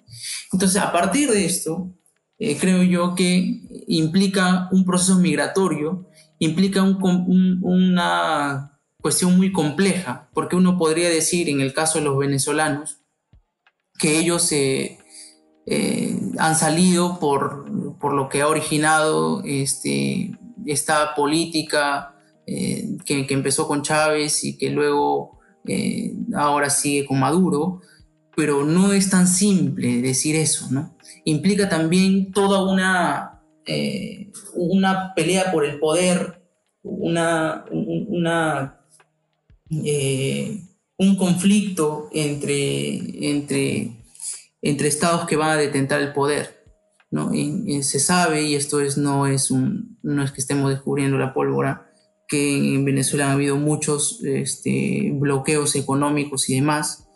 Entonces, 0.51 0.81
a 0.81 0.91
partir 0.91 1.29
de 1.29 1.45
esto, 1.45 1.91
creo 2.37 2.83
yo 2.83 3.13
que 3.15 3.61
implica 3.87 4.69
un 4.71 4.85
proceso 4.85 5.19
migratorio, 5.19 6.09
implica 6.39 6.81
un, 6.81 7.59
una 7.61 8.79
cuestión 9.01 9.37
muy 9.37 9.51
compleja, 9.51 10.29
porque 10.33 10.55
uno 10.55 10.77
podría 10.77 11.09
decir, 11.09 11.49
en 11.49 11.61
el 11.61 11.73
caso 11.73 11.99
de 11.99 12.05
los 12.05 12.17
venezolanos, 12.17 13.01
que 13.99 14.17
ellos 14.17 14.51
eh, 14.51 14.97
han 16.37 16.55
salido 16.55 17.19
por, 17.19 17.69
lo 17.69 18.29
que 18.29 18.41
ha 18.41 18.47
originado 18.47 19.41
este, 19.45 20.37
esta 20.65 21.15
política 21.15 22.14
eh, 22.47 22.97
que, 23.05 23.25
empezó 23.29 23.67
con 23.67 23.81
Chávez 23.81 24.43
y 24.43 24.57
que 24.57 24.69
luego 24.69 25.39
eh, 25.67 26.13
ahora 26.35 26.69
sigue 26.69 27.05
con 27.05 27.19
Maduro, 27.19 27.81
pero 28.35 28.65
no 28.65 28.93
es 28.93 29.09
tan 29.09 29.27
simple 29.27 30.01
decir 30.01 30.35
eso, 30.35 30.67
¿no? 30.71 30.95
Implica 31.23 31.69
también 31.69 32.31
toda 32.31 32.63
una, 32.63 33.41
una 34.53 35.13
pelea 35.15 35.51
por 35.51 35.65
el 35.65 35.79
poder, 35.79 36.41
una, 36.83 37.65
eh, 39.71 40.61
un 40.97 41.15
conflicto 41.15 42.09
entre, 42.13 43.29
entre, 43.31 43.91
entre 44.61 44.87
estados 44.87 45.25
que 45.25 45.35
van 45.35 45.51
a 45.51 45.57
detentar 45.57 46.01
el 46.01 46.13
poder. 46.13 46.55
¿no? 47.11 47.31
se 47.81 47.99
sabe, 47.99 48.43
y 48.43 48.55
esto 48.55 48.81
es, 48.81 48.97
no, 48.97 49.25
es 49.25 49.49
un, 49.49 49.97
no 50.03 50.21
es 50.21 50.31
que 50.31 50.41
estemos 50.41 50.69
descubriendo 50.69 51.17
la 51.17 51.33
pólvora, 51.33 51.84
que 52.27 52.75
en 52.75 52.85
Venezuela 52.85 53.29
ha 53.29 53.33
habido 53.33 53.57
muchos 53.57 54.23
este, 54.23 55.11
bloqueos 55.13 55.75
económicos 55.75 56.49
y 56.49 56.55
demás. 56.55 57.07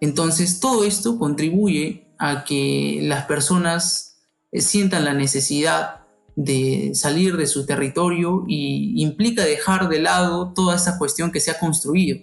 Entonces, 0.00 0.60
todo 0.60 0.84
esto 0.84 1.18
contribuye 1.18 2.08
a 2.18 2.44
que 2.44 3.00
las 3.02 3.26
personas 3.26 4.22
eh, 4.52 4.60
sientan 4.60 5.04
la 5.04 5.14
necesidad 5.14 6.04
de 6.36 6.92
salir 6.94 7.36
de 7.36 7.46
su 7.46 7.64
territorio 7.64 8.44
y 8.48 9.00
implica 9.02 9.44
dejar 9.44 9.88
de 9.88 10.00
lado 10.00 10.52
toda 10.52 10.76
esa 10.76 10.98
cuestión 10.98 11.30
que 11.30 11.40
se 11.40 11.50
ha 11.50 11.58
construido, 11.58 12.18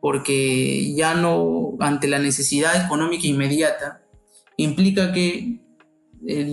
porque 0.00 0.94
ya 0.94 1.14
no, 1.14 1.76
ante 1.80 2.08
la 2.08 2.18
necesidad 2.18 2.84
económica 2.84 3.26
inmediata, 3.26 4.02
implica 4.56 5.12
que 5.12 5.61
eh, 6.26 6.52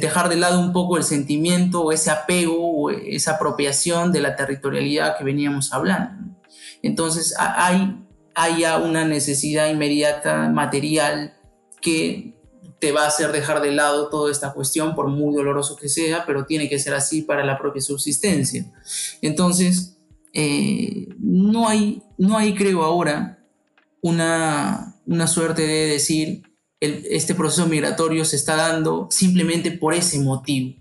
dejar 0.00 0.28
de 0.28 0.36
lado 0.36 0.60
un 0.60 0.72
poco 0.72 0.96
el 0.96 1.04
sentimiento 1.04 1.82
o 1.82 1.92
ese 1.92 2.10
apego 2.10 2.56
o 2.58 2.90
esa 2.90 3.32
apropiación 3.32 4.12
de 4.12 4.20
la 4.20 4.36
territorialidad 4.36 5.18
que 5.18 5.24
veníamos 5.24 5.72
hablando. 5.72 6.36
Entonces 6.82 7.34
hay, 7.38 7.98
hay 8.34 8.64
una 8.84 9.04
necesidad 9.04 9.68
inmediata 9.68 10.48
material 10.48 11.34
que 11.80 12.36
te 12.78 12.92
va 12.92 13.04
a 13.04 13.08
hacer 13.08 13.32
dejar 13.32 13.62
de 13.62 13.72
lado 13.72 14.08
toda 14.08 14.30
esta 14.30 14.52
cuestión, 14.52 14.94
por 14.94 15.08
muy 15.08 15.34
doloroso 15.34 15.76
que 15.76 15.88
sea, 15.88 16.24
pero 16.26 16.44
tiene 16.44 16.68
que 16.68 16.78
ser 16.78 16.94
así 16.94 17.22
para 17.22 17.44
la 17.44 17.58
propia 17.58 17.80
subsistencia. 17.80 18.70
Entonces, 19.22 19.96
eh, 20.32 21.08
no, 21.18 21.68
hay, 21.68 22.02
no 22.18 22.36
hay, 22.36 22.54
creo 22.54 22.82
ahora, 22.82 23.38
una, 24.02 24.96
una 25.06 25.26
suerte 25.26 25.62
de 25.62 25.86
decir, 25.86 26.42
este 26.80 27.34
proceso 27.34 27.66
migratorio 27.66 28.24
se 28.24 28.36
está 28.36 28.56
dando 28.56 29.08
simplemente 29.10 29.70
por 29.70 29.94
ese 29.94 30.18
motivo. 30.20 30.76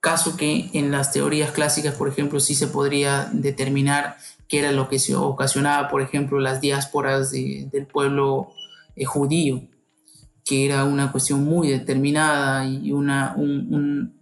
Caso 0.00 0.36
que 0.36 0.70
en 0.72 0.90
las 0.90 1.12
teorías 1.12 1.50
clásicas, 1.50 1.94
por 1.94 2.08
ejemplo, 2.08 2.40
sí 2.40 2.54
se 2.54 2.68
podría 2.68 3.28
determinar 3.32 4.16
qué 4.48 4.60
era 4.60 4.72
lo 4.72 4.88
que 4.88 4.98
se 4.98 5.14
ocasionaba, 5.14 5.88
por 5.88 6.00
ejemplo, 6.00 6.38
las 6.38 6.60
diásporas 6.60 7.32
del 7.32 7.86
pueblo 7.86 8.52
eh, 8.96 9.04
judío 9.04 9.68
que 10.48 10.64
era 10.64 10.84
una 10.84 11.12
cuestión 11.12 11.44
muy 11.44 11.68
determinada 11.68 12.66
y 12.66 12.90
una, 12.90 13.34
un, 13.36 14.16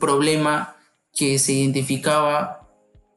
problema 0.00 0.76
que 1.12 1.38
se 1.38 1.52
identificaba 1.52 2.66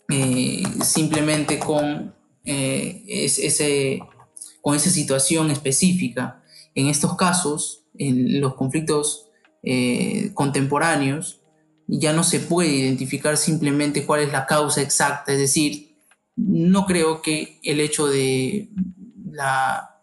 eh, 0.10 0.64
simplemente 0.84 1.60
con, 1.60 2.14
eh, 2.44 3.04
ese, 3.08 4.02
con 4.64 4.78
esa 4.78 4.90
situación 4.90 5.52
específica. 5.52 6.42
En 6.74 6.88
estos 6.88 7.18
casos, 7.18 7.84
en 7.98 8.40
los 8.40 8.56
conflictos 8.56 9.28
eh, 9.62 10.32
contemporáneos, 10.34 11.42
ya 11.86 12.14
no 12.14 12.24
se 12.24 12.40
puede 12.40 12.70
identificar 12.70 13.36
simplemente 13.36 14.06
cuál 14.06 14.22
es 14.22 14.32
la 14.32 14.46
causa 14.46 14.82
exacta, 14.82 15.34
es 15.34 15.38
decir, 15.38 15.98
no 16.38 16.86
creo 16.86 17.22
que 17.22 17.60
el 17.62 17.82
hecho 17.82 18.08
de 18.08 18.70
la 19.30 20.00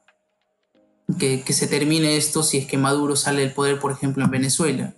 que, 1.19 1.43
se 1.55 1.67
termine 1.67 2.19
esto 2.19 2.43
si 2.43 2.59
es 2.59 2.67
que 2.67 2.77
Maduro 2.77 3.17
sale 3.17 3.41
del 3.41 3.55
poder, 3.55 3.81
por 3.81 3.93
ejemplo, 3.93 4.23
en 4.23 4.31
Venezuela. 4.31 4.95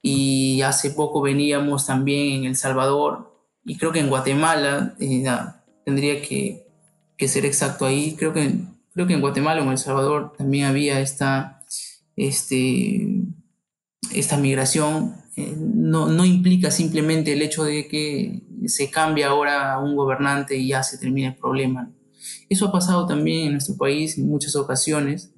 Y 0.00 0.62
hace 0.62 0.90
poco 0.90 1.20
veníamos 1.20 1.86
también 1.86 2.34
en 2.34 2.44
El 2.44 2.56
Salvador 2.56 3.36
y 3.64 3.76
creo 3.76 3.90
que 3.90 3.98
en 3.98 4.08
Guatemala, 4.08 4.94
eh, 5.00 5.24
tendría 5.84 6.22
que, 6.22 6.64
ser 7.26 7.44
exacto 7.44 7.84
ahí, 7.84 8.14
creo 8.14 8.32
que, 8.32 8.75
creo 8.96 9.06
que 9.06 9.12
en 9.12 9.20
Guatemala 9.20 9.60
o 9.60 9.64
en 9.64 9.72
El 9.72 9.78
Salvador 9.78 10.32
también 10.38 10.64
había 10.64 11.00
esta, 11.00 11.62
este, 12.16 13.06
esta 14.10 14.38
migración. 14.38 15.16
Eh, 15.36 15.54
no, 15.54 16.08
no 16.08 16.24
implica 16.24 16.70
simplemente 16.70 17.34
el 17.34 17.42
hecho 17.42 17.64
de 17.64 17.88
que 17.88 18.42
se 18.64 18.90
cambie 18.90 19.24
ahora 19.24 19.78
un 19.80 19.96
gobernante 19.96 20.56
y 20.56 20.68
ya 20.68 20.82
se 20.82 20.96
termina 20.96 21.28
el 21.28 21.36
problema. 21.36 21.92
Eso 22.48 22.68
ha 22.68 22.72
pasado 22.72 23.06
también 23.06 23.48
en 23.48 23.52
nuestro 23.52 23.76
país 23.76 24.16
en 24.16 24.30
muchas 24.30 24.56
ocasiones, 24.56 25.34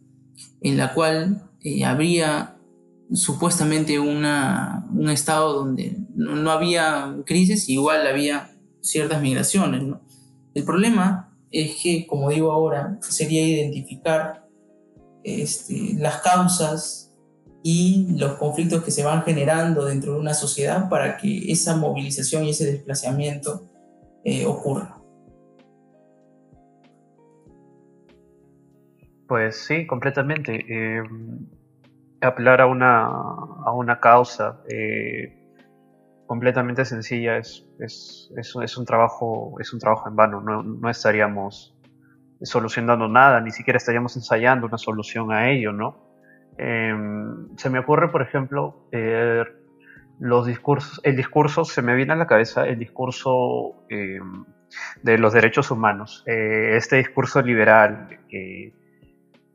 en 0.61 0.77
la 0.77 0.95
cual 0.95 1.51
eh, 1.65 1.85
habría 1.85 2.59
supuestamente 3.13 3.99
una, 3.99 4.87
un 4.95 5.11
estado 5.11 5.53
donde 5.55 5.99
no, 6.15 6.53
había 6.53 7.17
crisis, 7.27 7.69
igual 7.69 8.07
había 8.07 8.53
ciertas 8.83 9.21
migraciones. 9.21 9.83
El 10.55 10.63
problema 10.63 11.28
es 11.51 11.77
que, 11.83 12.07
como 12.07 12.31
digo 12.31 12.53
ahora, 12.53 12.99
sería 13.01 13.47
identificar 13.47 14.47
este, 15.25 15.95
las 15.97 16.21
causas 16.23 17.17
y 17.63 18.07
los 18.19 18.35
conflictos 18.35 18.83
que 18.83 18.91
se 18.91 19.05
van 19.05 19.23
generando 19.23 19.85
dentro 19.85 20.15
de 20.15 20.21
una 20.21 20.35
sociedad 20.35 20.89
para 20.89 21.17
que 21.17 21.51
esa 21.51 21.77
movilización 21.77 22.45
y 22.45 22.51
ese 22.51 22.71
desplazamiento 22.71 23.69
eh, 24.25 24.47
ocurra. 24.47 24.97
Pues 29.27 29.67
sí, 29.67 29.87
completamente. 29.87 30.65
Eh, 30.69 31.03
apelar 32.21 32.61
a 32.61 32.67
una, 32.67 33.07
a 33.07 33.73
una 33.73 34.01
causa 34.01 34.63
eh, 34.69 35.38
completamente 36.29 36.85
sencilla 36.85 37.39
es, 37.39 37.67
es, 37.81 38.31
es, 38.37 38.77
un 38.77 38.85
trabajo, 38.85 39.57
es 39.59 39.73
un 39.73 39.81
trabajo 39.81 40.09
en 40.09 40.15
vano. 40.15 40.41
No, 40.41 40.63
no, 40.63 40.89
estaríamos 40.89 41.75
solucionando 42.43 43.09
nada, 43.09 43.41
ni 43.41 43.51
siquiera 43.51 43.79
estaríamos 43.79 44.15
ensayando 44.15 44.67
una 44.69 44.79
solución 44.79 45.33
a 45.33 45.51
ello, 45.51 45.73
¿no? 45.73 46.07
Em, 46.57 47.57
se 47.57 47.71
me 47.71 47.81
ocurre, 47.81 48.09
por 48.11 48.23
ejemplo, 48.23 48.89
eh, 48.93 49.43
los 50.21 50.47
discursos, 50.47 51.01
el 51.03 51.17
discurso, 51.17 51.65
se 51.65 51.83
me 51.83 51.97
viene 51.97 52.13
a 52.13 52.17
la 52.17 52.27
cabeza 52.27 52.67
el 52.69 52.79
discurso 52.79 53.87
em, 53.89 54.45
de 55.03 55.19
los 55.19 55.33
derechos 55.33 55.71
humanos, 55.71 56.23
este 56.27 56.97
discurso 56.97 57.41
liberal 57.41 58.09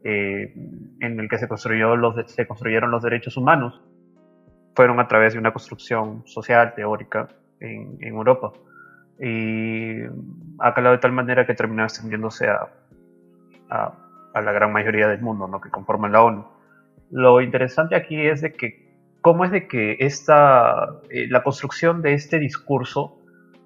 eh, 0.03 0.53
en 0.99 1.19
el 1.19 1.29
que 1.29 1.37
se, 1.37 1.47
construyó 1.47 1.95
los, 1.95 2.29
se 2.29 2.45
construyeron 2.45 2.91
los 2.91 3.03
derechos 3.03 3.37
humanos. 3.37 3.81
Fueron 4.75 4.99
a 4.99 5.07
través 5.07 5.33
de 5.33 5.39
una 5.39 5.51
construcción 5.51 6.23
social, 6.25 6.73
teórica, 6.75 7.29
en, 7.59 7.97
Europa. 8.01 8.51
Y 9.19 10.01
ha 10.59 10.73
calado 10.73 10.95
de 10.95 11.01
tal 11.01 11.11
manera 11.11 11.45
que 11.45 11.53
terminó 11.53 11.83
extendiéndose 11.83 12.47
a, 12.49 12.67
a, 13.69 14.41
la 14.41 14.51
gran 14.51 14.73
mayoría 14.73 15.07
del 15.07 15.21
mundo 15.21 15.47
¿no? 15.47 15.61
que 15.61 15.69
conforman 15.69 16.11
la 16.11 16.23
ONU. 16.23 16.45
Lo 17.11 17.41
interesante 17.41 17.95
aquí 17.95 18.19
es 18.19 18.41
de 18.41 18.53
que 18.53 18.83
cómo 19.21 19.45
es 19.45 19.51
de 19.51 19.67
que 19.67 19.97
esta, 19.99 20.99
eh, 21.09 21.27
la 21.29 21.43
construcción 21.43 22.01
de 22.01 22.13
este 22.13 22.39
discurso 22.39 23.19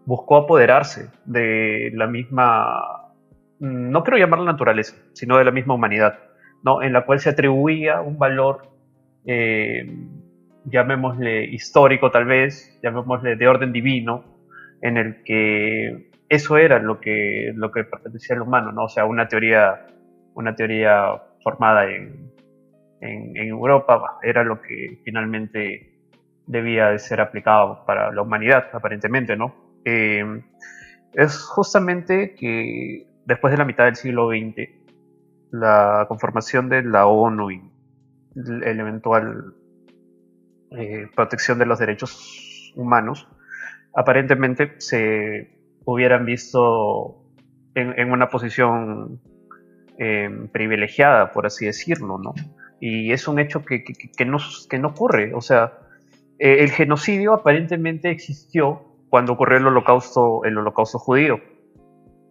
buscó 0.05 0.37
apoderarse 0.37 1.09
de 1.25 1.91
la 1.95 2.07
misma, 2.07 3.11
no 3.59 4.03
quiero 4.03 4.19
llamarla 4.19 4.51
naturaleza, 4.51 4.95
sino 5.13 5.37
de 5.37 5.45
la 5.45 5.51
misma 5.51 5.73
humanidad, 5.73 6.19
¿no? 6.63 6.83
en 6.83 6.93
la 6.93 7.05
cual 7.05 7.19
se 7.19 7.29
atribuía 7.29 8.01
un 8.01 8.19
valor, 8.19 8.69
eh, 9.25 9.97
llamémosle 10.69 11.45
histórico 11.45 12.11
tal 12.11 12.25
vez, 12.25 12.79
llamémosle 12.83 13.35
de 13.35 13.47
orden 13.47 13.71
divino, 13.71 14.23
en 14.81 14.97
el 14.97 15.23
que 15.23 16.09
eso 16.29 16.57
era 16.57 16.79
lo 16.79 16.99
que, 16.99 17.53
lo 17.55 17.71
que 17.71 17.83
pertenecía 17.83 18.35
al 18.35 18.41
humano, 18.41 18.71
¿no? 18.71 18.83
o 18.83 18.89
sea, 18.89 19.05
una 19.05 19.27
teoría, 19.27 19.87
una 20.33 20.55
teoría 20.55 21.21
formada 21.43 21.89
en, 21.89 22.31
en, 23.01 23.37
Europa 23.37 24.19
era 24.21 24.43
lo 24.43 24.61
que 24.61 24.99
finalmente 25.03 25.93
debía 26.45 26.89
de 26.89 26.99
ser 26.99 27.21
aplicado 27.21 27.85
para 27.85 28.11
la 28.11 28.21
humanidad, 28.21 28.67
aparentemente, 28.73 29.35
¿no? 29.35 29.55
Eh, 29.85 30.41
es 31.13 31.43
justamente 31.43 32.35
que 32.35 33.07
después 33.25 33.51
de 33.51 33.57
la 33.57 33.65
mitad 33.65 33.85
del 33.85 33.95
siglo 33.95 34.29
XX, 34.29 34.69
la 35.51 36.05
conformación 36.07 36.69
de 36.69 36.83
la 36.83 37.07
ONU 37.07 37.51
y 37.51 37.61
la 38.35 38.69
eventual 38.69 39.53
eh, 40.71 41.07
protección 41.15 41.59
de 41.59 41.65
los 41.65 41.79
derechos 41.79 42.73
humanos, 42.75 43.27
aparentemente 43.95 44.75
se 44.79 45.57
hubieran 45.85 46.25
visto 46.25 47.23
en, 47.75 48.11
una 48.11 48.29
posición 48.29 49.21
eh, 49.97 50.29
privilegiada, 50.51 51.31
por 51.31 51.45
así 51.45 51.65
decirlo, 51.65 52.17
¿no? 52.17 52.33
Y 52.79 53.11
es 53.11 53.27
un 53.27 53.39
hecho 53.39 53.63
que, 53.63 53.83
no, 54.25 54.37
que 54.69 54.79
no 54.79 54.89
ocurre. 54.89 55.33
O 55.33 55.41
sea, 55.41 55.73
el 56.37 56.69
genocidio 56.69 57.33
aparentemente 57.33 58.11
existió 58.11 58.87
cuando 59.09 59.33
ocurrió 59.33 59.57
el 59.57 59.67
holocausto, 59.67 60.43
el 60.43 60.57
holocausto 60.57 60.99
judío, 60.99 61.39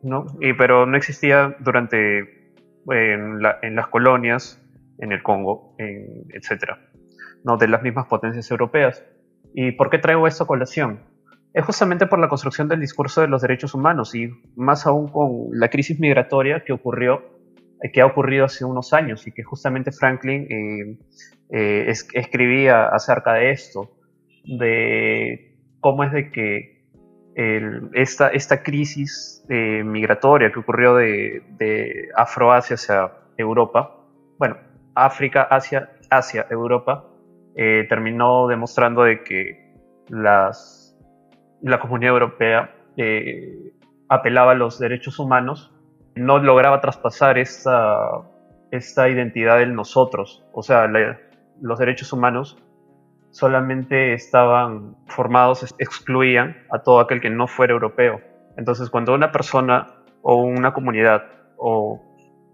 ¿no? 0.03 0.27
Y, 0.41 0.53
pero 0.53 0.87
no 0.87 0.97
existía 0.97 1.57
durante, 1.61 2.53
en, 2.91 3.41
las 3.41 3.87
colonias, 3.89 4.63
en 4.99 5.13
el 5.13 5.23
Congo, 5.23 5.75
en, 5.79 6.27
¿no? 7.47 7.57
De 7.57 7.69
las 7.69 7.83
mismas 7.83 8.07
potencias 8.07 8.51
europeas. 8.51 9.03
¿Y 9.55 9.73
por 9.73 9.89
qué 9.89 9.99
traigo 9.99 10.27
esto 10.27 10.45
a 10.45 10.47
colación? 10.47 11.01
Es 11.55 11.65
justamente 11.65 12.07
por 12.07 12.19
la 12.19 12.29
construcción 12.29 12.69
del 12.69 12.81
discurso 12.81 13.23
de 13.23 13.29
los 13.29 13.41
derechos 13.41 13.73
humanos 13.73 14.15
y 14.15 14.29
más 14.57 14.85
aún 14.87 15.09
con 15.09 15.49
la 15.53 15.71
crisis 15.71 15.99
migratoria 15.99 16.65
que 16.65 16.73
ocurrió, 16.73 17.23
eh, 17.83 17.93
que 17.93 18.03
ha 18.03 18.07
ocurrido 18.07 18.45
hace 18.45 18.65
unos 18.65 18.93
años 18.93 19.27
y 19.27 19.33
que 19.33 19.45
justamente 19.45 19.93
Franklin 19.93 20.47
eh, 20.51 20.99
eh, 21.51 21.93
escribía 22.13 22.89
acerca 22.89 23.35
de 23.35 23.53
esto, 23.53 23.93
de 24.45 25.57
cómo 25.81 26.05
es 26.05 26.13
de 26.13 26.31
que 26.31 26.77
esta, 27.93 28.29
esta 28.29 28.63
crisis 28.63 29.45
migratoria 29.49 30.51
que 30.51 30.59
ocurrió 30.59 30.95
de, 30.95 31.43
de 31.59 32.09
Afroasia 32.17 32.75
hacia 32.75 33.13
Europa, 33.37 33.95
bueno, 34.39 34.57
África, 34.95 35.43
Asia, 35.43 35.91
Asia, 36.09 36.47
Europa, 36.49 37.05
eh, 37.57 37.87
terminó 37.89 38.47
demostrando 38.49 39.03
de 39.05 39.23
que 39.25 39.75
la 40.09 40.53
comunidad 41.81 42.13
europea 42.13 42.75
eh, 42.97 43.73
apelaba 44.09 44.53
a 44.53 44.55
los 44.55 44.79
derechos 44.79 45.19
humanos, 45.19 45.73
no 46.15 46.39
lograba 46.39 46.81
traspasar 46.81 47.39
esta, 47.39 47.99
esta 48.71 49.09
identidad 49.09 49.59
del 49.59 49.75
nosotros, 49.75 50.45
o 50.53 50.63
sea, 50.63 50.87
los 51.61 51.79
derechos 51.79 52.13
humanos 52.13 52.59
solamente 53.31 54.15
estaban 54.15 54.97
formados, 55.07 55.75
excluían 55.79 56.57
a 56.71 56.79
todo 56.79 57.01
aquel 57.01 57.21
que 57.21 57.29
no 57.29 57.47
fuera 57.47 57.75
europeo. 57.75 58.21
Entonces, 58.57 58.89
cuando 58.89 59.15
una 59.15 59.31
persona 59.31 59.89
o 60.23 60.37
una 60.37 60.73
comunidad 60.73 61.25
o 61.59 62.03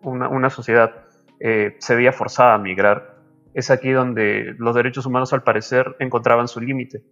una, 0.02 0.50
sociedad 0.50 0.92
eh, 1.38 1.76
se 1.78 1.94
veía 1.94 2.12
forzada 2.12 2.54
a 2.54 2.58
migrar, 2.58 3.11
es 3.54 3.70
aquí 3.70 3.90
donde 3.90 4.54
los 4.58 4.74
derechos 4.74 5.06
humanos 5.06 5.32
al 5.32 5.42
parecer 5.42 5.96
encontraban 5.98 6.48
su 6.48 6.60
límite. 6.60 7.02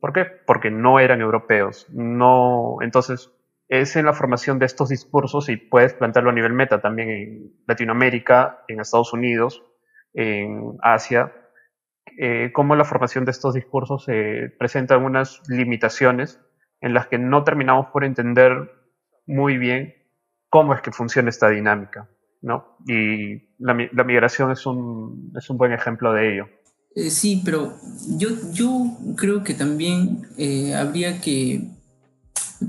¿Por 0.00 0.12
qué? 0.12 0.24
Porque 0.46 0.70
no 0.70 0.98
eran 0.98 1.20
europeos. 1.20 1.86
No, 1.90 2.78
entonces, 2.80 3.30
es 3.68 3.94
en 3.96 4.06
la 4.06 4.14
formación 4.14 4.58
de 4.58 4.66
estos 4.66 4.88
discursos 4.88 5.48
y 5.48 5.56
puedes 5.56 5.94
plantearlo 5.94 6.30
a 6.30 6.34
nivel 6.34 6.52
meta 6.52 6.80
también 6.80 7.10
en 7.10 7.52
Latinoamérica, 7.66 8.64
en 8.66 8.80
Estados 8.80 9.12
Unidos, 9.12 9.62
en 10.12 10.76
Asia, 10.82 11.32
eh, 12.18 12.50
cómo 12.52 12.74
la 12.74 12.84
formación 12.84 13.24
de 13.24 13.30
estos 13.30 13.54
discursos 13.54 14.06
eh, 14.08 14.52
presenta 14.58 14.94
algunas 14.94 15.40
limitaciones 15.48 16.40
en 16.80 16.94
las 16.94 17.06
que 17.06 17.18
no 17.18 17.44
terminamos 17.44 17.86
por 17.92 18.04
entender 18.04 18.72
muy 19.26 19.58
bien 19.58 19.94
cómo 20.48 20.74
es 20.74 20.80
que 20.80 20.90
funciona 20.90 21.28
esta 21.28 21.48
dinámica. 21.48 22.08
¿No? 22.42 22.76
Y 22.86 23.42
la, 23.58 23.74
migración 24.04 24.50
es 24.50 24.66
un, 24.66 25.32
es 25.36 25.48
un, 25.50 25.58
buen 25.58 25.72
ejemplo 25.72 26.12
de 26.12 26.34
ello. 26.34 26.46
Eh, 26.94 27.10
sí, 27.10 27.42
pero 27.44 27.76
yo, 28.16 28.30
yo 28.52 28.98
creo 29.16 29.44
que 29.44 29.54
también 29.54 30.26
eh, 30.36 30.74
habría 30.74 31.20
que 31.20 31.68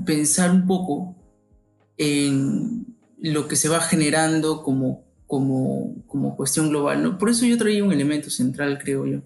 pensar 0.06 0.50
un 0.50 0.66
poco 0.66 1.16
en 1.96 2.86
lo 3.18 3.48
que 3.48 3.56
se 3.56 3.68
va 3.68 3.80
generando 3.80 4.62
como, 4.62 5.04
como, 5.26 6.04
como 6.06 6.36
cuestión 6.36 6.68
global. 6.68 7.02
¿no? 7.02 7.18
Por 7.18 7.30
eso 7.30 7.46
yo 7.46 7.58
traía 7.58 7.84
un 7.84 7.92
elemento 7.92 8.30
central, 8.30 8.78
creo 8.78 9.06
yo 9.06 9.22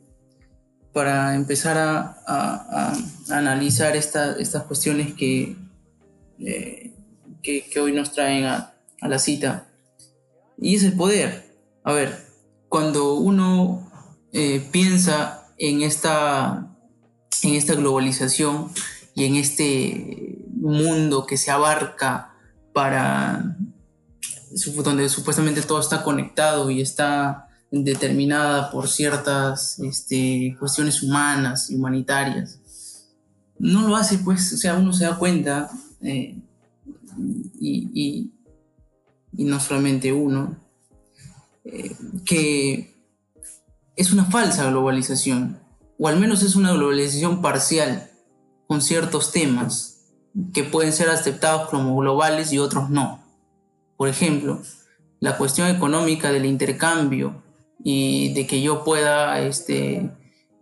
para 0.96 1.34
empezar 1.34 1.76
a, 1.76 2.94
analizar 3.28 3.94
estas 3.94 4.62
cuestiones 4.62 5.12
que, 5.12 5.54
eh, 6.38 6.94
que, 7.42 7.80
hoy 7.80 7.92
nos 7.92 8.12
traen 8.12 8.46
a, 8.46 8.72
la 9.02 9.18
cita. 9.18 9.66
Y 10.58 10.76
es 10.76 10.82
el 10.84 10.94
poder. 10.94 11.54
A 11.84 11.92
ver, 11.92 12.26
cuando 12.68 13.14
uno 13.14 13.90
eh, 14.32 14.66
piensa 14.72 15.46
en 15.58 15.82
esta, 15.82 16.76
en 17.42 17.54
esta 17.54 17.74
globalización 17.74 18.70
y 19.14 19.24
en 19.24 19.36
este 19.36 20.44
mundo 20.54 21.26
que 21.26 21.36
se 21.36 21.50
abarca 21.50 22.34
para 22.72 23.56
donde 24.84 25.08
supuestamente 25.08 25.62
todo 25.62 25.80
está 25.80 26.02
conectado 26.02 26.70
y 26.70 26.80
está 26.80 27.48
determinada 27.70 28.70
por 28.70 28.88
ciertas 28.88 29.78
este, 29.80 30.56
cuestiones 30.58 31.02
humanas 31.02 31.70
y 31.70 31.76
humanitarias. 31.76 32.58
No 33.58 33.88
lo 33.88 33.96
hace, 33.96 34.18
pues, 34.18 34.52
o 34.52 34.56
sea, 34.56 34.74
uno 34.74 34.92
se 34.92 35.04
da 35.04 35.18
cuenta, 35.18 35.70
eh, 36.02 36.38
y, 37.58 38.30
no 39.44 39.60
solamente 39.60 40.12
uno, 40.12 40.56
eh, 41.64 41.94
que 42.24 42.94
es 43.96 44.12
una 44.12 44.24
falsa 44.24 44.70
globalización, 44.70 45.60
o 45.98 46.08
al 46.08 46.18
menos 46.18 46.42
es 46.42 46.56
una 46.56 46.72
globalización 46.72 47.42
parcial, 47.42 48.10
con 48.66 48.82
ciertos 48.82 49.32
temas 49.32 49.96
que 50.52 50.64
pueden 50.64 50.92
ser 50.92 51.08
aceptados 51.08 51.68
como 51.68 51.96
globales 51.96 52.52
y 52.52 52.58
otros 52.58 52.90
no. 52.90 53.24
Por 53.96 54.08
ejemplo, 54.08 54.60
la 55.20 55.38
cuestión 55.38 55.68
económica 55.68 56.30
del 56.30 56.44
intercambio 56.44 57.42
y 57.82 58.32
de 58.34 58.46
que 58.46 58.60
yo 58.60 58.84
pueda 58.84 59.40
este, 59.40 60.10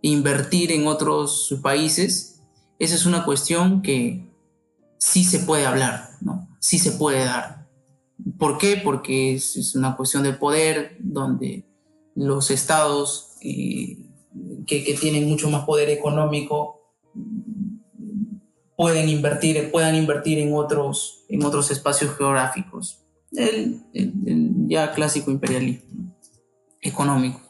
invertir 0.01 0.71
en 0.71 0.87
otros 0.87 1.55
países, 1.61 2.41
esa 2.79 2.95
es 2.95 3.05
una 3.05 3.25
cuestión 3.25 3.81
que 3.81 4.29
sí 4.97 5.23
se 5.23 5.39
puede 5.39 5.65
hablar, 5.65 6.09
¿no? 6.21 6.47
Sí 6.59 6.79
se 6.79 6.93
puede 6.93 7.25
dar. 7.25 7.64
¿Por 8.37 8.57
qué? 8.57 8.77
Porque 8.83 9.35
es, 9.35 9.75
una 9.75 9.95
cuestión 9.95 10.23
de 10.23 10.33
poder 10.33 10.97
donde 10.99 11.65
los 12.15 12.49
estados 12.51 13.35
eh, 13.41 13.97
que, 14.65 14.97
tienen 14.99 15.27
mucho 15.27 15.49
más 15.49 15.65
poder 15.65 15.89
económico 15.89 16.81
pueden 18.77 19.09
invertir, 19.09 19.71
puedan 19.71 19.95
invertir 19.95 20.39
en 20.39 20.53
otros, 20.53 21.25
en 21.29 21.43
otros 21.43 21.71
espacios 21.71 22.15
geográficos. 22.17 23.01
el 23.31 23.83
ya 24.67 24.93
clásico 24.93 25.31
imperialismo 25.31 26.15
económico. 26.81 27.41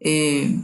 Eh, 0.00 0.60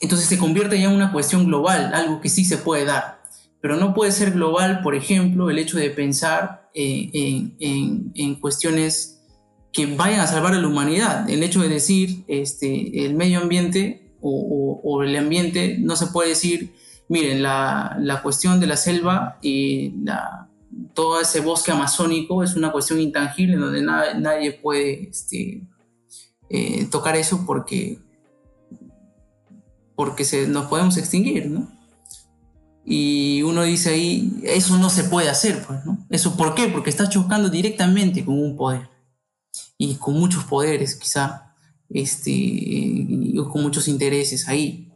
entonces 0.00 0.26
se 0.26 0.38
convierte 0.38 0.78
ya 0.78 0.88
en 0.88 0.96
una 0.96 1.12
cuestión 1.12 1.46
global, 1.46 1.92
algo 1.94 2.20
que 2.20 2.28
sí 2.28 2.44
se 2.44 2.58
puede 2.58 2.84
dar. 2.84 3.22
Pero 3.60 3.76
no 3.76 3.94
puede 3.94 4.12
ser 4.12 4.32
global, 4.32 4.82
por 4.82 4.94
ejemplo, 4.94 5.50
el 5.50 5.58
hecho 5.58 5.78
de 5.78 5.90
pensar 5.90 6.63
eh, 6.74 7.52
en, 7.60 8.34
cuestiones 8.36 9.22
que 9.72 9.86
vayan 9.86 10.20
a 10.20 10.26
salvar 10.26 10.54
a 10.54 10.58
la 10.58 10.68
humanidad. 10.68 11.28
El 11.28 11.42
hecho 11.42 11.60
de 11.60 11.68
decir 11.68 12.24
este, 12.28 13.06
el 13.06 13.14
medio 13.14 13.40
ambiente 13.40 14.12
o, 14.20 15.02
el 15.02 15.16
ambiente, 15.16 15.76
no 15.78 15.96
se 15.96 16.06
puede 16.06 16.30
decir, 16.30 16.74
miren, 17.08 17.42
la, 17.42 17.96
la 18.00 18.22
cuestión 18.22 18.60
de 18.60 18.66
la 18.66 18.76
selva 18.76 19.38
y 19.42 19.92
la, 20.02 20.48
todo 20.94 21.20
ese 21.20 21.40
bosque 21.40 21.72
amazónico 21.72 22.42
es 22.42 22.56
una 22.56 22.72
cuestión 22.72 23.00
intangible 23.00 23.56
donde 23.56 23.82
nadie 23.82 24.52
puede 24.52 25.08
este, 25.10 25.62
eh, 26.48 26.86
tocar 26.90 27.16
eso 27.16 27.44
porque, 27.46 27.98
porque 29.94 30.24
se, 30.24 30.46
nos 30.48 30.66
podemos 30.66 30.96
extinguir, 30.96 31.50
¿no? 31.50 31.68
Y 32.84 33.42
uno 33.42 33.62
dice 33.62 33.90
ahí, 33.90 34.40
eso 34.42 34.76
no 34.76 34.90
se 34.90 35.04
puede 35.04 35.30
hacer, 35.30 35.64
pues, 35.66 35.84
¿no? 35.86 36.06
¿Eso 36.10 36.36
por 36.36 36.54
qué? 36.54 36.68
Porque 36.68 36.90
está 36.90 37.08
chocando 37.08 37.48
directamente 37.48 38.24
con 38.24 38.38
un 38.38 38.56
poder. 38.56 38.90
Y 39.78 39.94
con 39.94 40.14
muchos 40.14 40.44
poderes, 40.44 40.94
quizá, 40.96 41.54
este, 41.88 42.30
y 42.30 43.34
con 43.50 43.62
muchos 43.62 43.88
intereses 43.88 44.48
ahí. 44.48 44.92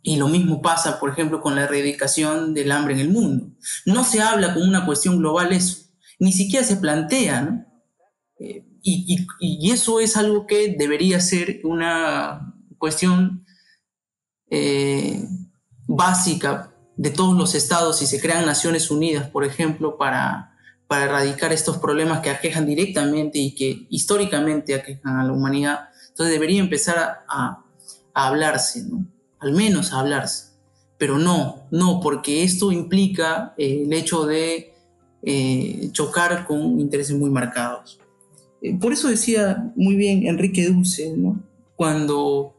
Y 0.00 0.16
lo 0.16 0.28
mismo 0.28 0.62
pasa, 0.62 0.98
por 0.98 1.10
ejemplo, 1.10 1.42
con 1.42 1.54
la 1.54 1.64
erradicación 1.64 2.54
del 2.54 2.72
hambre 2.72 2.94
en 2.94 3.00
el 3.00 3.10
mundo. 3.10 3.46
No 3.84 4.04
se 4.04 4.20
habla 4.20 4.54
como 4.54 4.66
una 4.66 4.86
cuestión 4.86 5.18
global 5.18 5.52
eso, 5.52 5.82
ni 6.18 6.32
siquiera 6.32 6.64
se 6.64 6.76
plantea, 6.76 7.42
¿no? 7.42 7.66
Eh, 8.38 8.64
y, 8.82 9.26
y, 9.38 9.70
eso 9.70 10.00
es 10.00 10.16
algo 10.16 10.46
que 10.48 10.74
debería 10.76 11.20
ser 11.20 11.60
una 11.62 12.52
cuestión 12.78 13.44
eh, 14.50 15.24
básica 15.86 16.71
de 17.02 17.10
todos 17.10 17.36
los 17.36 17.56
estados 17.56 17.98
si 17.98 18.06
se 18.06 18.20
crean 18.20 18.46
Naciones 18.46 18.88
Unidas, 18.88 19.28
por 19.28 19.44
ejemplo, 19.44 19.98
para, 19.98 20.54
para 20.86 21.06
erradicar 21.06 21.52
estos 21.52 21.78
problemas 21.78 22.20
que 22.20 22.30
aquejan 22.30 22.64
directamente 22.64 23.40
y 23.40 23.56
que 23.56 23.88
históricamente 23.90 24.76
aquejan 24.76 25.16
a 25.16 25.24
la 25.24 25.32
humanidad. 25.32 25.88
Entonces 26.10 26.32
debería 26.32 26.60
empezar 26.60 27.24
a, 27.26 27.64
a, 28.14 28.28
hablarse, 28.28 28.84
¿no? 28.84 29.04
al 29.40 29.52
menos 29.52 29.92
a 29.92 29.98
hablarse. 29.98 30.52
Pero 30.96 31.18
no, 31.18 31.66
no, 31.72 31.98
porque 31.98 32.44
esto 32.44 32.70
implica 32.70 33.52
eh, 33.58 33.82
el 33.84 33.92
hecho 33.92 34.24
de 34.24 34.72
eh, 35.24 35.88
chocar 35.90 36.46
con 36.46 36.78
intereses 36.78 37.16
muy 37.16 37.30
marcados. 37.30 37.98
Eh, 38.60 38.78
por 38.78 38.92
eso 38.92 39.08
decía 39.08 39.72
muy 39.74 39.96
bien 39.96 40.28
Enrique 40.28 40.68
Duce, 40.68 41.12
¿no? 41.16 41.42
cuando 41.74 42.54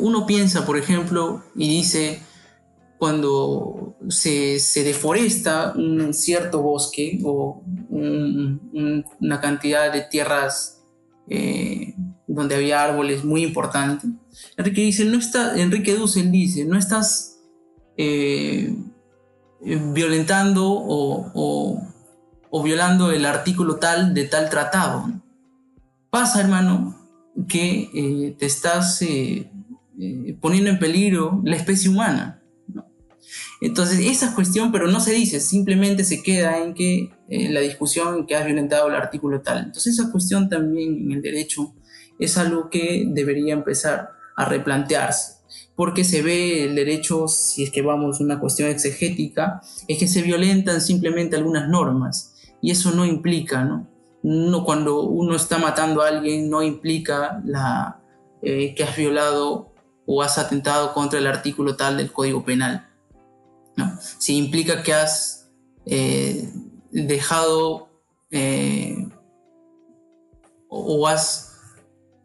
uno 0.00 0.26
piensa, 0.26 0.66
por 0.66 0.76
ejemplo, 0.76 1.44
y 1.54 1.68
dice, 1.68 2.25
cuando 2.98 3.96
se, 4.08 4.58
deforesta 4.82 5.74
un 5.76 6.14
cierto 6.14 6.62
bosque 6.62 7.20
o 7.24 7.62
una 7.90 9.40
cantidad 9.40 9.92
de 9.92 10.02
tierras 10.02 10.84
eh, 11.28 11.94
donde 12.26 12.54
había 12.54 12.82
árboles 12.82 13.24
muy 13.24 13.42
importantes, 13.42 14.10
Enrique 14.56 14.80
dice, 14.82 15.04
no 15.04 15.18
está, 15.18 15.58
Enrique 15.60 15.94
Dussel 15.94 16.30
dice, 16.30 16.64
no 16.64 16.78
estás 16.78 17.38
eh, 17.96 18.74
violentando 19.60 20.64
o, 20.66 21.82
violando 22.64 23.12
el 23.12 23.26
artículo 23.26 23.76
tal 23.76 24.14
de 24.14 24.24
tal 24.24 24.48
tratado. 24.48 25.10
Pasa, 26.08 26.40
hermano, 26.40 26.96
que 27.46 27.90
eh, 27.92 28.36
te 28.38 28.46
estás 28.46 29.04
poniendo 30.40 30.70
en 30.70 30.78
peligro 30.78 31.42
la 31.44 31.56
especie 31.56 31.90
humana. 31.90 32.40
Entonces, 33.60 34.00
esa 34.00 34.34
cuestión, 34.34 34.70
pero 34.70 34.86
no 34.86 35.00
se 35.00 35.12
dice, 35.12 35.40
simplemente 35.40 36.04
se 36.04 36.22
queda 36.22 36.62
en 36.62 36.74
que 36.74 37.10
en 37.28 37.54
la 37.54 37.60
discusión 37.60 38.26
que 38.26 38.36
has 38.36 38.44
violentado 38.44 38.88
el 38.88 38.94
artículo 38.94 39.40
tal. 39.40 39.58
Entonces, 39.58 39.98
esa 39.98 40.12
cuestión 40.12 40.48
también 40.48 40.96
en 41.04 41.12
el 41.12 41.22
derecho 41.22 41.74
es 42.18 42.36
algo 42.36 42.70
que 42.70 43.04
debería 43.08 43.54
empezar 43.54 44.10
a 44.36 44.44
replantearse, 44.44 45.38
porque 45.74 46.04
se 46.04 46.22
ve 46.22 46.64
el 46.64 46.74
derecho, 46.74 47.28
si 47.28 47.62
es 47.62 47.70
que 47.70 47.82
vamos 47.82 48.20
a 48.20 48.24
una 48.24 48.38
cuestión 48.38 48.68
exegética, 48.68 49.62
es 49.88 49.98
que 49.98 50.08
se 50.08 50.22
violentan 50.22 50.80
simplemente 50.80 51.36
algunas 51.36 51.68
normas, 51.68 52.34
y 52.60 52.70
eso 52.70 52.92
no 52.92 53.06
implica, 53.06 53.64
¿no? 53.64 53.88
cuando 54.64 55.02
uno 55.02 55.36
está 55.36 55.58
matando 55.58 56.02
a 56.02 56.08
alguien, 56.08 56.50
no 56.50 56.62
implica 56.62 57.42
eh, 58.42 58.74
que 58.74 58.82
has 58.82 58.96
violado 58.96 59.72
o 60.04 60.22
has 60.22 60.38
atentado 60.38 60.92
contra 60.92 61.18
el 61.18 61.26
artículo 61.26 61.76
tal 61.76 61.96
del 61.96 62.12
Código 62.12 62.44
Penal. 62.44 62.88
Si 64.18 64.36
implica 64.36 64.82
que 64.82 64.92
has 64.92 65.48
eh, 65.84 66.52
dejado 66.90 67.88
eh, 68.30 69.08
o, 70.68 71.06
has, 71.06 71.54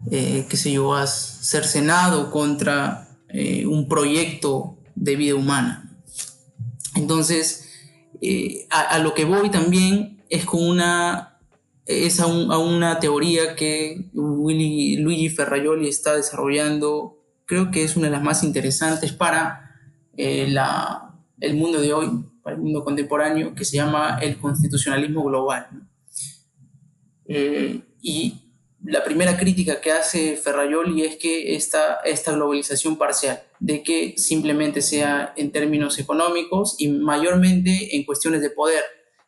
eh, 0.10 0.46
qué 0.50 0.58
sé 0.58 0.72
yo, 0.72 0.96
has 0.96 1.40
cercenado 1.42 2.32
contra 2.32 3.08
un 3.66 3.88
proyecto 3.88 4.78
de 4.94 5.16
vida 5.16 5.36
humana. 5.36 5.90
Entonces, 6.96 7.70
a, 8.70 9.00
lo 9.00 9.14
que 9.14 9.24
voy 9.24 9.50
también 9.50 10.22
es 10.30 10.44
con 10.44 10.62
una, 10.68 11.40
es 11.86 12.20
a, 12.20 12.28
una 12.28 13.00
teoría 13.00 13.56
que 13.56 14.10
Luigi 14.12 15.30
Ferraioli 15.30 15.88
está 15.88 16.14
desarrollando, 16.18 17.24
creo 17.46 17.72
que 17.72 17.86
es 17.86 17.96
una 17.96 18.08
de 18.08 18.12
las 18.12 18.22
más 18.22 18.44
interesantes 18.44 19.14
para 19.14 19.80
la 20.18 21.11
el 21.42 21.56
mundo 21.56 21.82
de 21.82 21.92
hoy, 21.92 22.08
para 22.44 22.56
el 22.56 22.62
mundo 22.62 22.84
contemporáneo, 22.84 23.54
que 23.54 23.66
se 23.66 23.78
llama 23.78 24.20
el 24.22 24.38
constitucionalismo 24.38 25.24
global. 25.24 25.68
Eh, 27.28 27.82
y 28.02 28.36
la 28.84 29.04
primera 29.04 29.38
crítica 29.38 29.82
que 29.82 29.92
hace 29.92 30.38
Ferraioli 30.38 31.04
es 31.04 31.18
que 31.18 31.56
esta, 31.56 31.98
esta 32.06 32.32
globalización 32.32 32.98
parcial, 32.98 33.44
de 33.60 33.84
que 33.84 34.16
simplemente 34.18 34.82
sea 34.82 35.34
en 35.36 35.52
términos 35.52 36.00
económicos 36.00 36.76
y 36.80 36.88
mayormente 36.88 37.96
en 37.96 38.06
cuestiones 38.06 38.42
de 38.42 38.50
poder, 38.50 38.84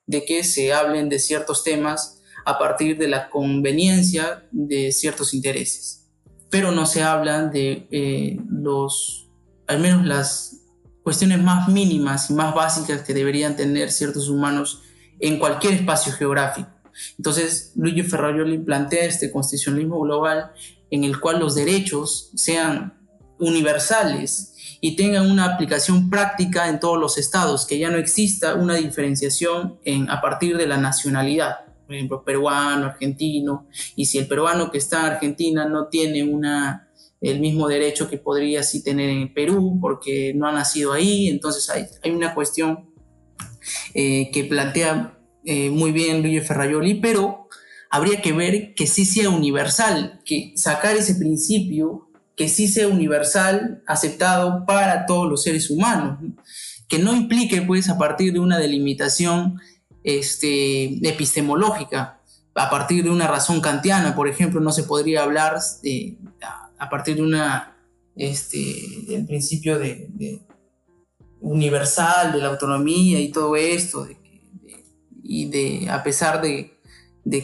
de 0.06 0.26
que 0.26 0.44
se 0.44 0.74
hablen 0.74 1.10
de 1.10 1.20
ciertos 1.20 1.64
temas 1.64 2.22
a 2.46 2.58
partir 2.60 2.98
de 2.98 3.08
la 3.08 3.30
conveniencia 3.30 4.48
de 4.52 4.92
ciertos 4.92 5.34
intereses. 5.34 6.12
Pero 6.50 6.72
no 6.72 6.86
se 6.86 7.02
hablan 7.02 7.52
de 7.52 7.88
eh, 7.90 8.38
los, 8.50 9.30
al 9.68 9.80
menos 9.80 10.06
las, 10.06 10.63
cuestiones 11.04 11.42
más 11.42 11.68
mínimas 11.68 12.30
y 12.30 12.34
más 12.34 12.56
básicas 12.56 13.02
que 13.02 13.14
deberían 13.14 13.56
tener 13.56 13.92
ciertos 13.92 14.30
humanos 14.30 14.82
en 15.20 15.38
cualquier 15.38 15.74
espacio 15.74 16.14
geográfico. 16.14 16.70
Entonces, 17.18 17.74
Luigi 17.76 18.04
Ferrarioli 18.04 18.60
plantea 18.60 19.06
este 19.06 19.32
constitucionalismo 19.32 20.00
global 20.02 20.52
en 20.90 21.04
el 21.04 21.20
cual 21.20 21.40
los 21.40 21.56
derechos 21.56 22.32
sean 22.36 22.94
universales 23.40 24.78
y 24.80 24.96
tengan 24.96 25.30
una 25.30 25.46
aplicación 25.46 26.10
práctica 26.10 26.68
en 26.70 26.80
todos 26.80 27.00
los 27.00 27.18
estados, 27.18 27.66
que 27.66 27.80
ya 27.80 27.90
no 27.90 27.98
exista 27.98 28.56
una 28.56 28.76
diferenciación 28.76 29.80
en, 29.86 30.10
a 30.10 30.22
partir 30.22 30.58
de 30.58 30.68
la 30.68 30.78
nacionalidad, 30.78 31.66
por 31.86 31.96
ejemplo, 31.96 32.24
peruano, 32.24 32.88
argentino, 32.88 33.68
y 33.96 34.06
si 34.06 34.18
el 34.18 34.28
peruano 34.28 34.72
que 34.72 34.78
está 34.78 35.00
en 35.00 35.14
Argentina 35.14 35.66
no 35.66 35.88
tiene 35.88 36.24
una 36.24 36.90
el 37.24 37.40
mismo 37.40 37.70
derecho 37.70 38.10
que 38.10 38.18
podría 38.18 38.64
sí 38.64 38.84
tener 38.84 39.10
en 39.10 39.34
Perú 39.34 39.80
porque 39.82 40.34
no 40.36 40.46
ha 40.46 40.52
nacido 40.52 40.92
ahí. 40.92 41.30
Entonces 41.30 41.70
hay, 41.70 41.86
hay 42.04 42.12
una 42.12 42.36
cuestión 42.36 42.90
eh, 43.94 44.30
que 44.32 44.44
plantea 44.44 45.18
eh, 45.46 45.70
muy 45.70 45.92
bien 45.92 46.22
Luis 46.22 46.46
Ferraioli, 46.46 46.96
pero 46.96 47.48
habría 47.90 48.22
que 48.22 48.34
ver 48.34 48.74
que 48.76 48.88
sí 48.88 49.06
sea 49.06 49.30
universal, 49.30 50.20
que 50.26 50.52
sacar 50.58 50.98
ese 50.98 51.16
principio, 51.16 52.10
que 52.36 52.50
sí 52.50 52.68
sea 52.68 52.90
universal, 52.90 53.84
aceptado 53.88 54.66
para 54.66 55.06
todos 55.06 55.30
los 55.30 55.44
seres 55.44 55.70
humanos, 55.70 56.20
que 56.90 57.00
no 57.00 57.16
implique 57.16 57.62
pues 57.62 57.90
a 57.90 57.98
partir 57.98 58.34
de 58.34 58.40
una 58.40 58.58
delimitación 58.58 59.62
este, 60.04 61.08
epistemológica, 61.08 62.20
a 62.56 62.70
partir 62.70 63.04
de 63.04 63.10
una 63.10 63.28
razón 63.28 63.62
kantiana, 63.62 64.14
por 64.16 64.28
ejemplo, 64.28 64.60
no 64.60 64.72
se 64.72 64.84
podría 64.84 65.24
hablar 65.24 65.60
de, 65.82 66.18
a 66.84 66.90
partir 66.90 67.16
de 67.16 67.22
una, 67.22 67.78
este, 68.16 68.58
del 69.08 69.26
principio 69.26 69.80
de, 69.80 70.42
universal 71.40 72.34
de 72.34 72.40
la 72.40 72.50
autonomía 72.50 73.20
y 73.20 73.32
todo 73.32 73.56
esto, 73.56 74.08
y 75.24 75.46
de, 75.46 75.90
a 75.90 76.04
pesar 76.04 76.42
de, 76.42 76.78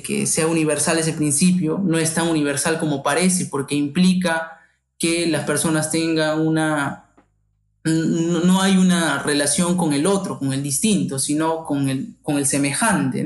que 0.03 0.25
sea 0.27 0.47
universal 0.47 0.99
ese 0.99 1.13
principio, 1.13 1.81
no 1.81 1.97
es 1.97 2.13
tan 2.13 2.27
universal 2.27 2.79
como 2.79 3.01
parece, 3.01 3.45
porque 3.45 3.75
implica 3.75 4.59
que 4.97 5.25
las 5.27 5.45
personas 5.45 5.89
tengan 5.89 6.45
una, 6.45 7.13
no, 7.85 8.61
hay 8.61 8.75
una 8.75 9.23
relación 9.23 9.77
con 9.77 9.93
el 9.93 10.05
otro, 10.05 10.37
con 10.37 10.51
el 10.51 10.61
distinto, 10.61 11.17
sino 11.17 11.63
con 11.63 11.87
el, 11.87 12.17
con 12.21 12.37
el 12.37 12.45
semejante, 12.45 13.25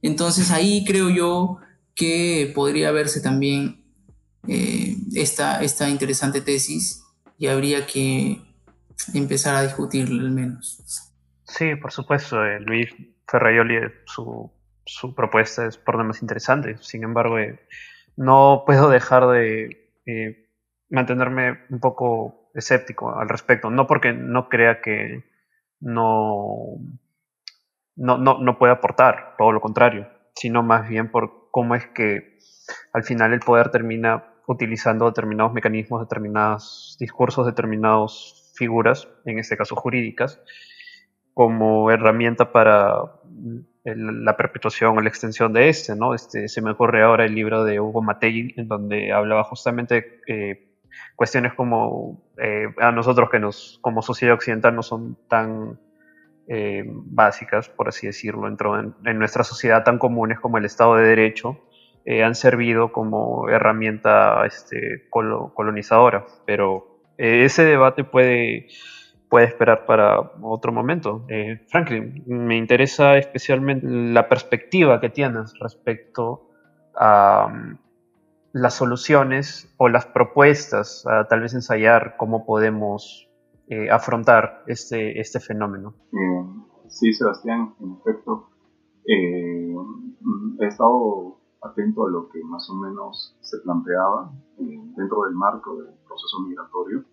Entonces 0.00 0.50
ahí 0.50 0.82
creo 0.86 1.10
yo 1.10 1.58
que 1.94 2.50
podría 2.54 2.90
verse 2.90 3.20
también 3.20 3.85
eh, 4.48 4.96
esta, 5.14 5.62
esta 5.62 5.88
interesante 5.88 6.40
tesis 6.40 7.04
y 7.38 7.48
habría 7.48 7.86
que 7.86 8.40
empezar 9.14 9.54
a 9.56 9.62
discutirla 9.62 10.22
al 10.22 10.30
menos. 10.30 10.82
Sí, 11.44 11.76
por 11.76 11.92
supuesto. 11.92 12.44
Eh, 12.44 12.60
Luis 12.60 12.94
Ferraioli, 13.28 13.80
su, 14.06 14.52
su, 14.84 15.14
propuesta 15.14 15.66
es 15.66 15.76
por 15.76 15.98
demás 15.98 16.22
interesante. 16.22 16.76
Sin 16.80 17.04
embargo, 17.04 17.38
eh, 17.38 17.60
no 18.16 18.64
puedo 18.66 18.88
dejar 18.90 19.26
de 19.28 19.82
mantenerme 20.88 21.64
un 21.70 21.80
poco 21.80 22.50
escéptico 22.54 23.18
al 23.18 23.28
respecto. 23.28 23.70
No 23.70 23.86
porque 23.86 24.12
no 24.12 24.48
crea 24.48 24.80
que 24.80 25.24
no, 25.80 26.78
no, 27.96 28.18
no, 28.18 28.38
no 28.38 28.58
puede 28.58 28.72
aportar, 28.72 29.34
todo 29.38 29.52
lo 29.52 29.60
contrario, 29.60 30.08
sino 30.34 30.62
más 30.62 30.88
bien 30.88 31.10
por 31.10 31.50
cómo 31.50 31.74
es 31.74 31.86
que 31.86 32.38
al 32.92 33.04
final 33.04 33.32
el 33.32 33.40
poder 33.40 33.70
termina 33.70 34.24
utilizando 34.46 35.06
determinados 35.06 35.52
mecanismos, 35.52 36.00
determinados 36.00 36.96
discursos, 37.00 37.46
determinadas 37.46 38.52
figuras, 38.54 39.08
en 39.24 39.38
este 39.38 39.56
caso 39.56 39.76
jurídicas, 39.76 40.40
como 41.34 41.90
herramienta 41.90 42.52
para 42.52 43.12
la 43.84 44.36
perpetuación 44.36 44.96
o 44.96 45.00
la 45.00 45.08
extensión 45.08 45.52
de 45.52 45.68
este, 45.68 45.94
¿no? 45.94 46.14
Este, 46.14 46.48
se 46.48 46.62
me 46.62 46.72
ocurre 46.72 47.02
ahora 47.02 47.24
el 47.24 47.34
libro 47.34 47.64
de 47.64 47.78
Hugo 47.78 48.02
Matei, 48.02 48.54
en 48.56 48.68
donde 48.68 49.12
hablaba 49.12 49.44
justamente 49.44 50.20
eh, 50.26 50.66
cuestiones 51.14 51.54
como 51.54 52.22
eh, 52.38 52.66
a 52.78 52.90
nosotros 52.90 53.30
que 53.30 53.38
nos, 53.38 53.78
como 53.82 54.02
sociedad 54.02 54.34
occidental 54.34 54.74
no 54.74 54.82
son 54.82 55.16
tan 55.28 55.78
eh, 56.48 56.84
básicas, 56.86 57.68
por 57.68 57.88
así 57.88 58.06
decirlo, 58.06 58.48
en, 58.48 58.94
en, 59.04 59.18
nuestra 59.18 59.44
sociedad 59.44 59.84
tan 59.84 59.98
comunes 59.98 60.40
como 60.40 60.58
el 60.58 60.64
Estado 60.64 60.96
de 60.96 61.08
Derecho, 61.08 61.60
han 62.06 62.34
servido 62.34 62.92
como 62.92 63.48
herramienta 63.48 64.46
este, 64.46 65.08
colonizadora. 65.10 66.26
Pero 66.44 67.00
ese 67.16 67.64
debate 67.64 68.04
puede 68.04 68.68
esperar 69.44 69.86
para 69.86 70.20
otro 70.42 70.72
momento. 70.72 71.24
Eh, 71.28 71.64
Franklin, 71.68 72.22
me 72.26 72.56
interesa 72.56 73.16
especialmente 73.16 73.86
la 73.86 74.28
perspectiva 74.28 75.00
que 75.00 75.10
tienes 75.10 75.52
respecto 75.58 76.50
a 76.94 77.48
um, 77.50 77.76
las 78.52 78.74
soluciones 78.74 79.72
o 79.76 79.88
las 79.88 80.06
propuestas, 80.06 81.04
tal 81.28 81.40
vez 81.40 81.52
ensayar 81.52 82.16
cómo 82.16 82.46
podemos 82.46 83.28
eh, 83.68 83.90
afrontar 83.90 84.62
este, 84.66 85.20
este 85.20 85.40
fenómeno. 85.40 85.94
Eh, 86.12 86.88
sí, 86.88 87.12
Sebastián, 87.12 87.74
en 87.80 87.98
efecto, 88.00 88.48
he 89.04 90.66
estado 90.66 91.35
atento 91.62 92.06
a 92.06 92.10
lo 92.10 92.28
que 92.28 92.42
más 92.44 92.68
o 92.70 92.74
menos 92.74 93.36
se 93.40 93.58
planteaba 93.58 94.30
dentro 94.58 95.24
del 95.24 95.34
marco 95.34 95.76
del 95.76 95.94
proceso 96.06 96.40
migratorio. 96.40 97.04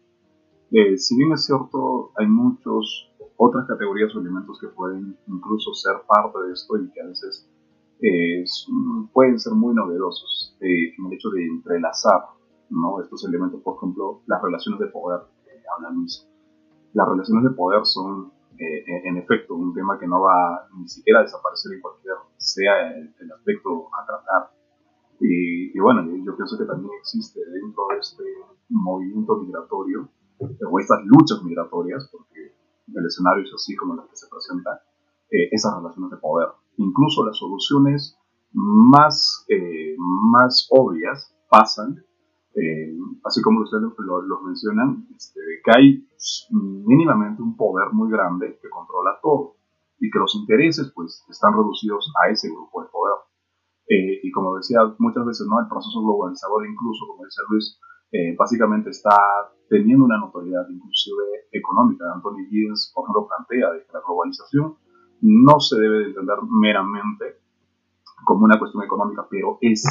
Eh, 0.71 0.97
si 0.97 1.15
bien 1.17 1.31
es 1.33 1.45
cierto, 1.45 2.11
hay 2.15 2.27
muchas 2.27 3.09
otras 3.37 3.67
categorías 3.67 4.15
o 4.15 4.19
elementos 4.19 4.59
que 4.59 4.67
pueden 4.67 5.17
incluso 5.27 5.73
ser 5.73 5.97
parte 6.07 6.39
de 6.47 6.53
esto 6.53 6.77
y 6.77 6.89
que 6.91 7.01
a 7.01 7.07
veces 7.07 7.47
eh, 8.01 8.43
pueden 9.11 9.39
ser 9.39 9.53
muy 9.53 9.73
novedosos 9.75 10.57
eh, 10.61 10.93
en 10.97 11.05
el 11.05 11.13
hecho 11.13 11.29
de 11.29 11.45
entrelazar 11.45 12.25
¿no? 12.69 13.01
estos 13.01 13.23
elementos, 13.25 13.61
por 13.61 13.77
ejemplo, 13.77 14.21
las 14.25 14.41
relaciones 14.41 14.79
de 14.79 14.87
poder 14.87 15.21
que 15.45 15.51
hablan 15.75 16.05
Las 16.93 17.07
relaciones 17.07 17.43
de 17.43 17.49
poder 17.51 17.85
son, 17.85 18.31
en 18.57 19.17
efecto, 19.17 19.55
un 19.55 19.73
tema 19.73 19.99
que 19.99 20.07
no 20.07 20.21
va 20.21 20.67
ni 20.77 20.87
siquiera 20.87 21.19
a 21.19 21.23
desaparecer 21.23 21.73
en 21.73 21.81
cualquier 21.81 22.15
sea 22.53 22.91
el, 22.91 23.31
aspecto 23.31 23.89
a 23.93 24.05
tratar. 24.05 24.51
Y, 25.19 25.75
y, 25.75 25.79
bueno, 25.79 26.03
yo 26.03 26.35
pienso 26.35 26.57
que 26.57 26.65
también 26.65 26.91
existe 26.99 27.39
dentro 27.39 27.87
de 27.89 27.99
este 27.99 28.23
movimiento 28.69 29.37
migratorio 29.37 30.09
o 30.39 30.79
estas 30.79 30.99
luchas 31.05 31.43
migratorias, 31.43 32.09
porque 32.11 32.53
el 32.93 33.05
escenario 33.05 33.43
es 33.43 33.53
así 33.53 33.75
como 33.75 33.93
el 33.93 34.09
que 34.09 34.15
se 34.15 34.27
presenta, 34.27 34.81
eh, 35.31 35.49
esas 35.51 35.75
relaciones 35.77 36.11
de 36.11 36.17
poder. 36.17 36.49
Incluso 36.77 37.25
las 37.25 37.37
soluciones 37.37 38.17
más, 38.53 39.45
eh, 39.47 39.95
más 39.97 40.67
obvias 40.71 41.35
pasan, 41.49 42.03
eh, 42.55 42.97
así 43.23 43.41
como 43.41 43.61
ustedes 43.61 43.83
lo, 43.97 44.41
mencionan, 44.41 45.07
este, 45.15 45.39
que 45.63 45.71
hay 45.75 46.07
mínimamente 46.51 47.41
un 47.41 47.55
poder 47.55 47.91
muy 47.93 48.11
grande 48.11 48.59
que 48.61 48.69
controla 48.69 49.17
todo 49.21 49.55
y 50.03 50.11
que 50.11 50.19
los 50.19 50.35
intereses 50.35 50.91
pues 50.93 51.23
están 51.29 51.53
reducidos 51.53 52.11
a 52.19 52.29
ese 52.29 52.49
grupo 52.51 52.83
de 52.83 52.89
poder. 52.91 53.15
y 53.87 54.31
como 54.31 54.57
decía 54.57 54.79
muchas 54.99 55.25
veces, 55.25 55.47
¿no? 55.47 55.59
el 55.63 55.69
proceso 55.69 56.03
globalizador 56.03 56.67
incluso, 56.67 57.07
como 57.07 57.23
dice 57.23 57.41
Luis, 57.47 57.79
básicamente 58.37 58.89
está 58.89 59.15
teniendo 59.69 60.03
una 60.03 60.19
notoriedad 60.19 60.67
inclusive 60.69 61.47
económica. 61.53 62.03
Anthony 62.13 62.43
Giddens, 62.49 62.91
por 62.93 63.05
ejemplo, 63.05 63.27
plantea 63.31 63.79
que 63.79 63.93
la 63.93 64.01
globalización 64.05 64.75
no 65.21 65.59
se 65.59 65.79
debe 65.79 65.99
de 65.99 66.05
entender 66.11 66.37
meramente 66.49 67.39
como 68.25 68.43
una 68.43 68.59
cuestión 68.59 68.83
económica, 68.83 69.25
pero 69.29 69.57
es 69.61 69.87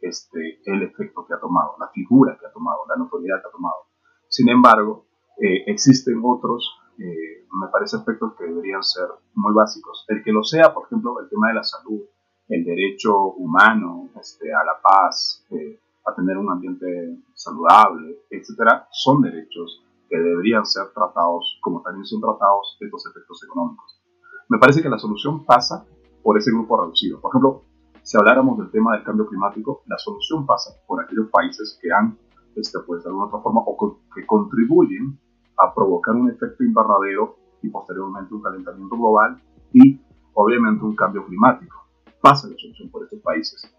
este, 0.00 0.60
el 0.66 0.82
efecto 0.82 1.24
que 1.26 1.34
ha 1.34 1.40
tomado, 1.40 1.76
la 1.78 1.88
figura 1.94 2.36
que 2.38 2.46
ha 2.46 2.52
tomado, 2.52 2.82
la 2.88 2.96
notoriedad 2.96 3.40
que 3.40 3.48
ha 3.48 3.52
tomado. 3.52 3.86
Sin 4.28 4.48
embargo, 4.48 5.06
eh, 5.38 5.62
existen 5.66 6.20
otros, 6.24 6.68
eh, 6.98 7.46
me 7.52 7.68
parece, 7.68 7.96
aspectos 7.96 8.34
que 8.34 8.44
deberían 8.44 8.82
ser 8.82 9.06
muy 9.34 9.52
básicos. 9.52 10.04
El 10.08 10.22
que 10.22 10.32
lo 10.32 10.42
sea, 10.42 10.72
por 10.72 10.86
ejemplo, 10.86 11.20
el 11.20 11.28
tema 11.28 11.48
de 11.48 11.54
la 11.54 11.64
salud, 11.64 12.02
el 12.48 12.64
derecho 12.64 13.32
humano 13.32 14.10
este, 14.20 14.52
a 14.52 14.64
la 14.64 14.80
paz, 14.82 15.44
eh, 15.50 15.80
a 16.06 16.14
tener 16.14 16.36
un 16.36 16.50
ambiente 16.50 17.18
saludable, 17.34 18.24
etcétera, 18.30 18.86
son 18.90 19.22
derechos 19.22 19.82
que 20.08 20.18
deberían 20.18 20.66
ser 20.66 20.92
tratados 20.92 21.58
como 21.62 21.82
también 21.82 22.04
son 22.04 22.20
tratados 22.20 22.76
estos 22.80 23.06
efectos 23.06 23.42
económicos. 23.44 24.00
Me 24.48 24.58
parece 24.58 24.82
que 24.82 24.90
la 24.90 24.98
solución 24.98 25.44
pasa 25.44 25.86
por 26.22 26.36
ese 26.36 26.50
grupo 26.50 26.80
reducido. 26.80 27.20
Por 27.20 27.30
ejemplo, 27.30 27.62
si 28.02 28.18
habláramos 28.18 28.58
del 28.58 28.70
tema 28.70 28.94
del 28.94 29.04
cambio 29.04 29.26
climático, 29.26 29.82
la 29.86 29.96
solución 29.96 30.44
pasa 30.44 30.74
por 30.86 31.02
aquellos 31.02 31.28
países 31.30 31.78
que 31.80 31.90
han, 31.90 32.18
este, 32.54 32.78
pues, 32.86 33.02
de 33.02 33.08
alguna 33.08 33.26
otra 33.26 33.40
forma, 33.40 33.62
o 33.64 33.98
que 34.14 34.26
contribuyen 34.26 35.18
a 35.58 35.74
provocar 35.74 36.14
un 36.14 36.30
efecto 36.30 36.64
invernadero 36.64 37.36
y 37.62 37.68
posteriormente 37.68 38.34
un 38.34 38.42
calentamiento 38.42 38.96
global 38.96 39.40
y 39.72 40.00
obviamente 40.34 40.84
un 40.84 40.94
cambio 40.94 41.24
climático. 41.24 41.76
Pasa 42.20 42.48
la 42.48 42.56
solución 42.56 42.90
por 42.90 43.04
estos 43.04 43.20
países. 43.20 43.74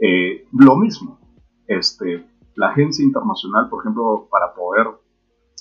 Eh, 0.00 0.46
lo 0.52 0.76
mismo, 0.76 1.18
este, 1.66 2.26
la 2.56 2.70
agencia 2.70 3.04
internacional, 3.04 3.68
por 3.68 3.82
ejemplo, 3.82 4.28
para 4.30 4.52
poder 4.52 4.88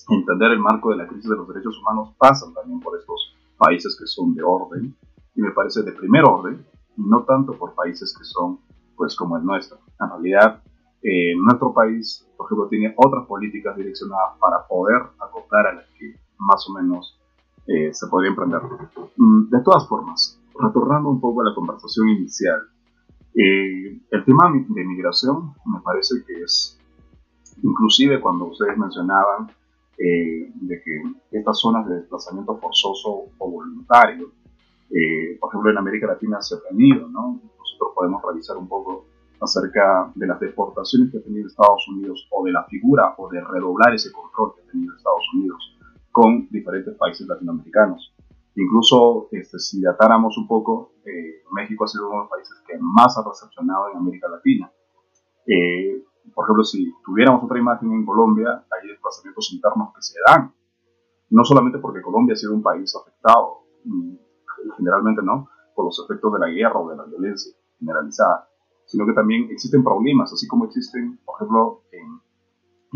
entender 0.09 0.51
el 0.51 0.59
marco 0.59 0.89
de 0.89 0.97
la 0.97 1.07
crisis 1.07 1.29
de 1.29 1.37
los 1.37 1.47
derechos 1.47 1.77
humanos, 1.79 2.13
pasan 2.17 2.53
también 2.53 2.79
por 2.79 2.97
estos 2.97 3.35
países 3.57 3.95
que 3.99 4.07
son 4.07 4.33
de 4.33 4.43
orden, 4.43 4.95
y 5.35 5.41
me 5.41 5.51
parece 5.51 5.83
de 5.83 5.91
primer 5.91 6.25
orden, 6.25 6.65
y 6.97 7.03
no 7.03 7.23
tanto 7.23 7.53
por 7.53 7.75
países 7.75 8.15
que 8.17 8.23
son, 8.23 8.59
pues, 8.95 9.15
como 9.15 9.37
el 9.37 9.45
nuestro. 9.45 9.77
En 9.99 10.09
realidad, 10.09 10.63
eh, 11.03 11.35
nuestro 11.35 11.73
país, 11.73 12.27
por 12.37 12.47
ejemplo, 12.47 12.67
tiene 12.67 12.93
otras 12.95 13.25
políticas 13.27 13.75
direccionadas 13.75 14.37
para 14.39 14.67
poder 14.67 15.01
acoplar 15.19 15.67
a 15.67 15.73
las 15.73 15.85
que 15.97 16.15
más 16.37 16.67
o 16.69 16.73
menos 16.73 17.19
eh, 17.67 17.93
se 17.93 18.07
podría 18.07 18.29
emprender. 18.29 18.61
Mm, 19.17 19.49
de 19.49 19.63
todas 19.63 19.87
formas, 19.87 20.39
retornando 20.59 21.09
un 21.09 21.19
poco 21.19 21.41
a 21.41 21.45
la 21.45 21.55
conversación 21.55 22.09
inicial, 22.09 22.61
eh, 23.33 23.99
el 24.11 24.25
tema 24.25 24.51
de 24.51 24.83
migración 24.83 25.53
me 25.65 25.79
parece 25.81 26.15
que 26.27 26.43
es, 26.43 26.77
inclusive 27.63 28.19
cuando 28.19 28.45
ustedes 28.45 28.77
mencionaban 28.77 29.49
eh, 29.97 30.51
de 30.53 30.81
que 30.81 31.01
estas 31.31 31.59
zonas 31.59 31.87
de 31.87 31.95
desplazamiento 31.95 32.57
forzoso 32.57 33.29
o 33.37 33.51
voluntario, 33.51 34.31
eh, 34.89 35.37
por 35.39 35.49
ejemplo 35.49 35.71
en 35.71 35.77
América 35.77 36.07
Latina 36.07 36.41
se 36.41 36.55
ha 36.55 36.59
tenido, 36.69 37.07
¿no? 37.07 37.39
Nosotros 37.57 37.91
podemos 37.95 38.21
revisar 38.27 38.57
un 38.57 38.67
poco 38.67 39.05
acerca 39.41 40.11
de 40.13 40.27
las 40.27 40.39
deportaciones 40.39 41.11
que 41.11 41.17
ha 41.17 41.23
tenido 41.23 41.47
Estados 41.47 41.87
Unidos 41.89 42.27
o 42.31 42.45
de 42.45 42.51
la 42.51 42.63
figura 42.65 43.15
o 43.17 43.27
de 43.29 43.41
redoblar 43.41 43.93
ese 43.93 44.11
control 44.11 44.53
que 44.55 44.61
ha 44.61 44.71
tenido 44.71 44.95
Estados 44.95 45.25
Unidos 45.33 45.77
con 46.11 46.47
diferentes 46.49 46.95
países 46.95 47.27
latinoamericanos. 47.27 48.13
Incluso 48.55 49.29
este, 49.31 49.59
si 49.59 49.85
atáramos 49.85 50.37
un 50.37 50.47
poco, 50.47 50.93
eh, 51.05 51.41
México 51.51 51.85
ha 51.85 51.87
sido 51.87 52.07
uno 52.07 52.17
de 52.17 52.21
los 52.23 52.29
países 52.29 52.61
que 52.67 52.77
más 52.79 53.17
ha 53.17 53.27
recepcionado 53.27 53.89
en 53.91 53.97
América 53.97 54.27
Latina. 54.27 54.71
Eh, 55.47 56.03
por 56.35 56.45
ejemplo, 56.45 56.63
si 56.63 56.93
tuviéramos 57.03 57.43
otra 57.43 57.57
imagen 57.57 57.91
en 57.91 58.05
Colombia, 58.05 58.65
hay 58.69 58.89
desplazamientos 58.89 59.51
internos 59.53 59.89
que 59.95 60.01
se 60.01 60.19
dan. 60.27 60.53
No 61.29 61.43
solamente 61.45 61.79
porque 61.79 62.01
Colombia 62.01 62.33
ha 62.33 62.37
sido 62.37 62.53
un 62.53 62.61
país 62.61 62.93
afectado, 62.95 63.63
mm, 63.85 64.15
generalmente 64.77 65.23
no, 65.23 65.49
por 65.73 65.85
los 65.85 66.03
efectos 66.05 66.33
de 66.33 66.39
la 66.39 66.47
guerra 66.47 66.79
o 66.79 66.89
de 66.89 66.97
la 66.97 67.05
violencia 67.05 67.53
generalizada, 67.79 68.50
sino 68.91 69.05
que 69.05 69.13
también 69.13 69.47
existen 69.49 69.83
problemas, 69.83 70.33
así 70.33 70.47
como 70.47 70.65
existen, 70.65 71.17
por 71.23 71.35
ejemplo, 71.37 71.81
en, 71.93 72.19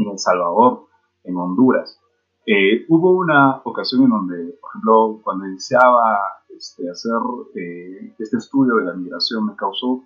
en 0.04 0.12
El 0.12 0.20
Salvador, 0.20 0.88
en 1.24 1.38
Honduras, 1.38 2.02
eh, 2.46 2.86
hubo 2.90 3.12
una 3.12 3.62
ocasión 3.64 4.04
en 4.04 4.10
donde, 4.10 4.58
por 4.60 4.72
ejemplo, 4.72 5.22
cuando 5.24 5.48
iniciaba 5.48 6.20
este, 6.50 6.90
hacer 6.90 7.14
eh, 7.56 8.14
este 8.20 8.38
estudio 8.38 8.76
de 8.76 8.86
la 8.86 8.94
migración, 8.94 9.46
me 9.46 9.56
causó 9.56 10.04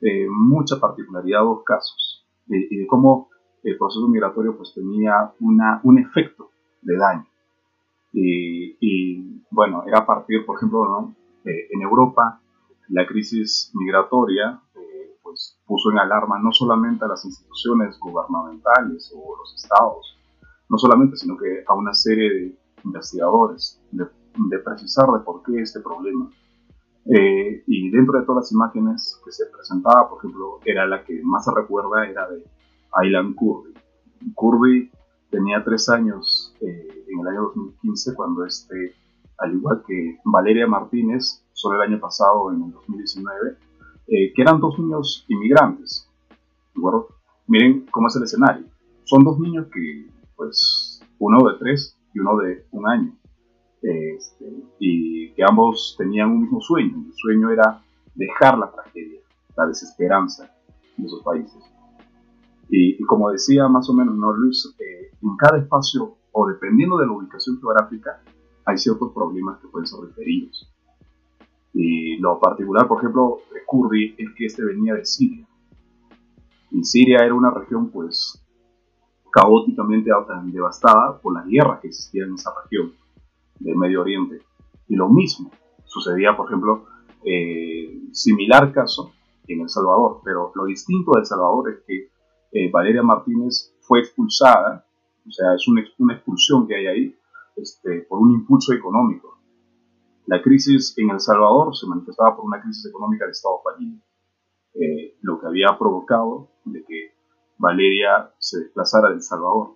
eh, 0.00 0.28
mucha 0.30 0.78
particularidad 0.80 1.40
dos 1.40 1.64
casos, 1.64 2.24
y 2.46 2.76
de 2.76 2.86
cómo 2.86 3.28
el 3.64 3.76
proceso 3.76 4.06
migratorio 4.06 4.56
pues 4.56 4.72
tenía 4.72 5.32
una, 5.40 5.80
un 5.82 5.98
efecto 5.98 6.50
de 6.80 6.96
daño. 6.96 7.26
Y, 8.16 9.40
bueno, 9.50 9.82
era 9.86 10.00
a 10.00 10.06
partir, 10.06 10.46
por 10.46 10.56
ejemplo, 10.56 10.84
¿no? 10.84 11.16
en 11.44 11.82
Europa, 11.82 12.40
la 12.88 13.06
crisis 13.06 13.72
migratoria 13.74 14.60
puso 15.66 15.90
en 15.90 15.98
alarma 15.98 16.38
no 16.38 16.52
solamente 16.52 17.04
a 17.04 17.08
las 17.08 17.24
instituciones 17.24 17.98
gubernamentales 17.98 19.12
o 19.16 19.36
los 19.36 19.54
estados, 19.54 20.18
no 20.68 20.78
solamente, 20.78 21.16
sino 21.16 21.36
que 21.36 21.64
a 21.66 21.74
una 21.74 21.92
serie 21.94 22.32
de 22.32 22.58
investigadores, 22.84 23.80
de, 23.90 24.06
precisar 24.58 25.06
de 25.10 25.20
por 25.20 25.42
qué 25.42 25.60
este 25.60 25.80
problema. 25.80 26.30
Eh, 27.06 27.62
y 27.66 27.90
dentro 27.90 28.18
de 28.18 28.24
todas 28.24 28.44
las 28.44 28.52
imágenes 28.52 29.20
que 29.24 29.32
se 29.32 29.46
presentaba, 29.46 30.08
por 30.08 30.18
ejemplo, 30.18 30.58
era 30.64 30.86
la 30.86 31.04
que 31.04 31.20
más 31.22 31.44
se 31.44 31.52
recuerda, 31.54 32.06
era 32.06 32.28
de 32.28 32.44
Aylan 32.92 33.34
Kurdi. 33.34 33.74
Kurdi 34.34 34.90
tenía 35.30 35.62
tres 35.64 35.88
años 35.88 36.54
eh, 36.60 37.04
en 37.08 37.20
el 37.20 37.26
año 37.26 37.42
2015 37.42 38.14
cuando 38.14 38.44
este, 38.44 38.94
al 39.38 39.54
igual 39.54 39.82
que 39.86 40.18
Valeria 40.24 40.66
Martínez, 40.66 41.44
solo 41.52 41.82
el 41.82 41.90
año 41.90 42.00
pasado, 42.00 42.52
en 42.52 42.62
el 42.62 42.72
2019, 42.72 43.56
eh, 44.06 44.32
que 44.34 44.42
eran 44.42 44.60
dos 44.60 44.78
niños 44.78 45.24
inmigrantes. 45.28 46.08
Miren 47.46 47.86
cómo 47.90 48.08
es 48.08 48.16
el 48.16 48.24
escenario. 48.24 48.66
Son 49.04 49.22
dos 49.22 49.38
niños 49.38 49.66
que, 49.72 50.08
pues, 50.36 51.00
uno 51.18 51.38
de 51.48 51.58
tres 51.58 51.96
y 52.14 52.20
uno 52.20 52.36
de 52.38 52.66
un 52.72 52.88
año. 52.88 53.12
Este, 53.82 54.46
y 54.78 55.32
que 55.34 55.42
ambos 55.42 55.94
tenían 55.98 56.30
un 56.30 56.42
mismo 56.42 56.60
sueño. 56.60 57.04
El 57.06 57.12
sueño 57.14 57.50
era 57.50 57.82
dejar 58.14 58.58
la 58.58 58.70
tragedia, 58.70 59.20
la 59.56 59.66
desesperanza 59.66 60.50
de 60.96 61.06
esos 61.06 61.22
países. 61.22 61.62
Y, 62.70 63.02
como 63.04 63.30
decía 63.30 63.68
más 63.68 63.88
o 63.90 63.94
menos 63.94 64.16
¿no, 64.16 64.32
Luis, 64.32 64.74
eh, 64.78 65.10
en 65.22 65.36
cada 65.36 65.58
espacio, 65.58 66.16
o 66.32 66.48
dependiendo 66.48 66.96
de 66.96 67.06
la 67.06 67.12
ubicación 67.12 67.60
geográfica, 67.60 68.22
hay 68.64 68.78
ciertos 68.78 69.12
problemas 69.12 69.60
que 69.60 69.68
pueden 69.68 69.86
ser 69.86 70.00
referidos. 70.00 70.73
Y 71.74 72.18
lo 72.18 72.38
particular, 72.38 72.86
por 72.86 72.98
ejemplo, 72.98 73.40
de 73.52 73.60
Kurdi 73.66 74.14
es 74.16 74.30
que 74.36 74.46
este 74.46 74.64
venía 74.64 74.94
de 74.94 75.04
Siria. 75.04 75.46
Y 76.70 76.84
Siria 76.84 77.18
era 77.24 77.34
una 77.34 77.50
región, 77.50 77.90
pues, 77.90 78.40
caóticamente 79.30 80.10
devastada 80.46 81.18
por 81.20 81.34
las 81.34 81.46
guerras 81.46 81.80
que 81.80 81.88
existían 81.88 82.28
en 82.28 82.34
esa 82.34 82.52
región 82.62 82.94
del 83.58 83.76
Medio 83.76 84.02
Oriente. 84.02 84.40
Y 84.88 84.94
lo 84.94 85.08
mismo 85.08 85.50
sucedía, 85.84 86.36
por 86.36 86.46
ejemplo, 86.46 86.86
eh, 87.24 88.00
similar 88.12 88.72
caso 88.72 89.12
en 89.48 89.62
El 89.62 89.68
Salvador, 89.68 90.20
pero 90.24 90.52
lo 90.54 90.64
distinto 90.66 91.12
de 91.12 91.20
El 91.20 91.26
Salvador 91.26 91.70
es 91.70 91.84
que 91.86 92.10
eh, 92.52 92.70
Valeria 92.70 93.02
Martínez 93.02 93.74
fue 93.80 94.00
expulsada, 94.00 94.86
o 95.26 95.30
sea, 95.30 95.54
es 95.54 95.66
una, 95.68 95.82
expulsión 96.14 96.66
que 96.66 96.76
hay 96.76 96.86
ahí 96.86 97.16
este, 97.56 98.02
por 98.08 98.20
un 98.20 98.32
impulso 98.32 98.72
económico. 98.72 99.38
La 100.26 100.42
crisis 100.42 100.94
en 100.96 101.10
El 101.10 101.20
Salvador 101.20 101.76
se 101.76 101.86
manifestaba 101.86 102.36
por 102.36 102.44
una 102.44 102.60
crisis 102.60 102.86
económica 102.86 103.26
de 103.26 103.32
Estado 103.32 103.60
fallido, 103.62 103.98
eh, 104.74 105.16
lo 105.22 105.40
que 105.40 105.46
había 105.46 105.76
provocado 105.78 106.48
de 106.64 106.84
que 106.84 107.14
Valeria 107.58 108.32
se 108.38 108.60
desplazara 108.60 109.08
de 109.08 109.14
El 109.16 109.22
Salvador. 109.22 109.74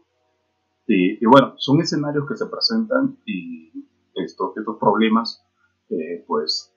Y, 0.87 1.25
bueno, 1.27 1.53
son 1.59 1.81
escenarios 1.81 2.27
que 2.27 2.37
se 2.37 2.47
presentan 2.47 3.19
y 3.27 3.71
estos, 4.15 4.57
estos 4.57 4.79
problemas 4.79 5.45
eh, 5.91 6.25
pues 6.27 6.75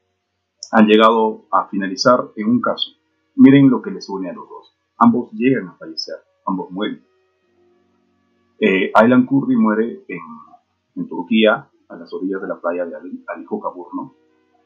han 0.71 0.85
llegado 0.87 1.45
a 1.51 1.67
finalizar 1.67 2.29
en 2.35 2.49
un 2.49 2.61
caso. 2.61 2.91
Miren 3.35 3.69
lo 3.69 3.81
que 3.81 3.91
les 3.91 4.09
une 4.09 4.29
a 4.29 4.33
los 4.33 4.47
dos. 4.49 4.75
Ambos 4.97 5.31
llegan 5.31 5.69
a 5.69 5.73
fallecer, 5.75 6.15
ambos 6.45 6.69
mueren. 6.71 7.03
Eh, 8.59 8.91
Aylan 8.93 9.25
Kurdi 9.25 9.55
muere 9.55 10.03
en, 10.07 10.19
en, 10.95 11.09
Turquía, 11.09 11.67
a 11.91 11.97
las 11.97 12.13
orillas 12.13 12.41
de 12.41 12.47
la 12.47 12.59
playa 12.59 12.85
de 12.85 12.95
Alijo 13.27 13.59
Caburno, 13.59 14.15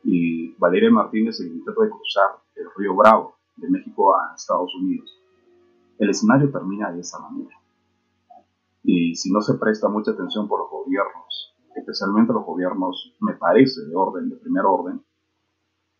y 0.03 0.53
Valeria 0.57 0.91
Martínez 0.91 1.37
se 1.37 1.47
intenta 1.47 1.81
de 1.81 1.89
cruzar 1.89 2.29
el 2.55 2.67
río 2.77 2.95
Bravo, 2.95 3.35
de 3.57 3.69
México 3.69 4.15
a 4.15 4.35
Estados 4.35 4.71
Unidos. 4.75 5.09
El 5.97 6.09
escenario 6.09 6.51
termina 6.51 6.91
de 6.91 6.99
esa 6.99 7.19
manera. 7.19 7.55
Y 8.83 9.15
si 9.15 9.31
no 9.31 9.41
se 9.41 9.55
presta 9.55 9.89
mucha 9.89 10.11
atención 10.11 10.47
por 10.47 10.59
los 10.59 10.69
gobiernos, 10.69 11.55
especialmente 11.75 12.33
los 12.33 12.45
gobiernos, 12.45 13.15
me 13.19 13.33
parece, 13.33 13.81
de 13.85 13.95
orden, 13.95 14.29
de 14.29 14.35
primer 14.35 14.65
orden, 14.65 15.03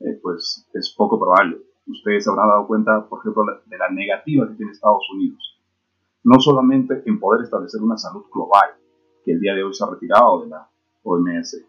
eh, 0.02 0.20
pues 0.22 0.70
es 0.74 0.94
poco 0.96 1.20
probable. 1.20 1.62
Ustedes 1.88 2.26
se 2.26 2.30
habrán 2.30 2.50
dado 2.50 2.68
cuenta, 2.68 3.08
por 3.08 3.20
ejemplo, 3.20 3.44
de 3.66 3.78
la 3.78 3.90
negativa 3.90 4.48
que 4.48 4.56
tiene 4.56 4.72
Estados 4.72 5.08
Unidos. 5.14 5.60
No 6.24 6.40
solamente 6.40 7.02
en 7.06 7.20
poder 7.20 7.44
establecer 7.44 7.82
una 7.82 7.98
salud 7.98 8.26
global, 8.32 8.70
que 9.24 9.32
el 9.32 9.40
día 9.40 9.56
de 9.56 9.64
hoy 9.64 9.74
se 9.74 9.84
ha 9.84 9.90
retirado 9.90 10.42
de 10.42 10.50
la 10.50 10.70
OMS, 11.06 11.64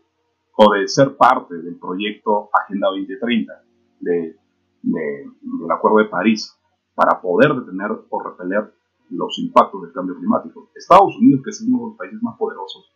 o 0.56 0.72
de 0.72 0.88
ser 0.88 1.16
parte 1.16 1.54
del 1.54 1.78
proyecto 1.78 2.48
Agenda 2.52 2.88
2030 2.88 3.52
de, 4.00 4.36
del 4.82 5.70
Acuerdo 5.70 5.98
de 5.98 6.06
París, 6.06 6.58
para 6.94 7.20
poder 7.20 7.54
detener 7.54 7.90
o 8.08 8.22
repeler 8.22 8.72
los 9.10 9.38
impactos 9.38 9.82
del 9.82 9.92
cambio 9.92 10.16
climático. 10.16 10.70
Estados 10.74 11.16
Unidos, 11.16 11.42
que 11.44 11.50
es 11.50 11.60
uno 11.60 11.78
de 11.78 11.88
los 11.90 11.96
países 11.96 12.22
más 12.22 12.36
poderosos, 12.38 12.90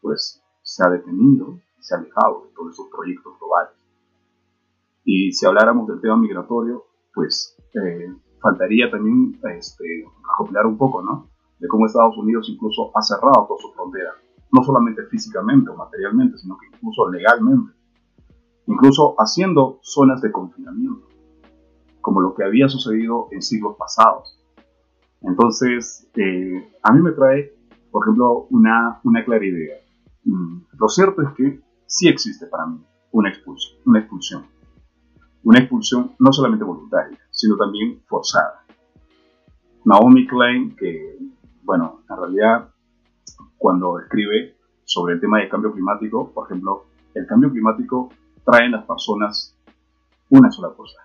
pues 0.00 0.42
se 0.62 0.84
ha 0.84 0.90
detenido, 0.90 1.60
se 1.78 1.94
ha 1.94 1.98
alejado 1.98 2.46
de 2.46 2.54
todos 2.54 2.72
esos 2.72 2.88
proyectos 2.90 3.38
globales. 3.38 3.74
Y 5.04 5.32
si 5.32 5.46
habláramos 5.46 5.86
del 5.88 6.00
tema 6.00 6.16
migratorio, 6.16 6.84
pues 7.14 7.56
eh, 7.74 8.12
faltaría 8.40 8.90
también 8.90 9.38
este, 9.56 10.04
acoplar 10.32 10.66
un 10.66 10.78
poco, 10.78 11.02
¿no? 11.02 11.28
De 11.58 11.68
cómo 11.68 11.86
Estados 11.86 12.16
Unidos 12.16 12.48
incluso 12.48 12.90
ha 12.94 13.02
cerrado 13.02 13.46
toda 13.46 13.60
su 13.60 13.72
frontera, 13.72 14.14
no 14.52 14.62
solamente 14.62 15.04
físicamente 15.06 15.70
o 15.70 15.76
materialmente, 15.76 16.38
sino 16.38 16.56
que 16.58 16.66
incluso 16.66 17.10
legalmente, 17.10 17.72
incluso 18.66 19.14
haciendo 19.18 19.78
zonas 19.82 20.20
de 20.22 20.30
confinamiento, 20.30 21.08
como 22.00 22.20
lo 22.20 22.34
que 22.34 22.44
había 22.44 22.68
sucedido 22.68 23.28
en 23.30 23.42
siglos 23.42 23.76
pasados 23.78 24.42
entonces, 25.22 26.08
eh, 26.16 26.72
a 26.82 26.92
mí 26.92 27.00
me 27.00 27.12
trae, 27.12 27.54
por 27.90 28.04
ejemplo, 28.04 28.46
una, 28.50 29.00
una 29.04 29.24
clara 29.24 29.44
idea. 29.44 29.76
Mm, 30.24 30.62
lo 30.78 30.88
cierto 30.88 31.22
es 31.22 31.28
que 31.36 31.60
sí 31.86 32.08
existe 32.08 32.46
para 32.46 32.66
mí 32.66 32.84
una 33.12 33.30
expulsión, 33.30 33.80
una 33.86 34.00
expulsión. 34.00 34.46
Una 35.44 35.58
expulsión 35.58 36.12
no 36.18 36.32
solamente 36.32 36.64
voluntaria, 36.64 37.18
sino 37.30 37.56
también 37.56 38.00
forzada. 38.06 38.64
Naomi 39.84 40.26
Klein, 40.26 40.76
que, 40.76 41.18
bueno, 41.62 42.02
en 42.08 42.16
realidad, 42.16 42.71
cuando 43.62 44.00
escribe 44.00 44.56
sobre 44.84 45.14
el 45.14 45.20
tema 45.20 45.38
del 45.38 45.48
cambio 45.48 45.72
climático, 45.72 46.32
por 46.32 46.46
ejemplo, 46.46 46.86
el 47.14 47.24
cambio 47.28 47.48
climático 47.48 48.08
trae 48.44 48.66
en 48.66 48.72
las 48.72 48.84
personas 48.84 49.56
una 50.30 50.50
sola 50.50 50.74
cosa, 50.74 50.98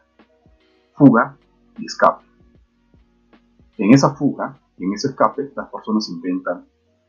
fuga 0.96 1.38
y 1.78 1.86
escape. 1.86 2.26
En 3.78 3.94
esa 3.94 4.16
fuga, 4.16 4.58
en 4.80 4.92
ese 4.92 5.10
escape, 5.10 5.52
las 5.56 5.70
personas 5.70 6.10
inventan, 6.10 6.66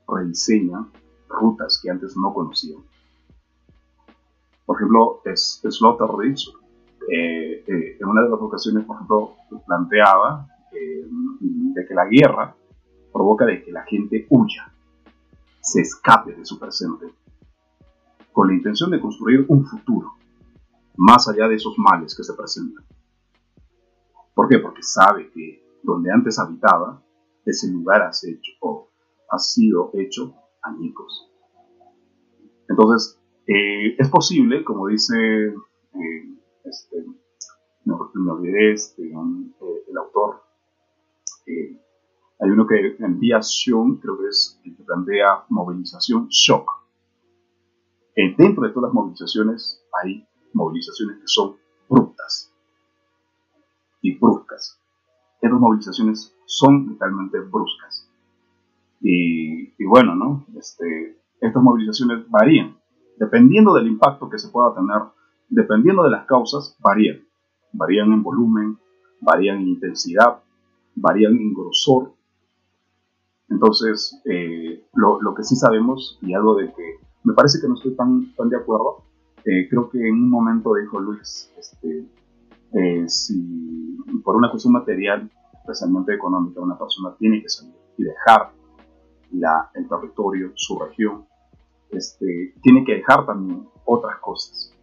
rediseñan 0.07 0.91
rutas 1.31 1.81
que 1.83 1.91
antes 1.91 2.15
no 2.15 2.35
conocían. 2.35 2.83
Por 4.67 4.77
ejemplo, 4.77 5.23
Slaughter 5.35 6.09
eh, 7.11 7.65
eh, 7.67 7.97
en 7.99 8.07
una 8.07 8.23
de 8.23 8.29
las 8.29 8.39
ocasiones, 8.39 8.85
por 8.85 8.97
ejemplo, 8.97 9.33
planteaba 9.67 10.47
eh, 10.73 11.07
de 11.41 11.87
que 11.87 11.95
la 11.95 12.05
guerra 12.05 12.55
provoca 13.11 13.47
de 13.47 13.65
que 13.65 13.73
la 13.73 13.85
gente 13.85 14.27
huya, 14.29 14.75
se 15.69 15.83
escape 15.83 16.35
de 16.35 16.45
su 16.45 16.59
presente, 16.59 17.13
con 18.33 18.49
la 18.49 18.55
intención 18.55 18.91
de 18.91 19.01
construir 19.01 19.45
un 19.49 19.67
futuro, 19.67 20.15
más 20.97 21.29
allá 21.29 21.47
de 21.47 21.57
esos 21.57 21.75
males 21.79 22.17
que 22.17 22.25
se 22.25 22.33
presentan. 22.35 22.85
¿Por 24.35 24.49
qué? 24.49 24.59
Porque 24.59 24.83
sabe 24.83 25.31
que 25.31 25.63
donde 25.83 26.11
antes 26.11 26.39
habitaba, 26.39 27.03
ese 27.45 27.71
lugar 27.71 28.11
hecho, 28.23 28.53
o 28.61 28.89
ha 29.31 29.39
sido 29.39 29.91
hecho 29.95 30.35
añicos. 30.63 31.31
Entonces, 32.69 33.19
eh, 33.47 33.95
es 33.99 34.09
posible, 34.09 34.65
como 34.65 34.89
dice, 34.89 35.15
eh, 35.49 36.39
este, 36.65 37.05
me, 37.85 38.31
olvidé 38.31 38.73
este, 38.73 39.03
eh, 39.03 39.85
el 39.89 39.97
autor, 39.97 40.43
hay 42.41 42.51
uno 42.51 42.67
que 42.67 42.97
envía 43.01 43.43
Sion, 43.43 43.97
creo 43.97 44.19
que 44.19 44.29
es 44.29 44.61
el 44.65 44.77
que 44.77 44.85
plantea 44.85 45.45
movilización 45.49 46.29
shock. 46.29 46.71
dentro 48.15 48.65
de 48.65 48.71
todas 48.71 48.89
las 48.89 48.95
movilizaciones 48.95 49.85
hay 50.03 50.27
movilizaciones 50.53 51.19
que 51.19 51.27
son 51.27 51.57
brutas 51.89 52.53
y 54.03 54.17
bruscas 54.19 54.79
estas 55.41 55.61
movilizaciones 55.61 56.37
son 56.47 56.89
totalmente 56.89 57.39
bruscas. 57.41 58.11
Y, 59.01 59.85
bueno, 59.85 60.15
¿no? 60.17 60.47
Este, 60.59 61.17
estas 61.41 61.63
movilizaciones 61.63 62.29
varían. 62.29 62.77
Dependiendo 63.17 63.73
del 63.75 63.87
impacto 63.87 64.29
que 64.29 64.39
se 64.39 64.49
pueda 64.49 64.75
tener, 64.75 65.03
dependiendo 65.49 66.03
de 66.03 66.11
las 66.11 66.27
causas, 66.27 66.77
varían. 66.81 67.25
Varían 67.73 68.13
en 68.13 68.23
volumen, 68.23 68.79
varían 69.21 69.59
en 69.59 69.69
intensidad, 69.69 70.43
varían 70.95 71.37
en 71.37 71.55
grosor. 71.55 72.15
Entonces, 73.51 74.21
eh, 74.25 74.85
lo, 74.95 75.35
que 75.35 75.43
sí 75.43 75.57
sabemos, 75.57 76.19
y 76.23 76.35
algo 76.35 76.57
de 76.57 76.67
que 76.73 76.97
me 77.25 77.35
parece 77.35 77.61
que 77.61 77.69
no 77.69 77.75
estoy 77.75 77.95
tan, 77.95 78.35
tan 78.35 78.49
de 78.49 78.57
acuerdo, 78.57 79.05
eh, 79.45 79.69
creo 79.69 79.89
que 79.89 79.99
en 79.99 80.15
un 80.15 80.31
momento 80.31 80.75
dijo 80.75 81.01
Luis, 81.01 81.53
este, 81.59 82.07
eh, 82.73 83.09
si 83.09 83.97
por 84.23 84.37
una 84.37 84.51
cuestión 84.51 84.75
material, 84.75 85.31
especialmente 85.61 86.15
económica, 86.15 86.61
una 86.61 86.79
persona 86.79 87.15
tiene 87.19 87.43
que 87.43 87.49
salir 87.49 87.75
y 87.97 88.05
dejar 88.05 88.53
la, 89.33 89.71
el 89.75 89.89
territorio, 89.89 90.53
su 90.55 90.79
región, 90.79 91.25
este, 91.91 92.55
tiene 92.63 92.85
que 92.85 92.97
dejar 92.97 93.25
también 93.25 93.67
otras 93.87 94.19
cosas, 94.21 94.75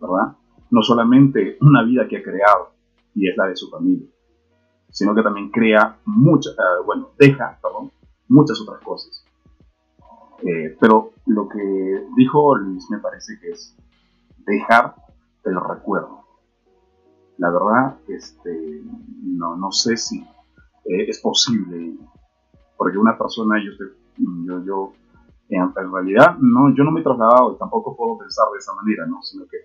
¿verdad? 0.00 0.36
No 0.70 0.82
solamente 0.82 1.58
una 1.60 1.82
vida 1.84 2.06
que 2.08 2.18
ha 2.18 2.22
creado 2.22 2.70
y 3.14 3.28
es 3.28 3.36
la 3.36 3.46
de 3.46 3.56
su 3.56 3.68
familia, 3.68 4.08
sino 4.92 5.14
que 5.14 5.22
también 5.22 5.50
crea 5.50 5.98
muchas, 6.04 6.52
eh, 6.52 6.82
bueno, 6.84 7.10
deja, 7.18 7.58
perdón, 7.60 7.90
muchas 8.28 8.60
otras 8.60 8.80
cosas. 8.82 9.24
Eh, 10.44 10.76
pero 10.78 11.12
lo 11.26 11.48
que 11.48 12.06
dijo 12.16 12.56
Luis 12.56 12.88
me 12.90 12.98
parece 12.98 13.38
que 13.40 13.50
es 13.50 13.74
dejar 14.46 14.94
el 15.44 15.56
recuerdo. 15.60 16.20
La 17.38 17.50
verdad, 17.50 17.96
este, 18.06 18.82
no, 19.22 19.56
no 19.56 19.72
sé 19.72 19.96
si 19.96 20.20
eh, 20.84 21.08
es 21.08 21.20
posible, 21.20 21.96
porque 22.76 22.98
una 22.98 23.16
persona, 23.16 23.56
yo, 23.64 23.72
yo, 24.18 24.64
yo 24.64 24.92
en, 25.48 25.92
realidad, 25.92 26.36
no, 26.38 26.74
yo 26.74 26.84
no 26.84 26.90
me 26.90 27.00
he 27.00 27.04
trasladado 27.04 27.54
y 27.54 27.58
tampoco 27.58 27.96
puedo 27.96 28.18
pensar 28.18 28.46
de 28.52 28.58
esa 28.58 28.74
manera, 28.74 29.06
¿no? 29.06 29.22
sino 29.22 29.44
que 29.46 29.58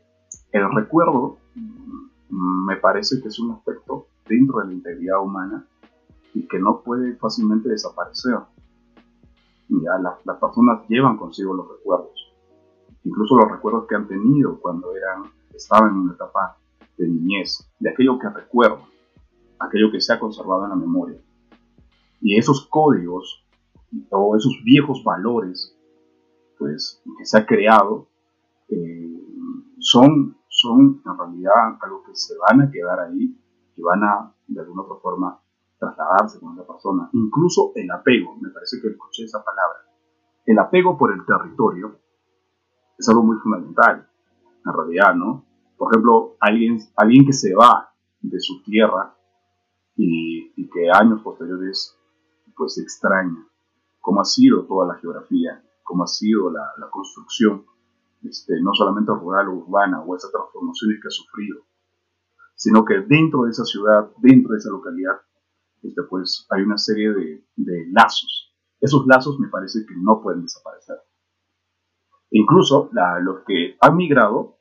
el 0.51 0.73
recuerdo 0.73 1.37
mm, 1.55 2.65
me 2.65 2.77
parece 2.77 3.21
que 3.21 3.27
es 3.27 3.39
un 3.39 3.51
aspecto 3.51 3.96
dentro 4.27 4.59
de 4.59 4.67
la 4.67 4.73
integridad 4.73 5.21
humana 5.21 5.65
y 6.33 6.47
que 6.47 6.59
no 6.59 6.81
puede 6.81 7.15
fácilmente 7.15 7.69
desaparecer. 7.69 8.37
Ya, 9.69 9.97
las, 10.01 10.25
las 10.25 10.37
personas 10.37 10.87
llevan 10.87 11.17
consigo 11.17 11.53
los 11.53 11.67
recuerdos, 11.67 12.33
incluso 13.03 13.35
los 13.35 13.51
recuerdos 13.51 13.85
que 13.87 13.95
han 13.95 14.07
tenido 14.07 14.59
cuando 14.59 14.95
eran, 14.95 15.23
estaban 15.53 15.91
en 15.91 15.97
una 15.97 16.13
etapa 16.13 16.57
de 16.97 17.07
niñez, 17.07 17.69
de 17.79 17.89
aquello 17.89 18.17
que 18.17 18.29
recuerdo, 18.29 18.79
aquello 19.59 19.91
que 19.91 19.99
se 19.99 20.13
ha 20.13 20.19
conservado 20.19 20.63
en 20.63 20.69
la 20.69 20.75
memoria. 20.75 21.19
Y 22.21 22.37
esos 22.37 22.67
códigos 22.67 23.45
o 24.09 24.35
esos 24.35 24.53
viejos 24.63 25.03
valores 25.03 25.75
pues, 26.57 27.01
que 27.17 27.25
se 27.25 27.37
ha 27.37 27.45
creado 27.45 28.07
eh, 28.69 29.21
son, 29.79 30.37
son 30.49 31.01
en 31.05 31.17
realidad 31.17 31.77
algo 31.81 32.03
que 32.03 32.15
se 32.15 32.35
van 32.37 32.61
a 32.61 32.71
quedar 32.71 32.99
ahí 32.99 33.37
y 33.77 33.81
van 33.81 34.03
a, 34.03 34.33
de 34.47 34.59
alguna 34.59 34.81
otra 34.81 34.97
forma, 34.97 35.39
trasladarse 35.79 36.39
con 36.39 36.53
esa 36.53 36.67
persona. 36.67 37.09
Incluso 37.13 37.71
el 37.75 37.89
apego, 37.91 38.35
me 38.35 38.49
parece 38.49 38.81
que 38.81 38.89
escuché 38.89 39.23
esa 39.23 39.43
palabra. 39.43 39.79
El 40.45 40.57
apego 40.59 40.97
por 40.97 41.13
el 41.13 41.23
territorio 41.25 41.99
es 42.97 43.07
algo 43.09 43.23
muy 43.23 43.37
fundamental, 43.37 44.09
en 44.65 44.73
realidad, 44.73 45.15
¿no? 45.15 45.45
Por 45.77 45.93
ejemplo, 45.93 46.35
alguien, 46.39 46.79
alguien 46.95 47.25
que 47.25 47.33
se 47.33 47.53
va 47.53 47.93
de 48.21 48.39
su 48.39 48.63
tierra 48.63 49.15
y, 49.95 50.67
que 50.69 50.89
años 50.91 51.21
posteriores 51.21 51.97
pues 52.55 52.77
extraña 52.77 53.47
cómo 54.01 54.21
ha 54.21 54.25
sido 54.25 54.65
toda 54.65 54.87
la 54.87 54.95
geografía, 54.95 55.63
cómo 55.83 56.03
ha 56.03 56.07
sido 56.07 56.51
la, 56.51 56.89
construcción, 56.91 57.65
este, 58.23 58.59
no 58.61 58.73
solamente 58.73 59.11
rural 59.13 59.47
o 59.47 59.53
urbana, 59.53 60.01
o 60.01 60.15
esas 60.15 60.31
transformaciones 60.31 60.99
que 61.01 61.07
ha 61.07 61.11
sufrido, 61.11 61.61
sino 62.57 62.83
que 62.83 63.01
dentro 63.07 63.43
de 63.43 63.51
esa 63.51 63.63
ciudad, 63.63 64.09
dentro 64.17 64.51
de 64.51 64.57
esa 64.57 64.71
localidad, 64.71 65.13
este, 65.83 66.01
pues 66.09 66.47
hay 66.49 66.63
una 66.63 66.77
serie 66.77 67.13
de, 67.13 67.85
lazos. 67.91 68.51
Esos 68.81 69.05
lazos 69.05 69.39
me 69.39 69.47
parece 69.47 69.85
que 69.87 69.93
no 69.95 70.21
pueden 70.21 70.41
desaparecer. 70.41 70.97
incluso 72.31 72.89
los 73.21 73.43
que 73.45 73.77
han 73.79 73.95
migrado 73.95 74.57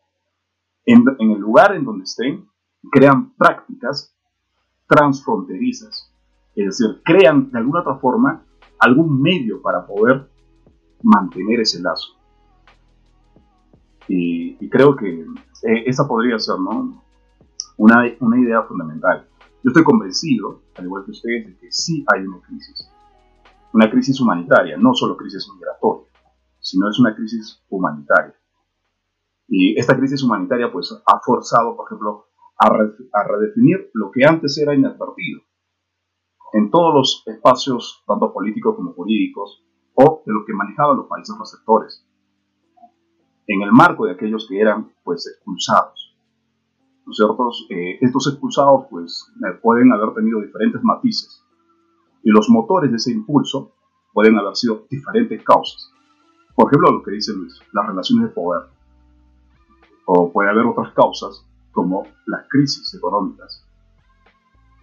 en, 0.84 1.04
el 1.18 1.40
lugar 1.40 1.74
en 1.74 1.84
donde 1.84 2.04
estén, 2.04 2.48
crean 2.92 3.34
prácticas 3.34 4.14
transfronterizas. 4.86 6.12
Es 6.54 6.78
decir, 6.78 7.02
crean 7.02 7.50
de 7.50 7.58
alguna 7.58 7.80
otra 7.80 7.96
forma 7.96 8.46
algún 8.78 9.20
medio 9.20 9.60
para 9.62 9.86
poder 9.86 10.30
mantener 11.02 11.60
ese 11.60 11.80
lazo. 11.80 12.14
Y, 14.06 14.68
creo 14.68 14.94
que 14.94 15.20
eh, 15.20 15.84
esa 15.86 16.06
podría 16.06 16.38
ser 16.38 16.60
¿no? 16.60 17.05
Una, 17.76 18.04
una 18.20 18.40
idea 18.40 18.62
fundamental. 18.62 19.28
Yo 19.62 19.70
estoy 19.70 19.84
convencido, 19.84 20.62
al 20.76 20.84
igual 20.84 21.04
que 21.04 21.10
ustedes, 21.10 21.46
de 21.46 21.58
que 21.58 21.72
sí 21.72 22.04
hay 22.14 22.26
una 22.26 22.40
crisis. 22.40 22.90
Una 23.72 23.90
crisis 23.90 24.20
humanitaria, 24.20 24.76
no 24.76 24.94
solo 24.94 25.16
crisis 25.16 25.48
migratoria, 25.52 26.08
sino 26.60 26.88
es 26.88 26.98
una 26.98 27.14
crisis 27.14 27.62
humanitaria. 27.68 28.34
Y 29.48 29.78
esta 29.78 29.96
crisis 29.96 30.22
humanitaria 30.22 30.72
pues 30.72 30.92
ha 30.92 31.20
forzado, 31.24 31.76
por 31.76 31.86
ejemplo, 31.86 32.26
a, 32.58 33.24
redefinir 33.24 33.90
lo 33.92 34.10
que 34.10 34.24
antes 34.26 34.56
era 34.58 34.74
inadvertido 34.74 35.42
en 36.52 36.70
todos 36.70 36.94
los 36.94 37.22
espacios, 37.26 38.02
tanto 38.06 38.32
políticos 38.32 38.76
como 38.76 38.94
jurídicos, 38.94 39.64
o 39.94 40.22
de 40.24 40.32
lo 40.32 40.44
que 40.46 40.54
manejaban 40.54 40.96
los 40.96 41.06
países 41.06 41.36
receptores, 41.38 42.06
en 43.46 43.62
el 43.62 43.72
marco 43.72 44.06
de 44.06 44.12
aquellos 44.12 44.46
que 44.48 44.60
eran 44.60 44.92
pues 45.04 45.26
expulsados. 45.26 46.05
¿No 47.06 47.12
eh, 47.70 47.98
estos 48.00 48.26
expulsados 48.26 48.86
pues 48.90 49.32
eh, 49.36 49.58
pueden 49.62 49.92
haber 49.92 50.12
tenido 50.14 50.40
diferentes 50.40 50.82
matices 50.82 51.42
y 52.24 52.30
los 52.30 52.50
motores 52.50 52.90
de 52.90 52.96
ese 52.96 53.12
impulso 53.12 53.72
pueden 54.12 54.36
haber 54.36 54.56
sido 54.56 54.86
diferentes 54.90 55.44
causas. 55.44 55.92
Por 56.56 56.66
ejemplo, 56.66 56.90
lo 56.90 57.02
que 57.02 57.12
dice 57.12 57.32
Luis, 57.32 57.60
las 57.72 57.86
relaciones 57.86 58.28
de 58.28 58.34
poder 58.34 58.62
o 60.06 60.32
puede 60.32 60.50
haber 60.50 60.66
otras 60.66 60.92
causas 60.94 61.46
como 61.70 62.08
las 62.26 62.48
crisis 62.48 62.92
económicas, 62.94 63.64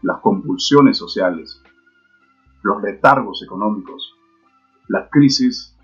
las 0.03 0.19
convulsiones 0.21 0.97
sociales, 0.97 1.61
los 2.61 2.81
letargos 2.81 3.43
económicos, 3.43 4.13
la 4.87 5.09
crisis 5.09 5.75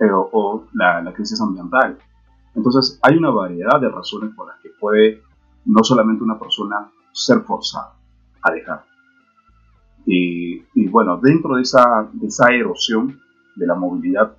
eh, 0.00 0.10
o, 0.12 0.66
la, 0.72 1.12
crisis 1.12 1.40
ambiental. 1.40 1.98
Entonces 2.54 2.98
hay 3.02 3.16
una 3.16 3.30
variedad 3.30 3.80
de 3.80 3.88
razones 3.88 4.34
por 4.34 4.46
las 4.46 4.60
que 4.60 4.70
puede 4.80 5.22
no 5.64 5.84
solamente 5.84 6.24
una 6.24 6.38
persona 6.38 6.90
ser 7.12 7.40
forzada 7.40 7.94
a 8.42 8.52
dejar. 8.52 8.84
Y, 10.04 10.88
bueno, 10.88 11.18
dentro 11.18 11.54
de 11.54 11.62
esa, 11.62 12.08
de 12.12 12.26
esa 12.26 12.52
erosión 12.52 13.20
de 13.54 13.66
la 13.66 13.74
movilidad 13.74 14.36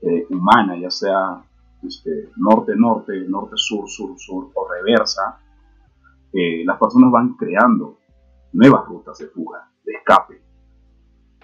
eh, 0.00 0.26
humana, 0.30 0.76
ya 0.78 0.90
sea 0.90 1.42
este, 1.82 2.30
norte-norte, 2.36 3.28
norte-sur, 3.28 3.88
sur-sur 3.88 4.50
o 4.54 4.68
reversa, 4.68 5.38
eh, 6.32 6.64
las 6.64 6.78
personas 6.78 7.12
van 7.12 7.34
creando 7.34 7.98
nuevas 8.52 8.86
rutas 8.86 9.18
de 9.18 9.26
fuga, 9.26 9.70
de 9.84 9.92
escape. 9.92 10.42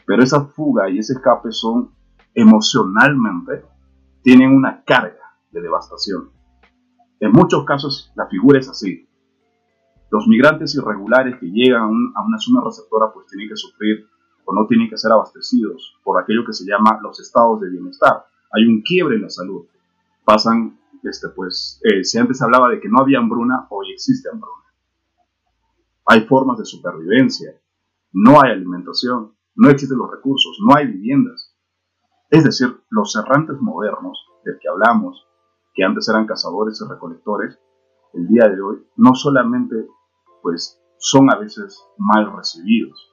Pero 0.06 0.22
esa 0.22 0.46
fuga 0.46 0.88
y 0.88 0.98
ese 0.98 1.12
escape 1.14 1.52
son 1.52 1.94
emocionalmente, 2.34 3.64
tienen 4.22 4.54
una 4.54 4.82
carga 4.84 5.36
de 5.50 5.60
devastación. 5.60 6.30
En 7.20 7.32
muchos 7.32 7.64
casos 7.64 8.12
la 8.16 8.26
figura 8.26 8.58
es 8.58 8.68
así. 8.68 9.06
Los 10.10 10.26
migrantes 10.26 10.74
irregulares 10.74 11.38
que 11.38 11.46
llegan 11.46 12.12
a, 12.14 12.24
una 12.24 12.38
zona 12.38 12.62
receptora 12.64 13.12
pues 13.12 13.26
tienen 13.26 13.48
que 13.48 13.56
sufrir 13.56 14.06
o 14.44 14.54
no 14.54 14.66
tienen 14.66 14.88
que 14.88 14.96
ser 14.96 15.12
abastecidos 15.12 15.96
por 16.02 16.20
aquello 16.20 16.44
que 16.44 16.52
se 16.52 16.64
llama 16.64 16.98
los 17.02 17.20
estados 17.20 17.60
de 17.60 17.70
bienestar. 17.70 18.24
Hay 18.52 18.66
un 18.66 18.82
quiebre 18.82 19.16
en 19.16 19.22
la 19.22 19.30
salud 19.30 19.66
pasan, 20.30 20.78
este, 21.02 21.28
pues, 21.30 21.80
eh, 21.82 22.04
si 22.04 22.18
antes 22.18 22.40
hablaba 22.40 22.68
de 22.68 22.80
que 22.80 22.88
no 22.88 23.00
había 23.00 23.18
hambruna, 23.18 23.66
hoy 23.70 23.90
existe 23.92 24.28
hambruna. 24.30 24.64
Hay 26.06 26.20
formas 26.26 26.58
de 26.58 26.64
supervivencia, 26.64 27.60
no 28.12 28.40
hay 28.40 28.52
alimentación, 28.52 29.34
no 29.56 29.70
existen 29.70 29.98
los 29.98 30.10
recursos, 30.10 30.58
no 30.64 30.76
hay 30.76 30.86
viviendas. 30.86 31.56
Es 32.28 32.44
decir, 32.44 32.80
los 32.90 33.16
errantes 33.16 33.60
modernos 33.60 34.24
del 34.44 34.58
que 34.60 34.68
hablamos, 34.68 35.26
que 35.74 35.82
antes 35.82 36.08
eran 36.08 36.26
cazadores 36.26 36.80
y 36.80 36.88
recolectores, 36.88 37.58
el 38.14 38.28
día 38.28 38.48
de 38.48 38.60
hoy 38.60 38.86
no 38.96 39.14
solamente 39.14 39.88
pues 40.42 40.80
son 40.98 41.30
a 41.32 41.38
veces 41.38 41.82
mal 41.98 42.32
recibidos. 42.36 43.10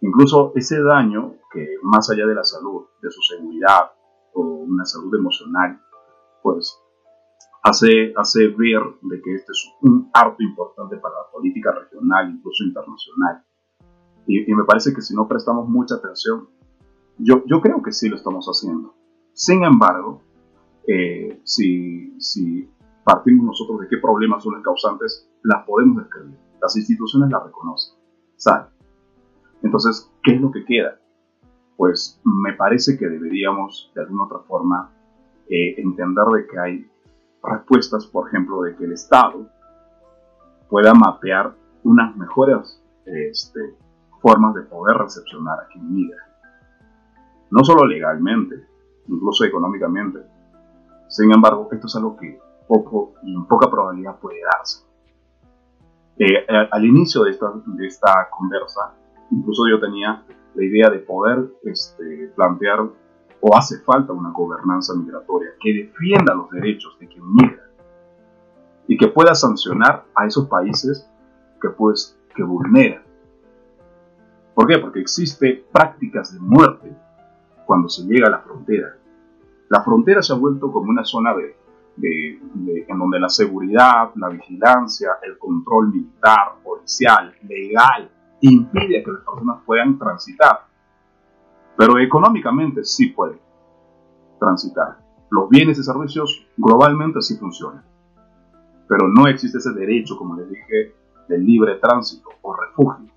Incluso 0.00 0.52
ese 0.54 0.82
daño 0.82 1.36
que 1.52 1.76
más 1.82 2.10
allá 2.10 2.26
de 2.26 2.34
la 2.34 2.44
salud, 2.44 2.86
de 3.00 3.10
su 3.10 3.20
seguridad, 3.22 3.92
o 4.34 4.40
una 4.40 4.84
salud 4.84 5.14
emocional, 5.14 5.80
pues 6.42 6.78
hace, 7.62 8.12
hace 8.16 8.48
ver 8.48 8.82
de 9.02 9.22
que 9.22 9.34
este 9.34 9.52
es 9.52 9.72
un 9.82 10.10
harto 10.12 10.42
importante 10.42 10.96
para 10.96 11.14
la 11.14 11.30
política 11.30 11.72
regional, 11.72 12.30
incluso 12.30 12.64
internacional. 12.64 13.44
Y, 14.26 14.52
me 14.54 14.64
parece 14.64 14.94
que 14.94 15.00
si 15.00 15.14
no 15.14 15.26
prestamos 15.26 15.68
mucha 15.68 15.96
atención, 15.96 16.48
yo, 17.18 17.42
yo 17.46 17.60
creo 17.60 17.82
que 17.82 17.92
sí 17.92 18.08
lo 18.08 18.16
estamos 18.16 18.46
haciendo. 18.46 18.94
Sin 19.32 19.64
embargo, 19.64 20.22
eh, 20.86 21.40
si, 21.44 22.20
si 22.20 22.68
partimos 23.04 23.44
nosotros 23.44 23.80
de 23.80 23.88
qué 23.88 23.98
problemas 23.98 24.42
son 24.42 24.54
los 24.54 24.62
causantes, 24.62 25.28
las 25.42 25.64
podemos 25.66 25.98
describir. 25.98 26.36
Las 26.60 26.76
instituciones 26.76 27.30
las 27.30 27.44
reconocen. 27.44 27.98
¿Saben? 28.36 28.66
Entonces, 29.62 30.10
¿qué 30.22 30.34
es 30.34 30.40
lo 30.40 30.50
que 30.50 30.64
queda? 30.64 30.98
pues 31.82 32.20
me 32.24 32.52
parece 32.52 32.96
que 32.96 33.08
deberíamos 33.08 33.90
de 33.92 34.02
alguna 34.02 34.26
otra 34.26 34.38
forma 34.46 34.92
eh, 35.48 35.74
entender 35.78 36.24
de 36.26 36.46
que 36.46 36.56
hay 36.56 36.90
respuestas, 37.42 38.06
por 38.06 38.28
ejemplo, 38.28 38.62
de 38.62 38.76
que 38.76 38.84
el 38.84 38.92
Estado 38.92 39.48
pueda 40.68 40.94
mapear 40.94 41.56
unas 41.82 42.16
mejores 42.16 42.80
este, 43.04 43.76
formas 44.20 44.54
de 44.54 44.62
poder 44.62 44.96
recepcionar 44.96 45.58
a 45.58 45.66
quien 45.72 45.92
migra. 45.92 46.22
No 47.50 47.64
solo 47.64 47.84
legalmente, 47.84 48.64
incluso 49.08 49.44
económicamente. 49.44 50.20
Sin 51.08 51.32
embargo, 51.32 51.68
esto 51.72 51.88
es 51.88 51.96
algo 51.96 52.16
que 52.16 52.38
poco 52.72 53.14
en 53.22 53.44
poca 53.44 53.70
probabilidad 53.70 54.18
puede 54.18 54.40
darse. 54.50 54.84
Eh, 56.18 56.46
al 56.70 56.84
inicio 56.84 57.24
de 57.24 57.30
esta, 57.30 57.52
de 57.66 57.86
esta 57.86 58.28
conversa, 58.30 58.94
incluso 59.30 59.64
yo 59.68 59.78
tenía 59.78 60.24
la 60.54 60.64
idea 60.64 60.88
de 60.88 61.00
poder 61.00 61.50
este, 61.64 62.32
plantear 62.34 62.80
o 63.40 63.56
hace 63.56 63.80
falta 63.80 64.12
una 64.12 64.30
gobernanza 64.30 64.94
migratoria 64.94 65.50
que 65.60 65.72
defienda 65.72 66.34
los 66.34 66.48
derechos 66.50 66.96
de 66.98 67.08
quien 67.08 67.24
migra 67.34 67.68
y 68.86 68.96
que 68.96 69.08
pueda 69.08 69.34
sancionar 69.34 70.04
a 70.14 70.26
esos 70.26 70.48
países 70.48 71.10
que, 71.60 71.68
pues, 71.70 72.18
que 72.34 72.42
vulneran. 72.42 73.02
¿Por 74.54 74.66
qué? 74.66 74.78
Porque 74.78 75.00
existe 75.00 75.64
prácticas 75.72 76.32
de 76.32 76.40
muerte 76.40 76.96
cuando 77.66 77.88
se 77.88 78.04
llega 78.04 78.28
a 78.28 78.30
la 78.30 78.40
frontera. 78.40 78.96
La 79.68 79.82
frontera 79.82 80.22
se 80.22 80.32
ha 80.32 80.36
vuelto 80.36 80.70
como 80.70 80.90
una 80.90 81.04
zona 81.04 81.34
de, 81.34 81.56
en 82.00 82.98
donde 82.98 83.20
la 83.20 83.28
seguridad, 83.28 84.10
la 84.16 84.28
vigilancia, 84.28 85.12
el 85.22 85.38
control 85.38 85.88
militar, 85.88 86.54
policial, 86.62 87.34
legal, 87.42 88.10
impide 88.40 89.02
que 89.02 89.10
las 89.10 89.22
personas 89.22 89.60
puedan 89.64 89.98
transitar. 89.98 90.66
Pero 91.76 91.98
económicamente 91.98 92.84
sí 92.84 93.08
pueden 93.08 93.40
transitar. 94.38 94.98
Los 95.30 95.48
bienes 95.48 95.78
y 95.78 95.82
servicios 95.82 96.46
globalmente 96.56 97.22
sí 97.22 97.36
funcionan. 97.36 97.84
Pero 98.88 99.08
no 99.08 99.26
existe 99.26 99.58
ese 99.58 99.72
derecho, 99.72 100.16
como 100.16 100.36
les 100.36 100.50
dije, 100.50 100.94
del 101.28 101.44
libre 101.44 101.76
tránsito 101.76 102.28
o 102.42 102.54
refugio. 102.54 103.10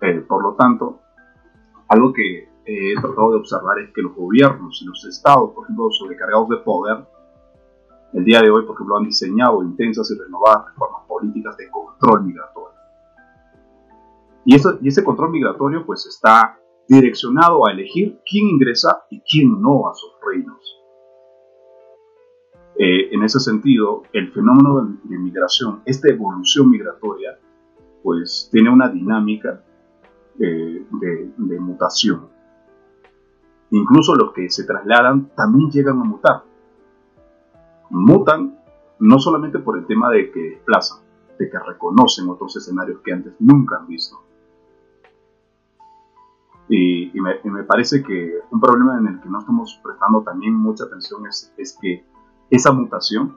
Eh, 0.00 0.20
por 0.20 0.42
lo 0.42 0.54
tanto, 0.54 1.00
algo 1.88 2.12
que 2.12 2.48
he 2.66 2.94
tratado 3.00 3.32
de 3.32 3.38
observar 3.38 3.78
es 3.78 3.92
que 3.92 4.02
los 4.02 4.14
gobiernos 4.14 4.80
y 4.82 4.86
los 4.86 5.04
estados, 5.06 5.52
por 5.52 5.64
ejemplo, 5.64 5.90
sobrecargados 5.90 6.48
de 6.48 6.56
poder, 6.58 7.06
el 8.12 8.24
día 8.24 8.40
de 8.40 8.50
hoy, 8.50 8.64
por 8.64 8.74
ejemplo, 8.74 8.96
han 8.96 9.04
diseñado 9.04 9.62
intensas 9.62 10.10
y 10.10 10.18
renovadas 10.18 10.66
reformas 10.66 11.02
políticas 11.06 11.56
de 11.56 11.70
control 11.70 12.24
migratorio. 12.24 12.76
Y, 14.44 14.54
eso, 14.54 14.78
y 14.80 14.88
ese 14.88 15.04
control 15.04 15.30
migratorio 15.30 15.84
pues 15.84 16.06
está 16.06 16.58
direccionado 16.88 17.66
a 17.66 17.72
elegir 17.72 18.20
quién 18.28 18.46
ingresa 18.46 19.02
y 19.10 19.20
quién 19.20 19.60
no 19.60 19.88
a 19.88 19.94
sus 19.94 20.12
reinos. 20.24 20.76
Eh, 22.78 23.08
en 23.12 23.22
ese 23.22 23.40
sentido, 23.40 24.02
el 24.12 24.32
fenómeno 24.32 24.98
de, 25.04 25.18
migración, 25.18 25.82
esta 25.84 26.08
evolución 26.08 26.70
migratoria, 26.70 27.38
pues 28.02 28.48
tiene 28.52 28.70
una 28.70 28.88
dinámica 28.88 29.64
eh, 30.38 30.86
de, 30.90 31.32
de, 31.36 31.60
mutación. 31.60 32.28
Incluso 33.76 34.14
los 34.14 34.32
que 34.32 34.48
se 34.48 34.64
trasladan 34.64 35.30
también 35.36 35.70
llegan 35.70 36.00
a 36.00 36.04
mutar. 36.04 36.44
Mutan 37.90 38.58
no 38.98 39.18
solamente 39.18 39.58
por 39.58 39.76
el 39.76 39.86
tema 39.86 40.08
de 40.08 40.30
que 40.30 40.40
desplazan, 40.40 41.00
de 41.38 41.50
que 41.50 41.58
reconocen 41.58 42.26
otros 42.30 42.56
escenarios 42.56 43.00
que 43.04 43.12
antes 43.12 43.34
nunca 43.38 43.76
han 43.76 43.86
visto, 43.86 44.22
y, 46.68 47.12
me, 47.20 47.62
parece 47.64 48.02
que 48.02 48.40
un 48.50 48.60
problema 48.60 48.98
en 48.98 49.06
el 49.06 49.20
que 49.20 49.28
no 49.28 49.38
estamos 49.38 49.78
prestando 49.84 50.22
también 50.22 50.54
mucha 50.54 50.84
atención 50.84 51.26
es, 51.26 51.52
es 51.58 51.78
que 51.80 52.04
esa 52.50 52.72
mutación, 52.72 53.36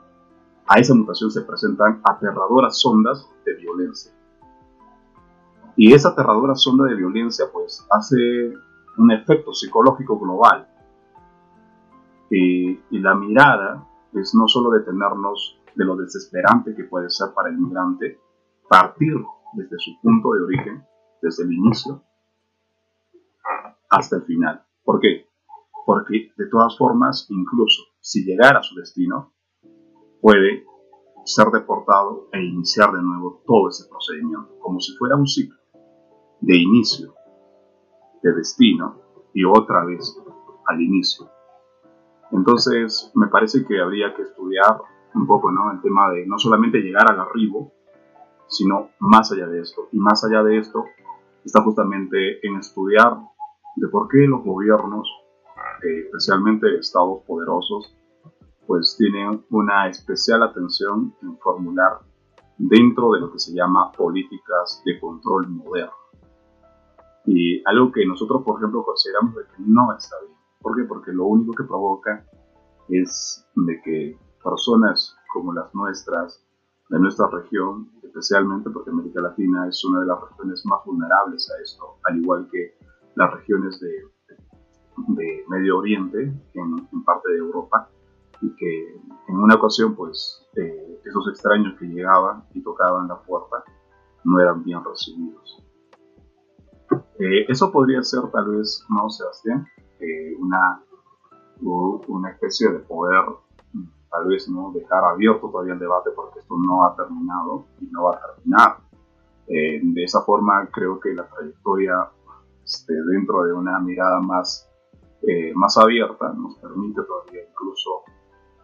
a 0.65 0.79
esa 0.79 0.95
mutación 0.95 1.29
se 1.29 1.41
presentan 1.41 2.01
aterradoras 2.03 2.83
ondas 2.85 3.29
de 3.45 3.55
violencia. 3.55 4.13
Y 5.75 5.93
esa 5.93 6.09
aterradora 6.09 6.55
sonda 6.55 6.85
de 6.85 6.95
violencia 6.95 7.45
pues 7.53 7.85
hace 7.91 8.53
un 8.99 9.11
efecto 9.11 9.53
psicológico 9.53 10.19
global. 10.19 10.67
Y, 12.29 12.71
y, 12.91 12.99
la 12.99 13.15
mirada 13.15 13.87
es 14.13 14.35
no 14.35 14.47
solo 14.47 14.69
detenernos 14.69 15.59
de 15.75 15.85
lo 15.85 15.95
desesperante 15.95 16.75
que 16.75 16.83
puede 16.83 17.09
ser 17.09 17.29
para 17.33 17.49
el 17.49 17.57
migrante, 17.57 18.19
partir 18.67 19.15
desde 19.53 19.79
su 19.79 19.99
punto 20.01 20.33
de 20.33 20.41
origen, 20.41 20.85
desde 21.21 21.43
el 21.43 21.53
inicio, 21.53 22.03
hasta 23.89 24.17
el 24.17 24.23
final. 24.23 24.63
¿Por 24.83 24.99
qué? 24.99 25.27
Porque 25.85 26.31
de 26.37 26.47
todas 26.49 26.77
formas, 26.77 27.25
incluso 27.29 27.81
si 27.99 28.23
llegara 28.23 28.59
a 28.59 28.63
su 28.63 28.75
destino, 28.75 29.33
puede 30.21 30.65
ser 31.25 31.47
deportado 31.47 32.27
e 32.31 32.43
iniciar 32.43 32.91
de 32.91 33.01
nuevo 33.01 33.41
todo 33.45 33.69
ese 33.69 33.89
procedimiento, 33.89 34.59
como 34.59 34.79
si 34.79 34.95
fuera 34.97 35.15
un 35.15 35.27
ciclo 35.27 35.57
de 36.41 36.57
inicio, 36.57 37.13
de 38.21 38.33
destino 38.33 38.97
y 39.33 39.45
otra 39.45 39.85
vez 39.85 40.17
al 40.67 40.81
inicio. 40.81 41.29
Entonces, 42.31 43.11
me 43.15 43.27
parece 43.27 43.65
que 43.65 43.79
habría 43.79 44.13
que 44.15 44.23
estudiar 44.23 44.77
un 45.15 45.25
poco 45.25 45.51
¿no? 45.51 45.71
el 45.71 45.81
tema 45.81 46.11
de 46.11 46.25
no 46.27 46.37
solamente 46.37 46.79
llegar 46.79 47.11
al 47.11 47.19
arribo, 47.19 47.71
sino 48.47 48.89
más 48.99 49.31
allá 49.31 49.47
de 49.47 49.61
esto. 49.61 49.87
Y 49.91 49.99
más 49.99 50.23
allá 50.23 50.43
de 50.43 50.57
esto 50.57 50.85
está 51.43 51.61
justamente 51.63 52.45
en 52.45 52.57
estudiar 52.57 53.17
de 53.75 53.87
por 53.87 54.07
qué 54.09 54.27
los 54.27 54.43
gobiernos, 54.43 55.09
eh, 55.83 56.01
especialmente 56.05 56.77
estados 56.77 57.23
poderosos, 57.25 57.95
pues 58.67 58.95
tienen 58.97 59.43
una 59.49 59.87
especial 59.87 60.43
atención 60.43 61.15
en 61.23 61.37
formular 61.39 61.99
dentro 62.57 63.13
de 63.13 63.21
lo 63.21 63.31
que 63.31 63.39
se 63.39 63.53
llama 63.53 63.91
políticas 63.91 64.83
de 64.85 64.99
control 64.99 65.47
moderno. 65.49 65.98
Y 67.25 67.61
algo 67.65 67.91
que 67.91 68.05
nosotros, 68.05 68.43
por 68.43 68.59
ejemplo, 68.59 68.83
consideramos 68.83 69.35
de 69.35 69.43
que 69.43 69.63
no 69.65 69.93
está 69.95 70.15
bien. 70.25 70.37
¿Por 70.61 70.75
qué? 70.75 70.83
Porque 70.83 71.11
lo 71.11 71.25
único 71.25 71.53
que 71.53 71.63
provoca 71.63 72.25
es 72.89 73.45
de 73.55 73.81
que 73.81 74.17
personas 74.43 75.15
como 75.31 75.53
las 75.53 75.73
nuestras, 75.73 76.43
de 76.89 76.99
nuestra 76.99 77.27
región, 77.27 77.89
especialmente 78.03 78.69
porque 78.69 78.89
América 78.89 79.21
Latina 79.21 79.67
es 79.67 79.83
una 79.85 80.01
de 80.01 80.07
las 80.07 80.19
regiones 80.21 80.65
más 80.65 80.79
vulnerables 80.85 81.49
a 81.51 81.61
esto, 81.61 81.97
al 82.03 82.17
igual 82.17 82.47
que 82.51 82.75
las 83.15 83.33
regiones 83.33 83.79
de, 83.79 84.07
Medio 85.47 85.77
Oriente, 85.77 86.33
en, 86.53 87.03
parte 87.05 87.31
de 87.31 87.37
Europa, 87.37 87.89
y 88.41 88.53
que 88.55 88.95
en 89.29 89.37
una 89.37 89.55
ocasión, 89.55 89.95
pues, 89.95 90.45
eh, 90.57 91.01
esos 91.05 91.29
extraños 91.29 91.79
que 91.79 91.85
llegaban 91.85 92.43
y 92.53 92.61
tocaban 92.61 93.07
la 93.07 93.21
puerta 93.21 93.63
no 94.25 94.39
eran 94.39 94.63
bien 94.63 94.83
recibidos. 94.83 95.63
Eh, 97.19 97.45
eso 97.47 97.71
podría 97.71 98.01
ser 98.01 98.21
tal 98.31 98.49
vez, 98.49 98.85
¿no, 98.89 99.09
Sebastián? 99.09 99.67
Eh, 99.99 100.35
una, 100.39 100.81
una 101.61 102.31
especie 102.31 102.71
de 102.71 102.79
poder, 102.79 103.23
tal 104.09 104.27
vez, 104.27 104.49
¿no? 104.49 104.71
Dejar 104.73 105.03
abierto 105.03 105.49
todavía 105.49 105.73
el 105.73 105.79
debate 105.79 106.11
porque 106.15 106.39
esto 106.39 106.55
no 106.57 106.85
ha 106.85 106.95
terminado 106.95 107.65
y 107.81 107.87
no 107.87 108.05
va 108.05 108.15
a 108.15 108.35
terminar. 108.35 108.77
de 109.47 110.03
esa 110.03 110.21
forma, 110.21 110.69
creo 110.71 110.99
que 110.99 111.13
la 111.13 111.27
trayectoria 111.27 112.09
este, 112.69 112.93
dentro 112.93 113.43
de 113.43 113.53
una 113.53 113.79
mirada 113.79 114.19
más, 114.21 114.69
eh, 115.23 115.51
más 115.55 115.75
abierta, 115.77 116.31
nos 116.33 116.55
permite 116.57 117.01
todavía 117.01 117.41
incluso 117.49 118.03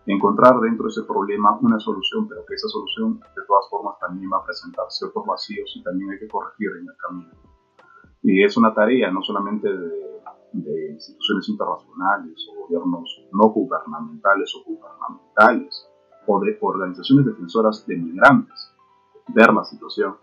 encontrar 0.05 0.59
dentro 0.59 0.85
de 0.85 0.91
ese 0.91 1.03
problema 1.03 1.57
una 1.59 1.79
solución, 1.79 2.27
pero 2.27 2.45
que 2.45 2.53
esa 2.53 2.67
solución 2.67 3.19
de 3.19 3.41
todas 3.47 3.67
formas 3.69 3.97
también 3.99 4.29
va 4.31 4.37
a 4.37 4.45
presentar 4.45 4.85
ciertos 4.89 5.25
vacíos 5.25 5.73
y 5.75 5.83
también 5.83 6.11
hay 6.11 6.19
que 6.19 6.27
corregir 6.27 6.69
en 6.79 6.87
el 6.87 6.95
camino. 6.97 7.54
Y 8.27 8.43
es 8.43 8.57
una 8.57 8.73
tarea 8.73 9.11
no 9.11 9.21
solamente 9.21 9.69
de, 9.71 10.91
instituciones 10.93 11.47
internacionales 11.49 12.47
o 12.49 12.61
gobiernos 12.61 13.23
no 13.31 13.49
gubernamentales 13.49 14.51
o 14.55 14.63
gubernamentales 14.63 15.87
o 16.25 16.39
de 16.39 16.57
organizaciones 16.59 17.25
defensoras 17.27 17.85
de 17.85 17.97
migrantes 17.97 18.73
ver 19.27 19.53
la 19.53 19.63
situación, 19.63 20.15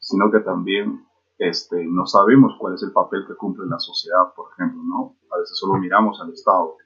sino 0.00 0.30
que 0.30 0.40
también 0.40 1.06
este, 1.38 1.82
no 1.86 2.04
sabemos 2.04 2.56
cuál 2.58 2.74
es 2.74 2.82
el 2.82 2.92
papel 2.92 3.24
que 3.26 3.36
cumple 3.36 3.64
la 3.66 3.78
sociedad, 3.78 4.34
por 4.36 4.50
ejemplo, 4.52 4.82
¿no? 4.82 5.16
A 5.34 5.38
veces 5.38 5.56
solo 5.56 5.78
miramos 5.78 6.20
al 6.20 6.30
Estado. 6.30 6.76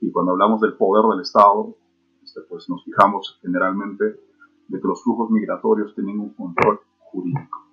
Y 0.00 0.10
cuando 0.12 0.32
hablamos 0.32 0.62
del 0.62 0.78
poder 0.78 1.04
del 1.10 1.20
Estado, 1.20 1.76
este, 2.22 2.40
pues 2.48 2.70
nos 2.70 2.82
fijamos 2.84 3.38
generalmente 3.42 4.04
de 4.68 4.80
que 4.80 4.88
los 4.88 5.02
flujos 5.02 5.30
migratorios 5.30 5.94
tienen 5.94 6.20
un 6.20 6.32
control 6.32 6.80
jurídico. 7.00 7.69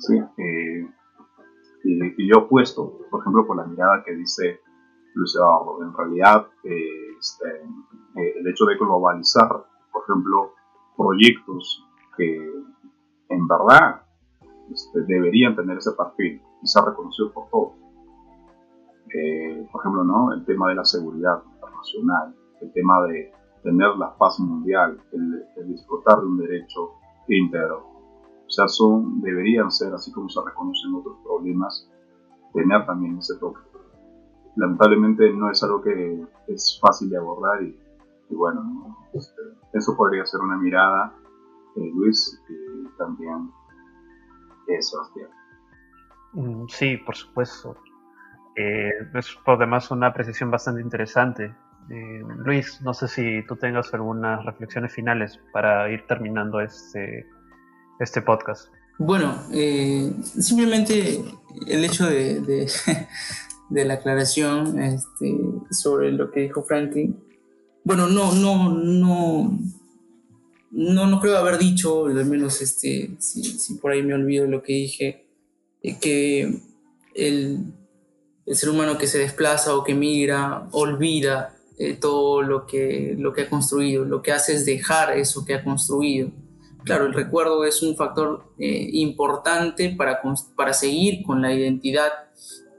¿Sí? 0.00 0.18
Eh, 0.38 0.88
y, 1.84 2.28
yo 2.28 2.40
opuesto, 2.40 2.98
por 3.10 3.20
ejemplo, 3.20 3.46
por 3.46 3.56
la 3.56 3.64
mirada 3.64 4.02
que 4.04 4.14
dice 4.14 4.60
Luis 5.14 5.34
Eduardo. 5.36 5.82
En 5.82 5.94
realidad, 5.94 6.46
eh, 6.64 7.16
este, 7.18 7.48
eh, 8.16 8.34
el 8.36 8.48
hecho 8.48 8.64
de 8.66 8.76
globalizar, 8.76 9.48
por 9.92 10.02
ejemplo, 10.04 10.54
proyectos 10.96 11.86
que 12.16 12.52
en 13.28 13.48
verdad 13.48 14.02
este, 14.70 15.00
deberían 15.06 15.56
tener 15.56 15.78
ese 15.78 15.92
perfil 15.92 16.42
y 16.62 16.66
ser 16.66 16.84
reconocidos 16.84 17.32
por 17.32 17.48
todos. 17.50 17.72
Por 19.72 19.80
ejemplo, 19.80 20.04
¿no? 20.04 20.32
el 20.32 20.44
tema 20.44 20.68
de 20.68 20.76
la 20.76 20.84
seguridad 20.84 21.42
internacional, 21.44 22.34
el 22.60 22.72
tema 22.72 23.02
de, 23.08 23.32
tener 23.62 23.96
la 23.96 24.16
paz 24.16 24.38
mundial, 24.40 24.98
el, 25.12 25.68
disfrutar 25.68 26.20
de 26.20 26.26
un 26.26 26.38
derecho 26.38 26.92
íntegro. 27.28 27.89
O 28.50 28.52
sea, 28.52 28.66
son, 28.66 29.20
deberían 29.20 29.70
ser, 29.70 29.94
así 29.94 30.10
como 30.10 30.28
se 30.28 30.40
reconocen 30.44 30.92
otros 30.92 31.18
problemas, 31.22 31.88
tener 32.52 32.84
también 32.84 33.16
ese 33.16 33.38
toque. 33.38 33.60
Lamentablemente 34.56 35.32
no 35.32 35.52
es 35.52 35.62
algo 35.62 35.80
que 35.80 36.26
es 36.48 36.80
fácil 36.82 37.10
de 37.10 37.16
abordar 37.16 37.62
y, 37.62 37.78
bueno, 38.30 38.96
este, 39.12 39.40
eso 39.72 39.96
podría 39.96 40.26
ser 40.26 40.40
una 40.40 40.56
mirada, 40.56 41.14
eh, 41.76 41.92
Luis, 41.94 42.42
y 42.48 42.98
también 42.98 43.52
eh, 44.66 44.82
Sebastián. 44.82 45.30
Mm, 46.32 46.66
sí, 46.66 46.96
por 46.96 47.14
supuesto. 47.14 47.76
Eh, 48.56 48.90
es 49.14 49.38
por 49.44 49.58
demás 49.58 49.92
una 49.92 50.08
apreciación 50.08 50.50
bastante 50.50 50.80
interesante. 50.80 51.54
Eh, 51.88 52.22
Luis, 52.38 52.82
no 52.82 52.94
sé 52.94 53.06
si 53.06 53.46
tú 53.46 53.54
tengas 53.54 53.94
algunas 53.94 54.44
reflexiones 54.44 54.92
finales 54.92 55.40
para 55.52 55.88
ir 55.88 56.04
terminando 56.08 56.60
este, 56.60 57.28
este 58.00 58.22
podcast. 58.22 58.68
Bueno, 58.98 59.34
eh, 59.52 60.12
simplemente 60.38 61.24
el 61.66 61.84
hecho 61.84 62.06
de, 62.10 62.66
la 63.70 63.94
aclaración 63.94 64.80
este, 64.82 65.38
sobre 65.70 66.12
lo 66.12 66.30
que 66.30 66.40
dijo 66.40 66.62
Franklin. 66.64 67.18
Bueno, 67.84 68.08
no, 68.08 68.32
no, 68.32 68.70
no, 68.70 69.58
no, 70.70 71.06
no 71.06 71.20
creo 71.20 71.36
haber 71.38 71.58
dicho, 71.58 72.06
al 72.06 72.26
menos 72.26 72.60
este, 72.60 73.16
si, 73.18 73.74
por 73.80 73.92
ahí 73.92 74.02
me 74.02 74.14
olvido 74.14 74.46
lo 74.46 74.62
que 74.62 74.72
dije, 74.74 75.26
que 76.00 76.60
el, 77.14 77.72
el 78.44 78.56
ser 78.56 78.68
humano 78.68 78.98
que 78.98 79.06
se 79.06 79.18
desplaza 79.18 79.74
o 79.74 79.84
que 79.84 79.94
migra 79.94 80.68
olvida 80.72 81.56
eh, 81.78 81.94
todo 81.94 82.42
lo 82.42 82.66
que, 82.66 83.14
lo 83.18 83.32
que 83.32 83.42
ha 83.42 83.48
construido, 83.48 84.04
lo 84.04 84.20
que 84.20 84.32
hace 84.32 84.52
es 84.52 84.66
dejar 84.66 85.16
eso 85.16 85.46
que 85.46 85.54
ha 85.54 85.64
construido. 85.64 86.30
Claro, 86.84 87.06
el 87.06 87.14
recuerdo 87.14 87.64
es 87.64 87.82
un 87.82 87.96
factor 87.96 88.52
eh, 88.58 88.88
importante 88.92 89.90
para, 89.90 90.20
para 90.56 90.72
seguir 90.72 91.22
con 91.22 91.42
la 91.42 91.52
identidad 91.52 92.10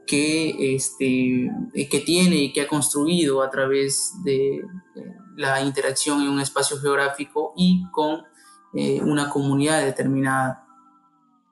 que, 0.07 0.75
este, 0.75 1.45
eh, 1.73 1.89
que 1.89 1.99
tiene 1.99 2.35
y 2.37 2.53
que 2.53 2.61
ha 2.61 2.67
construido 2.67 3.41
a 3.41 3.49
través 3.49 4.11
de 4.23 4.61
la 5.37 5.61
interacción 5.61 6.21
en 6.21 6.29
un 6.29 6.41
espacio 6.41 6.77
geográfico 6.79 7.53
y 7.55 7.83
con 7.91 8.23
una 8.73 9.29
comunidad 9.29 9.83
determinada. 9.83 10.65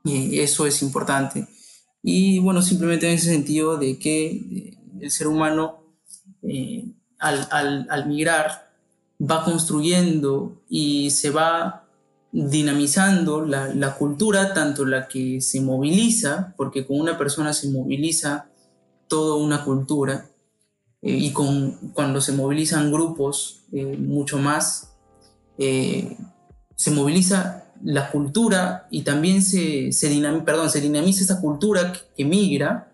Y 0.06 0.40
eso 0.40 0.66
es 0.66 0.82
importante. 0.82 1.48
Y 2.02 2.40
bueno, 2.40 2.62
simplemente 2.62 3.08
en 3.08 3.14
ese 3.14 3.30
sentido 3.30 3.78
de 3.78 4.00
que 4.00 4.28
eh, 4.28 4.78
el 5.02 5.12
ser 5.12 5.28
humano 5.28 5.84
eh, 6.42 6.94
al, 7.20 8.08
migrar 8.08 8.72
va 9.20 9.44
construyendo 9.44 10.62
y 10.70 11.12
se 11.12 11.30
va 11.30 11.89
dinamizando 12.32 13.46
la, 13.46 13.96
cultura, 13.98 14.54
tanto 14.54 14.86
la 14.86 15.08
que 15.08 15.42
se 15.42 15.62
moviliza, 15.62 16.54
porque 16.58 16.86
con 16.86 17.00
una 17.00 17.18
persona 17.18 17.54
se 17.54 17.70
moviliza 17.70 18.50
toda 19.08 19.36
una 19.36 19.64
cultura, 19.64 20.30
eh, 21.02 21.16
y 21.16 21.32
con, 21.32 21.92
cuando 21.94 22.22
se 22.22 22.34
movilizan 22.34 22.92
grupos, 22.92 23.64
mucho 23.72 24.38
más, 24.40 24.96
se 25.58 26.92
moviliza 26.92 27.70
la 27.84 28.12
cultura 28.12 28.88
y 28.92 29.04
también 29.04 29.42
se, 29.42 29.92
se, 29.92 30.10
dinamiza, 30.10 30.46
perdón, 30.46 30.70
se 30.70 30.82
dinamiza 30.82 31.24
esa 31.24 31.42
cultura 31.42 31.94
que, 32.16 32.26
migra 32.26 32.92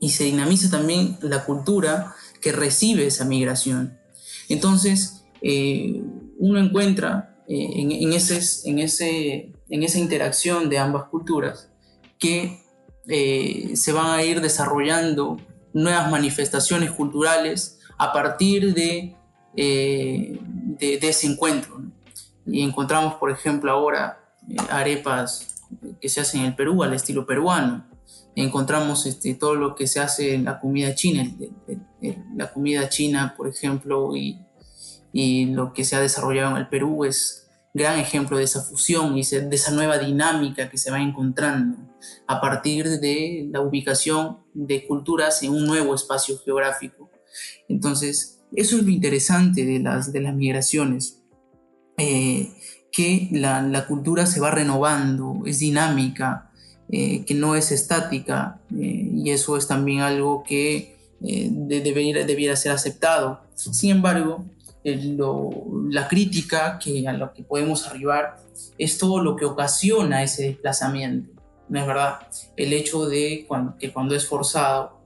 y 0.00 0.10
se 0.10 0.24
dinamiza 0.24 0.70
también 0.70 1.16
la 1.22 1.44
cultura 1.44 2.14
que 2.40 2.52
recibe 2.52 3.06
esa 3.06 3.24
migración. 3.24 3.98
Entonces, 4.48 5.24
eh, 5.40 6.02
uno 6.38 6.58
encuentra 6.58 7.31
eh, 7.48 7.72
en, 7.76 8.12
ese, 8.12 8.68
en, 8.68 8.78
ese, 8.78 9.52
en 9.68 9.82
esa 9.82 9.98
interacción 9.98 10.68
de 10.68 10.78
ambas 10.78 11.04
culturas 11.04 11.70
que 12.18 12.62
eh, 13.08 13.72
se 13.74 13.92
van 13.92 14.06
a 14.06 14.22
ir 14.22 14.40
desarrollando 14.40 15.38
nuevas 15.72 16.10
manifestaciones 16.10 16.92
culturales 16.92 17.80
a 17.98 18.12
partir 18.12 18.74
de, 18.74 19.16
de, 19.54 20.38
de 20.78 21.08
ese 21.08 21.26
encuentro. 21.26 21.78
¿no? 21.78 21.92
Y 22.46 22.62
encontramos, 22.62 23.14
por 23.14 23.30
ejemplo, 23.30 23.72
ahora 23.72 24.20
eh, 24.48 24.56
arepas 24.70 25.64
que 26.00 26.08
se 26.08 26.20
hacen 26.20 26.42
en 26.42 26.46
el 26.48 26.54
Perú 26.54 26.82
al 26.82 26.94
estilo 26.94 27.26
peruano. 27.26 27.86
Encontramos 28.36 29.04
este, 29.06 29.34
todo 29.34 29.56
lo 29.56 29.74
que 29.74 29.86
se 29.86 30.00
hace 30.00 30.34
en 30.34 30.44
la 30.44 30.60
comida 30.60 30.94
china, 30.94 31.30
la 32.34 32.52
comida 32.52 32.88
china, 32.88 33.34
por 33.36 33.48
ejemplo, 33.48 34.16
y, 34.16 34.38
y 35.12 35.46
lo 35.46 35.72
que 35.72 35.84
se 35.84 35.96
ha 35.96 36.00
desarrollado 36.00 36.52
en 36.52 36.56
el 36.56 36.68
Perú 36.68 37.04
es 37.04 37.42
gran 37.74 37.98
ejemplo 37.98 38.36
de 38.36 38.44
esa 38.44 38.62
fusión 38.62 39.16
y 39.16 39.24
de 39.24 39.54
esa 39.54 39.70
nueva 39.70 39.98
dinámica 39.98 40.68
que 40.68 40.78
se 40.78 40.90
va 40.90 41.00
encontrando 41.00 41.78
a 42.26 42.40
partir 42.40 43.00
de 43.00 43.48
la 43.50 43.60
ubicación 43.60 44.38
de 44.52 44.86
culturas 44.86 45.42
en 45.42 45.52
un 45.52 45.66
nuevo 45.66 45.94
espacio 45.94 46.38
geográfico. 46.38 47.10
Entonces, 47.68 48.40
eso 48.54 48.76
es 48.76 48.82
lo 48.82 48.90
interesante 48.90 49.64
de 49.64 49.78
las, 49.78 50.12
de 50.12 50.20
las 50.20 50.34
migraciones. 50.34 51.22
Eh, 51.96 52.52
que 52.90 53.28
la, 53.32 53.86
cultura 53.88 54.26
se 54.26 54.40
va 54.40 54.50
renovando, 54.50 55.42
es 55.46 55.60
dinámica, 55.60 56.50
eh, 56.90 57.24
que 57.24 57.32
no 57.32 57.56
es 57.56 57.72
estática, 57.72 58.60
eh, 58.70 59.10
y 59.14 59.30
eso 59.30 59.56
es 59.56 59.66
también 59.66 60.00
algo 60.00 60.42
que 60.42 60.98
debería, 61.20 62.26
debiera, 62.26 62.56
ser 62.56 62.72
aceptado. 62.72 63.40
Sin 63.54 63.92
embargo, 63.92 64.44
la 64.84 66.08
crítica 66.08 66.78
que, 66.78 67.06
a 67.06 67.12
lo 67.12 67.32
que 67.32 67.42
podemos 67.44 67.86
arribar 67.86 68.36
es 68.78 68.98
todo 68.98 69.22
lo 69.22 69.36
que 69.36 69.44
ocasiona 69.44 70.22
ese 70.22 70.44
desplazamiento, 70.44 71.40
¿no 71.68 71.80
es 71.80 71.86
verdad? 71.86 72.26
El 72.56 72.72
hecho 72.72 73.06
de 73.06 73.46
que 73.78 73.92
cuando 73.92 74.14
es 74.14 74.26
forzado, 74.26 75.00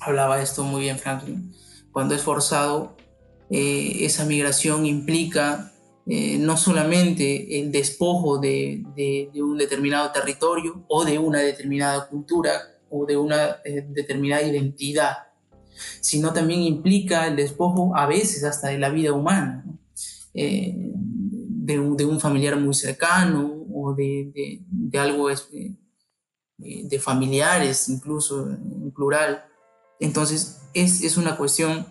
hablaba 0.00 0.42
esto 0.42 0.62
muy 0.64 0.82
bien 0.82 0.98
Franklin, 0.98 1.52
cuando 1.90 2.14
es 2.14 2.22
forzado, 2.22 2.96
esa 3.50 4.24
migración 4.24 4.86
implica 4.86 5.72
eh, 6.06 6.36
no 6.38 6.56
solamente 6.56 7.60
el 7.60 7.70
despojo 7.70 8.38
de, 8.38 8.82
un 9.34 9.56
determinado 9.56 10.10
territorio 10.10 10.84
o 10.88 11.04
de 11.04 11.18
una 11.18 11.38
determinada 11.40 12.08
cultura 12.08 12.52
o 12.90 13.06
de 13.06 13.16
una 13.16 13.58
eh, 13.64 13.86
determinada 13.88 14.42
identidad, 14.42 15.16
sino 16.00 16.32
también 16.32 16.62
implica 16.62 17.26
el 17.26 17.36
despojo 17.36 17.96
a 17.96 18.06
veces 18.06 18.44
hasta 18.44 18.68
de 18.68 18.78
la 18.78 18.90
vida 18.90 19.12
humana, 19.12 19.64
eh, 20.34 20.74
de, 20.74 21.78
un, 21.78 22.20
familiar 22.20 22.58
muy 22.58 22.74
cercano 22.74 23.64
o 23.72 23.94
de, 23.94 24.64
algo 24.98 25.28
de 26.58 26.98
familiares 26.98 27.88
incluso 27.88 28.48
en 28.48 28.90
plural. 28.90 29.44
Entonces 30.00 30.62
es, 30.74 31.02
es 31.02 31.16
una 31.16 31.36
cuestión 31.36 31.86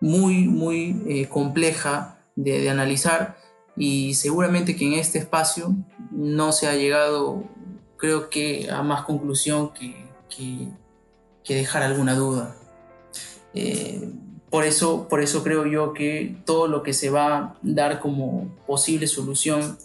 muy, 0.00 0.46
muy 0.46 1.26
compleja 1.30 2.16
de, 2.36 2.68
analizar 2.70 3.36
y 3.76 4.14
seguramente 4.14 4.76
que 4.76 4.86
en 4.86 4.94
este 4.94 5.18
espacio 5.18 5.74
no 6.10 6.52
se 6.52 6.68
ha 6.68 6.74
llegado, 6.74 7.44
creo 7.96 8.30
que, 8.30 8.70
a 8.70 8.82
más 8.82 9.04
conclusión 9.04 9.72
que, 9.72 10.06
que, 10.28 11.54
dejar 11.54 11.82
alguna 11.82 12.14
duda. 12.14 12.56
Por, 14.50 14.64
eso, 14.64 15.08
por 15.08 15.20
eso 15.20 15.42
creo 15.42 15.66
yo 15.66 15.92
que 15.92 16.36
todo 16.44 16.68
lo 16.68 16.82
que 16.82 16.92
se 16.92 17.10
va 17.10 17.36
a 17.36 17.58
dar 17.62 18.00
como 18.00 18.54
posible 18.66 19.06
solución 19.06 19.78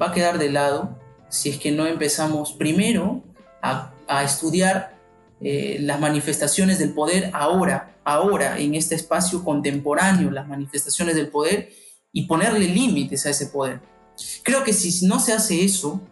va 0.00 0.10
a 0.10 0.12
quedar 0.12 0.38
de 0.38 0.50
lado 0.50 0.98
si 1.28 1.50
es 1.50 1.58
que 1.58 1.70
no 1.70 1.86
empezamos 1.86 2.52
primero 2.52 3.22
a, 3.62 3.92
a 4.08 4.24
estudiar 4.24 5.00
eh, 5.42 5.78
las 5.80 5.98
manifestaciones 5.98 6.78
del 6.78 6.92
poder 6.92 7.30
ahora, 7.32 7.96
ahora, 8.04 8.58
en 8.58 8.74
este 8.74 8.94
espacio 8.94 9.42
contemporáneo, 9.42 10.30
las 10.30 10.46
manifestaciones 10.46 11.14
del 11.14 11.28
poder 11.28 11.70
y 12.12 12.26
ponerle 12.26 12.66
límites 12.66 13.24
a 13.24 13.30
ese 13.30 13.46
poder. 13.46 13.80
Creo 14.42 14.62
que 14.64 14.74
si 14.74 15.06
no 15.06 15.18
se 15.18 15.32
hace 15.32 15.64
eso, 15.64 16.02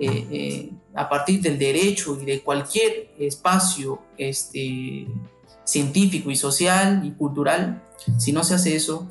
eh, 0.00 0.26
eh, 0.32 0.70
a 0.94 1.08
partir 1.08 1.40
del 1.40 1.60
derecho 1.60 2.18
y 2.20 2.24
de 2.24 2.40
cualquier 2.40 3.12
espacio 3.20 4.02
este, 4.18 5.06
científico 5.64 6.30
y 6.30 6.36
social 6.36 7.02
y 7.04 7.12
cultural, 7.12 7.82
si 8.18 8.32
no 8.32 8.44
se 8.44 8.54
hace 8.54 8.74
eso, 8.76 9.08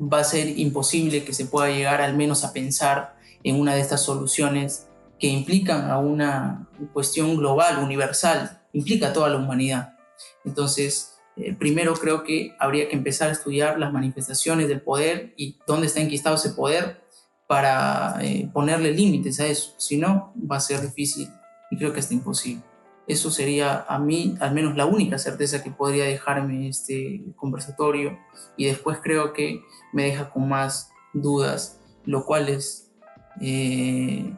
va 0.00 0.20
a 0.20 0.24
ser 0.24 0.58
imposible 0.58 1.24
que 1.24 1.32
se 1.32 1.46
pueda 1.46 1.70
llegar 1.70 2.00
al 2.00 2.16
menos 2.16 2.44
a 2.44 2.52
pensar 2.52 3.16
en 3.42 3.60
una 3.60 3.74
de 3.74 3.80
estas 3.80 4.02
soluciones 4.02 4.86
que 5.18 5.28
implican 5.28 5.90
a 5.90 5.98
una 5.98 6.68
cuestión 6.92 7.36
global, 7.36 7.78
universal, 7.82 8.62
implica 8.72 9.08
a 9.08 9.12
toda 9.12 9.28
la 9.28 9.38
humanidad. 9.38 9.96
Entonces, 10.44 11.18
eh, 11.36 11.54
primero 11.54 11.94
creo 11.94 12.22
que 12.22 12.54
habría 12.58 12.88
que 12.88 12.96
empezar 12.96 13.28
a 13.28 13.32
estudiar 13.32 13.78
las 13.78 13.92
manifestaciones 13.92 14.68
del 14.68 14.80
poder 14.80 15.34
y 15.36 15.58
dónde 15.66 15.86
está 15.86 16.00
enquistado 16.00 16.36
ese 16.36 16.50
poder 16.50 17.00
para 17.46 18.18
eh, 18.20 18.48
ponerle 18.52 18.92
límites 18.92 19.40
a 19.40 19.46
eso. 19.46 19.74
Si 19.78 19.96
no, 19.96 20.32
va 20.50 20.56
a 20.56 20.60
ser 20.60 20.80
difícil 20.82 21.28
y 21.70 21.76
creo 21.76 21.92
que 21.92 22.00
es 22.00 22.12
imposible. 22.12 22.62
Eso 23.08 23.30
sería 23.30 23.84
a 23.88 23.98
mí 23.98 24.36
al 24.40 24.54
menos 24.54 24.76
la 24.76 24.86
única 24.86 25.18
certeza 25.18 25.62
que 25.62 25.70
podría 25.70 26.04
dejarme 26.04 26.68
este 26.68 27.22
conversatorio 27.36 28.18
y 28.56 28.66
después 28.66 28.98
creo 29.02 29.32
que 29.32 29.62
me 29.92 30.04
deja 30.04 30.30
con 30.30 30.48
más 30.48 30.92
dudas, 31.12 31.80
lo 32.04 32.24
cual 32.24 32.48
es 32.48 32.92
eh, 33.40 34.32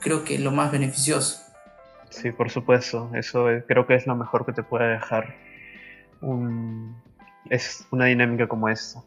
creo 0.00 0.24
que 0.24 0.38
lo 0.38 0.50
más 0.50 0.72
beneficioso. 0.72 1.40
Sí, 2.10 2.32
por 2.32 2.50
supuesto, 2.50 3.10
eso 3.14 3.46
creo 3.66 3.86
que 3.86 3.94
es 3.94 4.06
lo 4.06 4.16
mejor 4.16 4.44
que 4.44 4.52
te 4.52 4.62
puede 4.62 4.92
dejar 4.92 5.46
es 7.50 7.86
una 7.90 8.06
dinámica 8.06 8.46
como 8.46 8.68
esta. 8.68 9.02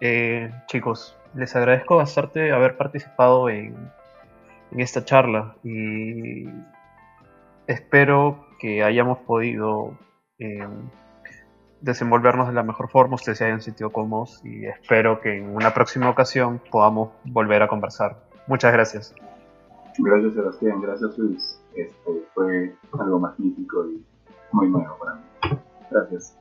Eh, 0.00 0.50
chicos, 0.66 1.16
les 1.34 1.54
agradezco 1.56 1.96
bastante 1.96 2.52
haber 2.52 2.76
participado 2.76 3.48
en, 3.48 3.90
en 4.72 4.80
esta 4.80 5.04
charla 5.04 5.56
y 5.64 6.46
espero 7.66 8.46
que 8.58 8.82
hayamos 8.82 9.18
podido 9.18 9.96
em, 10.38 10.88
desenvolvernos 11.80 12.48
de 12.48 12.54
la 12.54 12.62
mejor 12.62 12.88
forma, 12.88 13.14
ustedes 13.16 13.38
se 13.38 13.44
hayan 13.44 13.60
sentido 13.60 13.90
cómodos 13.90 14.40
y 14.44 14.66
espero 14.66 15.20
que 15.20 15.38
en 15.38 15.54
una 15.54 15.74
próxima 15.74 16.08
ocasión 16.08 16.60
podamos 16.70 17.10
volver 17.24 17.62
a 17.62 17.68
conversar. 17.68 18.16
Muchas 18.46 18.72
gracias. 18.72 19.14
Gracias 19.98 20.34
Sebastián, 20.34 20.80
gracias 20.80 21.16
Luis. 21.18 21.60
Este 21.74 22.26
fue 22.34 22.74
algo 22.98 23.18
magnífico 23.18 23.86
y 23.86 24.04
muy 24.52 24.68
nuevo 24.68 24.96
para 24.98 25.14
mí. 25.14 25.22
Gracias. 25.90 26.36